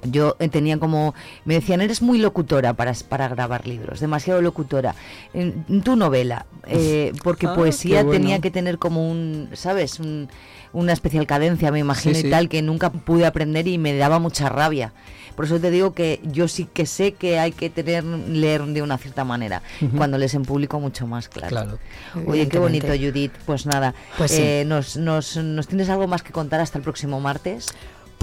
Yo 0.05 0.37
eh, 0.39 0.49
tenía 0.49 0.79
como, 0.79 1.15
me 1.45 1.55
decían, 1.55 1.81
eres 1.81 2.03
muy 2.03 2.19
locutora 2.19 2.75
para, 2.75 2.93
para 3.09 3.29
grabar 3.29 3.67
libros, 3.67 4.01
demasiado 4.01 4.41
locutora. 4.43 4.95
En, 5.33 5.65
tu 5.83 5.97
novela, 5.97 6.47
eh, 6.67 7.13
porque 7.23 7.47
Ah, 7.47 7.55
poesía 7.55 8.03
bueno. 8.03 8.19
tenía 8.21 8.41
que 8.41 8.51
tener 8.51 8.79
como 8.79 9.11
un, 9.11 9.49
¿sabes? 9.55 9.99
Un- 10.01 10.29
una 10.73 10.93
especial 10.93 11.25
cadencia, 11.27 11.71
me 11.71 11.79
imagino, 11.79 12.17
Sí, 12.17 12.27
y 12.27 12.31
tal, 12.31 12.49
que 12.49 12.61
nunca 12.61 12.91
pude 12.91 13.27
aprender 13.27 13.69
y 13.69 13.79
me 13.79 13.97
daba 13.97 14.19
mucha 14.19 14.49
rabia. 14.49 14.93
Por 15.37 15.45
eso 15.45 15.61
te 15.61 15.71
digo 15.71 15.95
que 15.95 16.21
yo 16.25 16.49
sí 16.49 16.67
que 16.73 16.85
sé 16.87 17.13
que 17.13 17.39
hay 17.39 17.53
que 17.53 17.71
tener 17.71 18.03
leer 18.05 18.65
de 18.65 18.83
una 18.83 18.99
cierta 18.99 19.25
manera. 19.25 19.63
Cuando 19.97 20.19
les 20.19 20.35
en 20.35 20.43
público, 20.45 20.81
mucho 20.81 21.07
más, 21.07 21.29
claro. 21.29 21.49
Claro. 21.49 21.79
Oye, 22.27 22.49
qué 22.49 22.59
bonito. 22.59 22.89
Judith. 22.89 23.33
Pues 23.47 23.67
nada, 23.67 23.95
Pues 24.19 24.33
sí. 24.33 24.43
eh, 24.43 24.65
nos, 24.67 24.97
nos, 24.97 25.37
¿nos 25.37 25.69
tienes 25.69 25.89
algo 25.91 26.09
más 26.09 26.23
que 26.25 26.33
contar 26.33 26.61
hasta 26.61 26.79
el 26.79 26.83
próximo 26.85 27.21
martes? 27.21 27.69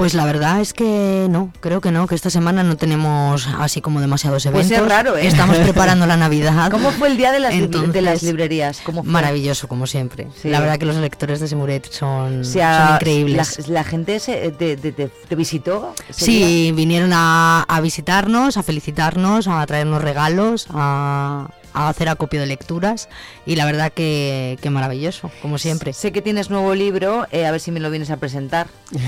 Pues 0.02 0.16
la 0.16 0.26
verdad 0.26 0.60
es 0.62 0.74
que 0.74 1.28
no, 1.30 1.54
creo 1.60 1.80
que 1.80 1.92
no, 1.92 2.08
que 2.08 2.16
esta 2.16 2.32
semana 2.32 2.64
no 2.64 2.76
tenemos 2.76 3.48
así 3.60 3.82
como 3.82 4.02
demasiados 4.02 4.48
Pues 4.52 4.66
eventos. 4.72 4.88
es 4.88 4.92
raro, 4.92 5.16
¿eh? 5.16 5.28
Estamos 5.28 5.58
preparando 5.58 6.08
la 6.08 6.18
Navidad. 6.18 6.72
¿Cómo 6.72 6.90
fue 6.92 7.08
el 7.10 7.18
día 7.18 7.32
de 7.32 7.40
las, 7.40 7.54
de 7.54 8.02
las 8.02 8.24
librerías? 8.24 8.82
¿Cómo 8.84 9.04
fue? 9.04 9.12
Maravilloso, 9.12 9.68
como 9.68 9.86
siempre. 9.86 10.28
Sí. 10.42 10.50
La 10.50 10.60
verdad 10.60 10.80
que 10.80 10.86
los 10.86 10.96
lectores 10.96 11.40
de 11.40 11.48
Semuret 11.48 11.92
son, 11.92 12.42
O 12.42 12.44
sea, 12.44 12.86
son 12.88 12.96
increíbles. 12.96 13.68
La, 13.68 13.74
la 13.76 13.84
gente 13.84 14.20
se, 14.20 14.50
te, 14.52 14.76
te- 14.76 14.92
te- 14.92 15.08
te 15.10 15.36
visitó. 15.36 15.94
Sí, 16.10 16.64
día? 16.66 16.74
vinieron 16.74 17.12
a, 17.14 17.62
a 17.68 17.80
visitarnos, 17.82 18.58
a 18.58 18.64
felicitarnos, 18.64 19.48
a 19.48 19.64
traernos 19.68 20.02
regalos, 20.02 20.66
a, 20.74 21.48
a 21.74 21.90
hacer 21.90 22.10
acopio 22.10 22.40
de 22.40 22.46
lecturas 22.48 23.10
y 23.46 23.56
la 23.56 23.66
verdad 23.66 23.92
que, 23.94 24.58
que 24.62 24.70
maravilloso, 24.70 25.32
como 25.42 25.58
siempre. 25.58 25.94
Sé 25.94 26.12
que 26.12 26.22
tienes 26.22 26.50
nuevo 26.50 26.74
libro, 26.76 27.28
eh, 27.32 27.46
a 27.46 27.52
ver 27.52 27.60
si 27.60 27.72
me 27.72 27.80
lo 27.80 27.90
vienes 27.90 28.10
a 28.12 28.18
presentar. 28.18 28.68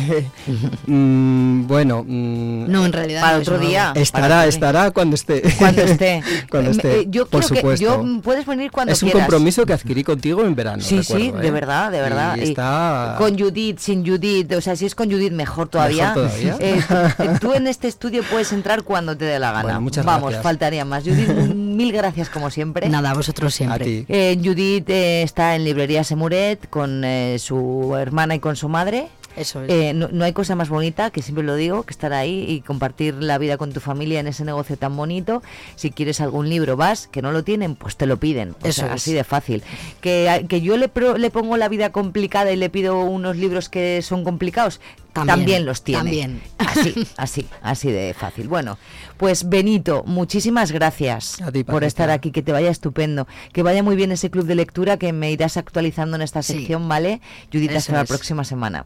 Mm, 0.85 1.67
bueno, 1.67 2.03
mm, 2.05 2.69
No, 2.71 2.85
en 2.85 2.93
realidad 2.93 3.21
Para 3.21 3.35
no 3.37 3.41
es 3.41 3.47
otro 3.47 3.59
día. 3.59 3.93
estará, 3.95 4.45
estará 4.45 4.91
cuando 4.91 5.15
esté. 5.15 5.41
Cuando 5.57 5.81
esté. 5.81 6.21
Cuando 6.49 6.69
Eh, 6.69 6.73
esté, 6.73 6.99
eh, 7.01 7.05
yo 7.09 7.25
por 7.25 7.43
creo 7.45 7.55
supuesto. 7.57 7.99
que 7.99 8.03
yo 8.05 8.21
puedes 8.21 8.45
venir 8.45 8.71
cuando 8.71 8.93
es 8.93 9.01
un 9.01 9.09
quieras. 9.09 9.27
compromiso 9.27 9.65
que 9.65 9.73
adquirí 9.73 10.03
contigo 10.03 10.43
en 10.45 10.55
verano. 10.55 10.81
Sí, 10.83 11.03
sí, 11.03 11.31
de 11.31 11.47
¿eh? 11.47 11.51
verdad, 11.51 11.91
de 11.91 12.01
verdad. 12.01 12.35
Y 12.37 12.41
Y 12.41 12.43
está... 12.49 13.15
Con 13.17 13.37
Judith, 13.37 13.79
sin 13.79 14.05
Judith, 14.05 14.51
o 14.53 14.61
sea, 14.61 14.75
si 14.75 14.85
es 14.85 14.95
con 14.95 15.09
Judith, 15.11 15.31
mejor 15.31 15.69
todavía. 15.69 16.13
Mejor 16.15 16.27
todavía. 16.29 16.55
Eh, 16.59 16.81
tú- 17.17 17.39
tú 17.47 17.53
en 17.53 17.67
este 17.67 17.87
estudio 17.87 18.23
puedes 18.29 18.51
entrar 18.53 18.83
cuando 18.83 19.15
te 19.17 19.25
dé 19.25 19.39
la 19.39 19.51
gana. 19.51 19.63
Bueno, 19.63 19.81
muchas 19.81 20.05
Vamos, 20.05 20.23
gracias. 20.31 20.43
faltaría 20.43 20.85
más. 20.85 21.03
Judith, 21.03 21.29
mil 21.75 21.91
gracias 21.91 22.29
como 22.29 22.49
siempre. 22.49 22.89
Nada, 22.89 23.11
a 23.11 23.13
vosotros 23.13 23.53
siempre. 23.53 23.83
A 23.83 23.85
ti. 23.85 24.05
Eh, 24.07 24.39
Judith 24.43 24.89
eh, 24.89 25.23
está 25.23 25.55
en 25.55 25.63
librería 25.63 26.03
Semuret 26.03 26.69
con 26.69 27.03
eh, 27.03 27.37
su 27.39 27.95
hermana 27.97 28.35
y 28.35 28.39
con 28.39 28.55
su 28.55 28.69
madre. 28.69 29.07
Eso 29.35 29.63
es. 29.63 29.69
Eh, 29.71 29.93
no, 29.93 30.09
no 30.11 30.25
hay 30.25 30.33
cosa 30.33 30.55
más 30.55 30.69
bonita, 30.69 31.09
que 31.11 31.21
siempre 31.21 31.43
lo 31.43 31.55
digo, 31.55 31.83
que 31.83 31.91
estar 31.91 32.13
ahí 32.13 32.45
y 32.47 32.61
compartir 32.61 33.15
la 33.15 33.37
vida 33.37 33.57
con 33.57 33.71
tu 33.73 33.79
familia 33.79 34.19
en 34.19 34.27
ese 34.27 34.43
negocio 34.45 34.77
tan 34.77 34.95
bonito. 34.95 35.41
Si 35.75 35.91
quieres 35.91 36.21
algún 36.21 36.49
libro, 36.49 36.77
vas, 36.77 37.07
que 37.07 37.21
no 37.21 37.31
lo 37.31 37.43
tienen, 37.43 37.75
pues 37.75 37.95
te 37.97 38.05
lo 38.05 38.17
piden. 38.17 38.51
O 38.61 38.67
Eso 38.67 38.81
sea, 38.83 38.87
es. 38.87 39.01
así 39.01 39.13
de 39.13 39.23
fácil. 39.23 39.63
Que, 40.01 40.45
que 40.47 40.61
yo 40.61 40.77
le, 40.77 40.87
pro- 40.89 41.17
le 41.17 41.29
pongo 41.31 41.57
la 41.57 41.69
vida 41.69 41.91
complicada 41.91 42.51
y 42.51 42.55
le 42.55 42.69
pido 42.69 42.99
unos 42.99 43.35
libros 43.37 43.69
que 43.69 44.01
son 44.01 44.23
complicados, 44.23 44.79
también, 45.13 45.37
También, 45.37 45.65
los 45.67 45.83
tiene. 45.83 45.99
también. 45.99 46.41
Así, 46.57 47.07
así, 47.17 47.47
así 47.61 47.91
de 47.91 48.15
fácil. 48.15 48.47
Bueno, 48.47 48.79
pues 49.17 49.47
Benito, 49.47 50.03
muchísimas 50.07 50.71
gracias 50.71 51.37
ti, 51.53 51.63
por 51.63 51.83
estar 51.83 52.09
aquí, 52.09 52.31
que 52.31 52.41
te 52.41 52.51
vaya 52.51 52.71
estupendo, 52.71 53.27
que 53.51 53.61
vaya 53.61 53.83
muy 53.83 53.95
bien 53.95 54.11
ese 54.11 54.31
club 54.31 54.45
de 54.47 54.55
lectura 54.55 54.97
que 54.97 55.13
me 55.13 55.31
irás 55.31 55.57
actualizando 55.57 56.15
en 56.15 56.23
esta 56.23 56.41
Sí. 56.41 56.53
sección, 56.53 56.87
¿vale? 56.89 57.21
Judith, 57.51 57.71
hasta 57.75 57.93
la 57.93 58.05
próxima 58.05 58.43
semana. 58.43 58.85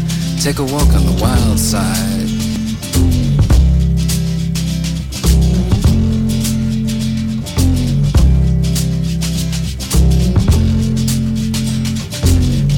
take 0.43 0.57
a 0.57 0.63
walk 0.63 0.87
on 0.95 1.05
the 1.05 1.19
wild 1.21 1.59
side. 1.59 2.27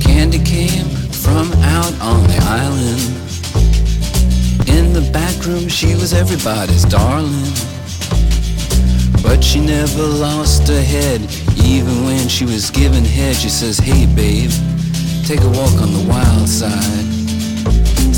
Candy 0.03 0.39
came 0.39 0.89
from 1.09 1.53
out 1.63 1.93
on 2.01 2.23
the 2.27 2.37
island. 2.49 2.99
In 4.67 4.91
the 4.91 5.09
back 5.13 5.45
room, 5.45 5.69
she 5.69 5.95
was 5.95 6.11
everybody's 6.11 6.83
darling. 6.83 7.53
But 9.23 9.41
she 9.41 9.61
never 9.61 10.03
lost 10.03 10.67
her 10.67 10.83
head, 10.83 11.21
even 11.63 12.03
when 12.03 12.27
she 12.27 12.43
was 12.43 12.69
given 12.71 13.05
head. 13.05 13.37
She 13.37 13.47
says, 13.47 13.77
Hey 13.77 14.05
babe, 14.05 14.51
take 15.23 15.39
a 15.39 15.49
walk 15.49 15.81
on 15.81 15.93
the 15.93 16.05
wild 16.09 16.49
side. 16.49 17.22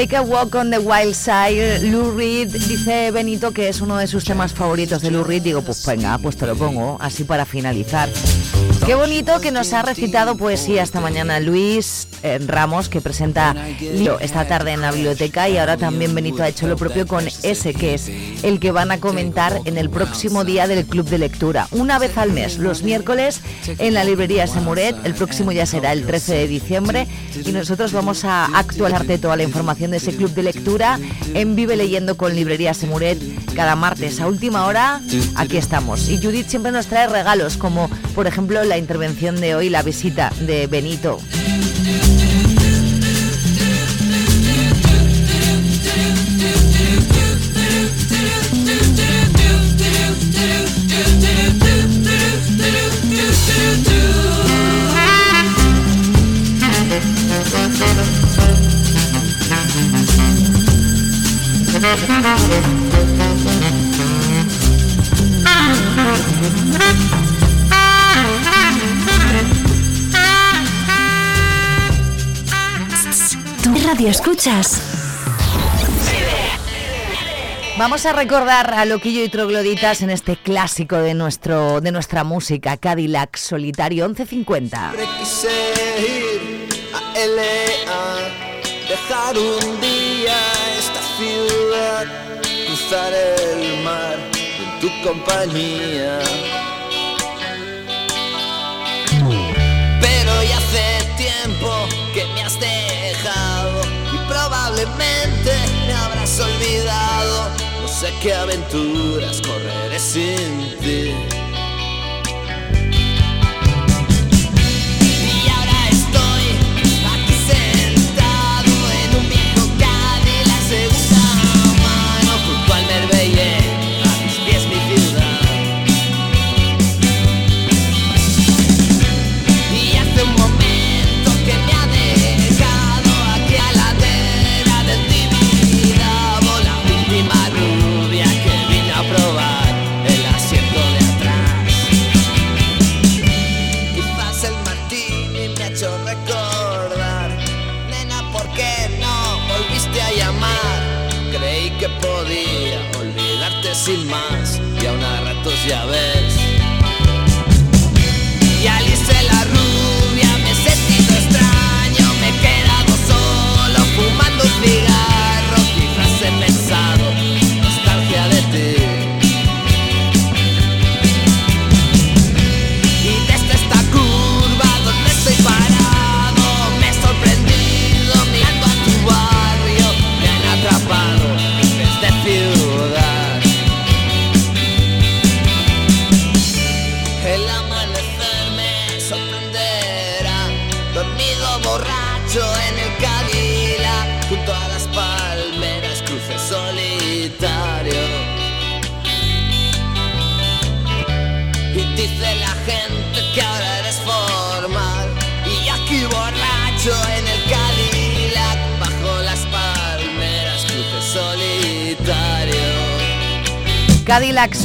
Take 0.00 0.16
a 0.16 0.22
Walk 0.22 0.54
on 0.54 0.70
the 0.70 0.78
Wild 0.78 1.14
Side, 1.14 1.80
Lou 1.82 2.16
Reed, 2.16 2.48
dice 2.52 3.10
Benito 3.10 3.52
que 3.52 3.68
es 3.68 3.82
uno 3.82 3.98
de 3.98 4.06
sus 4.06 4.24
temas 4.24 4.54
favoritos 4.54 5.02
de 5.02 5.10
Lou 5.10 5.24
Reed. 5.24 5.42
Digo, 5.42 5.60
pues 5.60 5.84
venga, 5.84 6.16
pues 6.16 6.38
te 6.38 6.46
lo 6.46 6.56
pongo, 6.56 6.96
así 7.02 7.24
para 7.24 7.44
finalizar. 7.44 8.08
Qué 8.86 8.94
bonito 8.94 9.42
que 9.42 9.52
nos 9.52 9.74
ha 9.74 9.82
recitado 9.82 10.38
poesía 10.38 10.82
esta 10.82 11.02
mañana 11.02 11.38
Luis 11.38 12.08
Ramos, 12.46 12.88
que 12.88 13.00
presenta 13.00 13.54
Lío 13.80 14.18
esta 14.20 14.46
tarde 14.46 14.72
en 14.72 14.80
la 14.80 14.92
biblioteca 14.92 15.48
y 15.48 15.56
ahora 15.56 15.76
también 15.76 16.14
Benito 16.14 16.42
ha 16.42 16.48
hecho 16.48 16.68
lo 16.68 16.76
propio 16.76 17.06
con 17.06 17.26
ese, 17.42 17.74
que 17.74 17.94
es 17.94 18.10
el 18.42 18.60
que 18.60 18.72
van 18.72 18.90
a 18.90 18.98
comentar 18.98 19.60
en 19.64 19.78
el 19.78 19.90
próximo 19.90 20.44
día 20.44 20.66
del 20.66 20.84
Club 20.84 21.08
de 21.08 21.18
Lectura. 21.18 21.68
Una 21.70 21.98
vez 21.98 22.16
al 22.18 22.32
mes, 22.32 22.58
los 22.58 22.82
miércoles, 22.82 23.40
en 23.78 23.94
la 23.94 24.04
librería 24.04 24.46
Semuret, 24.46 24.96
el 25.04 25.14
próximo 25.14 25.52
ya 25.52 25.66
será 25.66 25.92
el 25.92 26.06
13 26.06 26.34
de 26.34 26.48
diciembre 26.48 27.06
y 27.44 27.52
nosotros 27.52 27.92
vamos 27.92 28.24
a 28.24 28.46
actualizarte 28.46 29.18
toda 29.18 29.36
la 29.36 29.42
información 29.42 29.90
de 29.90 29.98
ese 29.98 30.14
Club 30.14 30.32
de 30.32 30.42
Lectura 30.42 30.98
en 31.34 31.56
Vive 31.56 31.76
Leyendo 31.76 32.16
con 32.16 32.34
Librería 32.34 32.74
Semuret 32.74 33.18
cada 33.54 33.76
martes 33.76 34.20
a 34.20 34.26
última 34.26 34.66
hora. 34.66 35.00
Aquí 35.36 35.56
estamos. 35.56 36.08
Y 36.08 36.18
Judith 36.18 36.48
siempre 36.48 36.72
nos 36.72 36.86
trae 36.86 37.08
regalos, 37.08 37.56
como 37.56 37.88
por 38.14 38.26
ejemplo 38.26 38.62
la 38.64 38.78
intervención 38.78 39.40
de 39.40 39.54
hoy, 39.54 39.68
la 39.68 39.82
visita 39.82 40.32
de 40.40 40.66
Benito. 40.66 41.18
Tu 61.90 62.79
radio 73.90 74.08
escuchas. 74.08 74.80
Vamos 77.76 78.06
a 78.06 78.12
recordar 78.12 78.72
a 78.72 78.84
Loquillo 78.84 79.24
y 79.24 79.28
Trogloditas 79.28 80.02
en 80.02 80.10
este 80.10 80.36
clásico 80.36 80.94
de 80.98 81.14
nuestro 81.14 81.80
de 81.80 81.90
nuestra 81.90 82.22
música, 82.22 82.76
Cadillac 82.76 83.36
Solitario 83.36 84.06
1150. 84.06 84.92
Siempre 84.92 85.06
quise 85.18 85.48
ir 85.98 86.68
a 86.94 87.18
LA, 87.18 88.28
dejar 88.88 89.36
un 89.36 89.80
día 89.80 90.36
esta 90.78 91.02
ciudad, 91.18 92.06
cruzar 92.68 93.12
el 93.12 93.82
mar 93.82 94.18
en 94.36 94.80
tu 94.80 95.02
compañía. 95.02 96.20
Probablemente 104.80 105.52
me 105.86 105.92
habrás 105.92 106.40
olvidado. 106.40 107.50
No 107.80 107.88
sé 107.88 108.12
qué 108.22 108.34
aventuras 108.34 109.40
correré 109.42 109.98
sin 109.98 110.76
ti. 110.80 111.14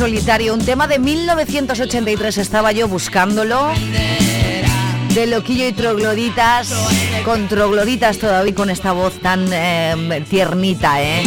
Solitario, 0.06 0.54
un 0.54 0.64
tema 0.64 0.86
de 0.86 1.00
1983 1.00 2.38
estaba 2.38 2.72
yo 2.72 2.88
buscándolo. 2.88 3.72
De 5.16 5.26
Loquillo 5.26 5.68
y 5.68 5.72
Trogloditas, 5.74 6.72
con 7.24 7.48
Trogloditas 7.48 8.20
todavía 8.20 8.54
con 8.54 8.70
esta 8.70 8.92
voz 8.92 9.20
tan 9.20 9.48
eh, 9.52 10.24
tiernita, 10.30 11.02
¿eh? 11.02 11.24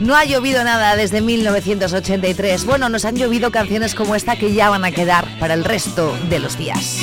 No 0.00 0.16
ha 0.16 0.24
llovido 0.24 0.64
nada 0.64 0.96
desde 0.96 1.20
1983. 1.20 2.64
Bueno, 2.64 2.88
nos 2.88 3.04
han 3.04 3.16
llovido 3.16 3.50
canciones 3.50 3.94
como 3.94 4.14
esta 4.14 4.36
que 4.36 4.54
ya 4.54 4.70
van 4.70 4.86
a 4.86 4.90
quedar 4.90 5.28
para 5.38 5.52
el 5.52 5.62
resto 5.62 6.16
de 6.30 6.38
los 6.38 6.56
días. 6.56 7.00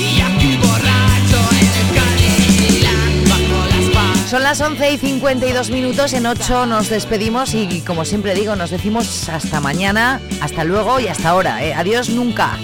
Son 4.30 4.44
las 4.44 4.62
11 4.62 4.92
y 4.92 4.98
52 5.00 5.72
minutos, 5.72 6.14
en 6.14 6.28
8 6.28 6.68
nos 6.68 6.88
despedimos 6.88 7.56
y 7.56 7.82
como 7.82 8.06
siempre 8.06 8.36
digo, 8.36 8.56
nos 8.56 8.70
decimos 8.70 9.28
hasta 9.28 9.60
mañana, 9.60 10.22
hasta 10.40 10.64
luego 10.64 11.00
y 11.00 11.08
hasta 11.08 11.30
ahora. 11.30 11.66
¿eh? 11.66 11.74
Adiós 11.74 12.10
nunca. 12.10 12.56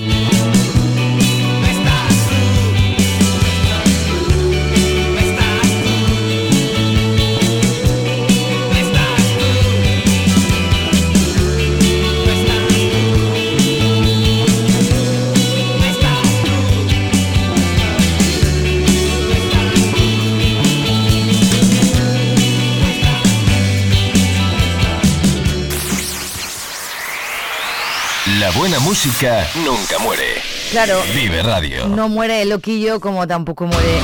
Buena 28.65 28.79
música 28.79 29.45
nunca 29.63 29.99
muere. 29.99 30.41
Claro. 30.71 30.99
Vive 31.13 31.43
Radio. 31.43 31.87
No 31.87 32.09
muere 32.09 32.41
el 32.41 32.49
loquillo 32.49 32.99
como 32.99 33.27
tampoco 33.27 33.67
muere 33.67 33.99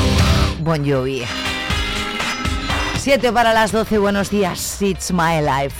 Bon 0.59 0.88
Jovi. 0.88 1.24
7 2.99 3.32
para 3.32 3.53
las 3.53 3.72
12, 3.72 3.97
buenos 3.97 4.30
días. 4.30 4.80
It's 4.84 5.12
my 5.12 5.41
life. 5.41 5.76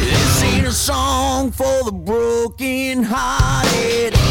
This 0.00 0.42
ain't 0.42 0.66
a 0.66 0.72
song 0.72 1.52
for 1.52 1.84
the 1.84 1.92
broken 1.92 3.04
hearted. 3.04 4.25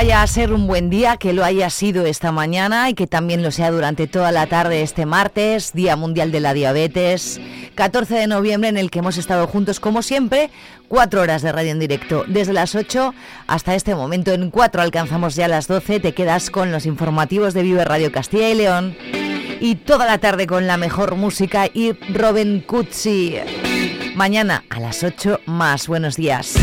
Vaya 0.00 0.22
a 0.22 0.26
ser 0.26 0.54
un 0.54 0.66
buen 0.66 0.88
día, 0.88 1.18
que 1.18 1.34
lo 1.34 1.44
haya 1.44 1.68
sido 1.68 2.06
esta 2.06 2.32
mañana 2.32 2.88
y 2.88 2.94
que 2.94 3.06
también 3.06 3.42
lo 3.42 3.50
sea 3.50 3.70
durante 3.70 4.06
toda 4.06 4.32
la 4.32 4.46
tarde 4.46 4.80
este 4.80 5.04
martes, 5.04 5.74
Día 5.74 5.94
Mundial 5.94 6.32
de 6.32 6.40
la 6.40 6.54
Diabetes, 6.54 7.38
14 7.74 8.14
de 8.14 8.26
noviembre 8.26 8.70
en 8.70 8.78
el 8.78 8.90
que 8.90 9.00
hemos 9.00 9.18
estado 9.18 9.46
juntos 9.46 9.78
como 9.78 10.00
siempre, 10.00 10.48
cuatro 10.88 11.20
horas 11.20 11.42
de 11.42 11.52
radio 11.52 11.72
en 11.72 11.80
directo, 11.80 12.24
desde 12.28 12.54
las 12.54 12.74
8 12.74 13.12
hasta 13.46 13.74
este 13.74 13.94
momento. 13.94 14.32
En 14.32 14.50
4 14.50 14.80
alcanzamos 14.80 15.34
ya 15.34 15.48
las 15.48 15.68
12, 15.68 16.00
te 16.00 16.14
quedas 16.14 16.48
con 16.48 16.72
los 16.72 16.86
informativos 16.86 17.52
de 17.52 17.60
Vive 17.60 17.84
Radio 17.84 18.10
Castilla 18.10 18.48
y 18.48 18.54
León 18.54 18.96
y 19.60 19.74
toda 19.74 20.06
la 20.06 20.16
tarde 20.16 20.46
con 20.46 20.66
la 20.66 20.78
mejor 20.78 21.14
música 21.14 21.66
y 21.66 21.92
Robin 22.14 22.62
Cuzzi. 22.62 23.34
Mañana 24.14 24.64
a 24.70 24.80
las 24.80 25.04
8 25.04 25.40
más. 25.44 25.88
Buenos 25.88 26.16
días. 26.16 26.54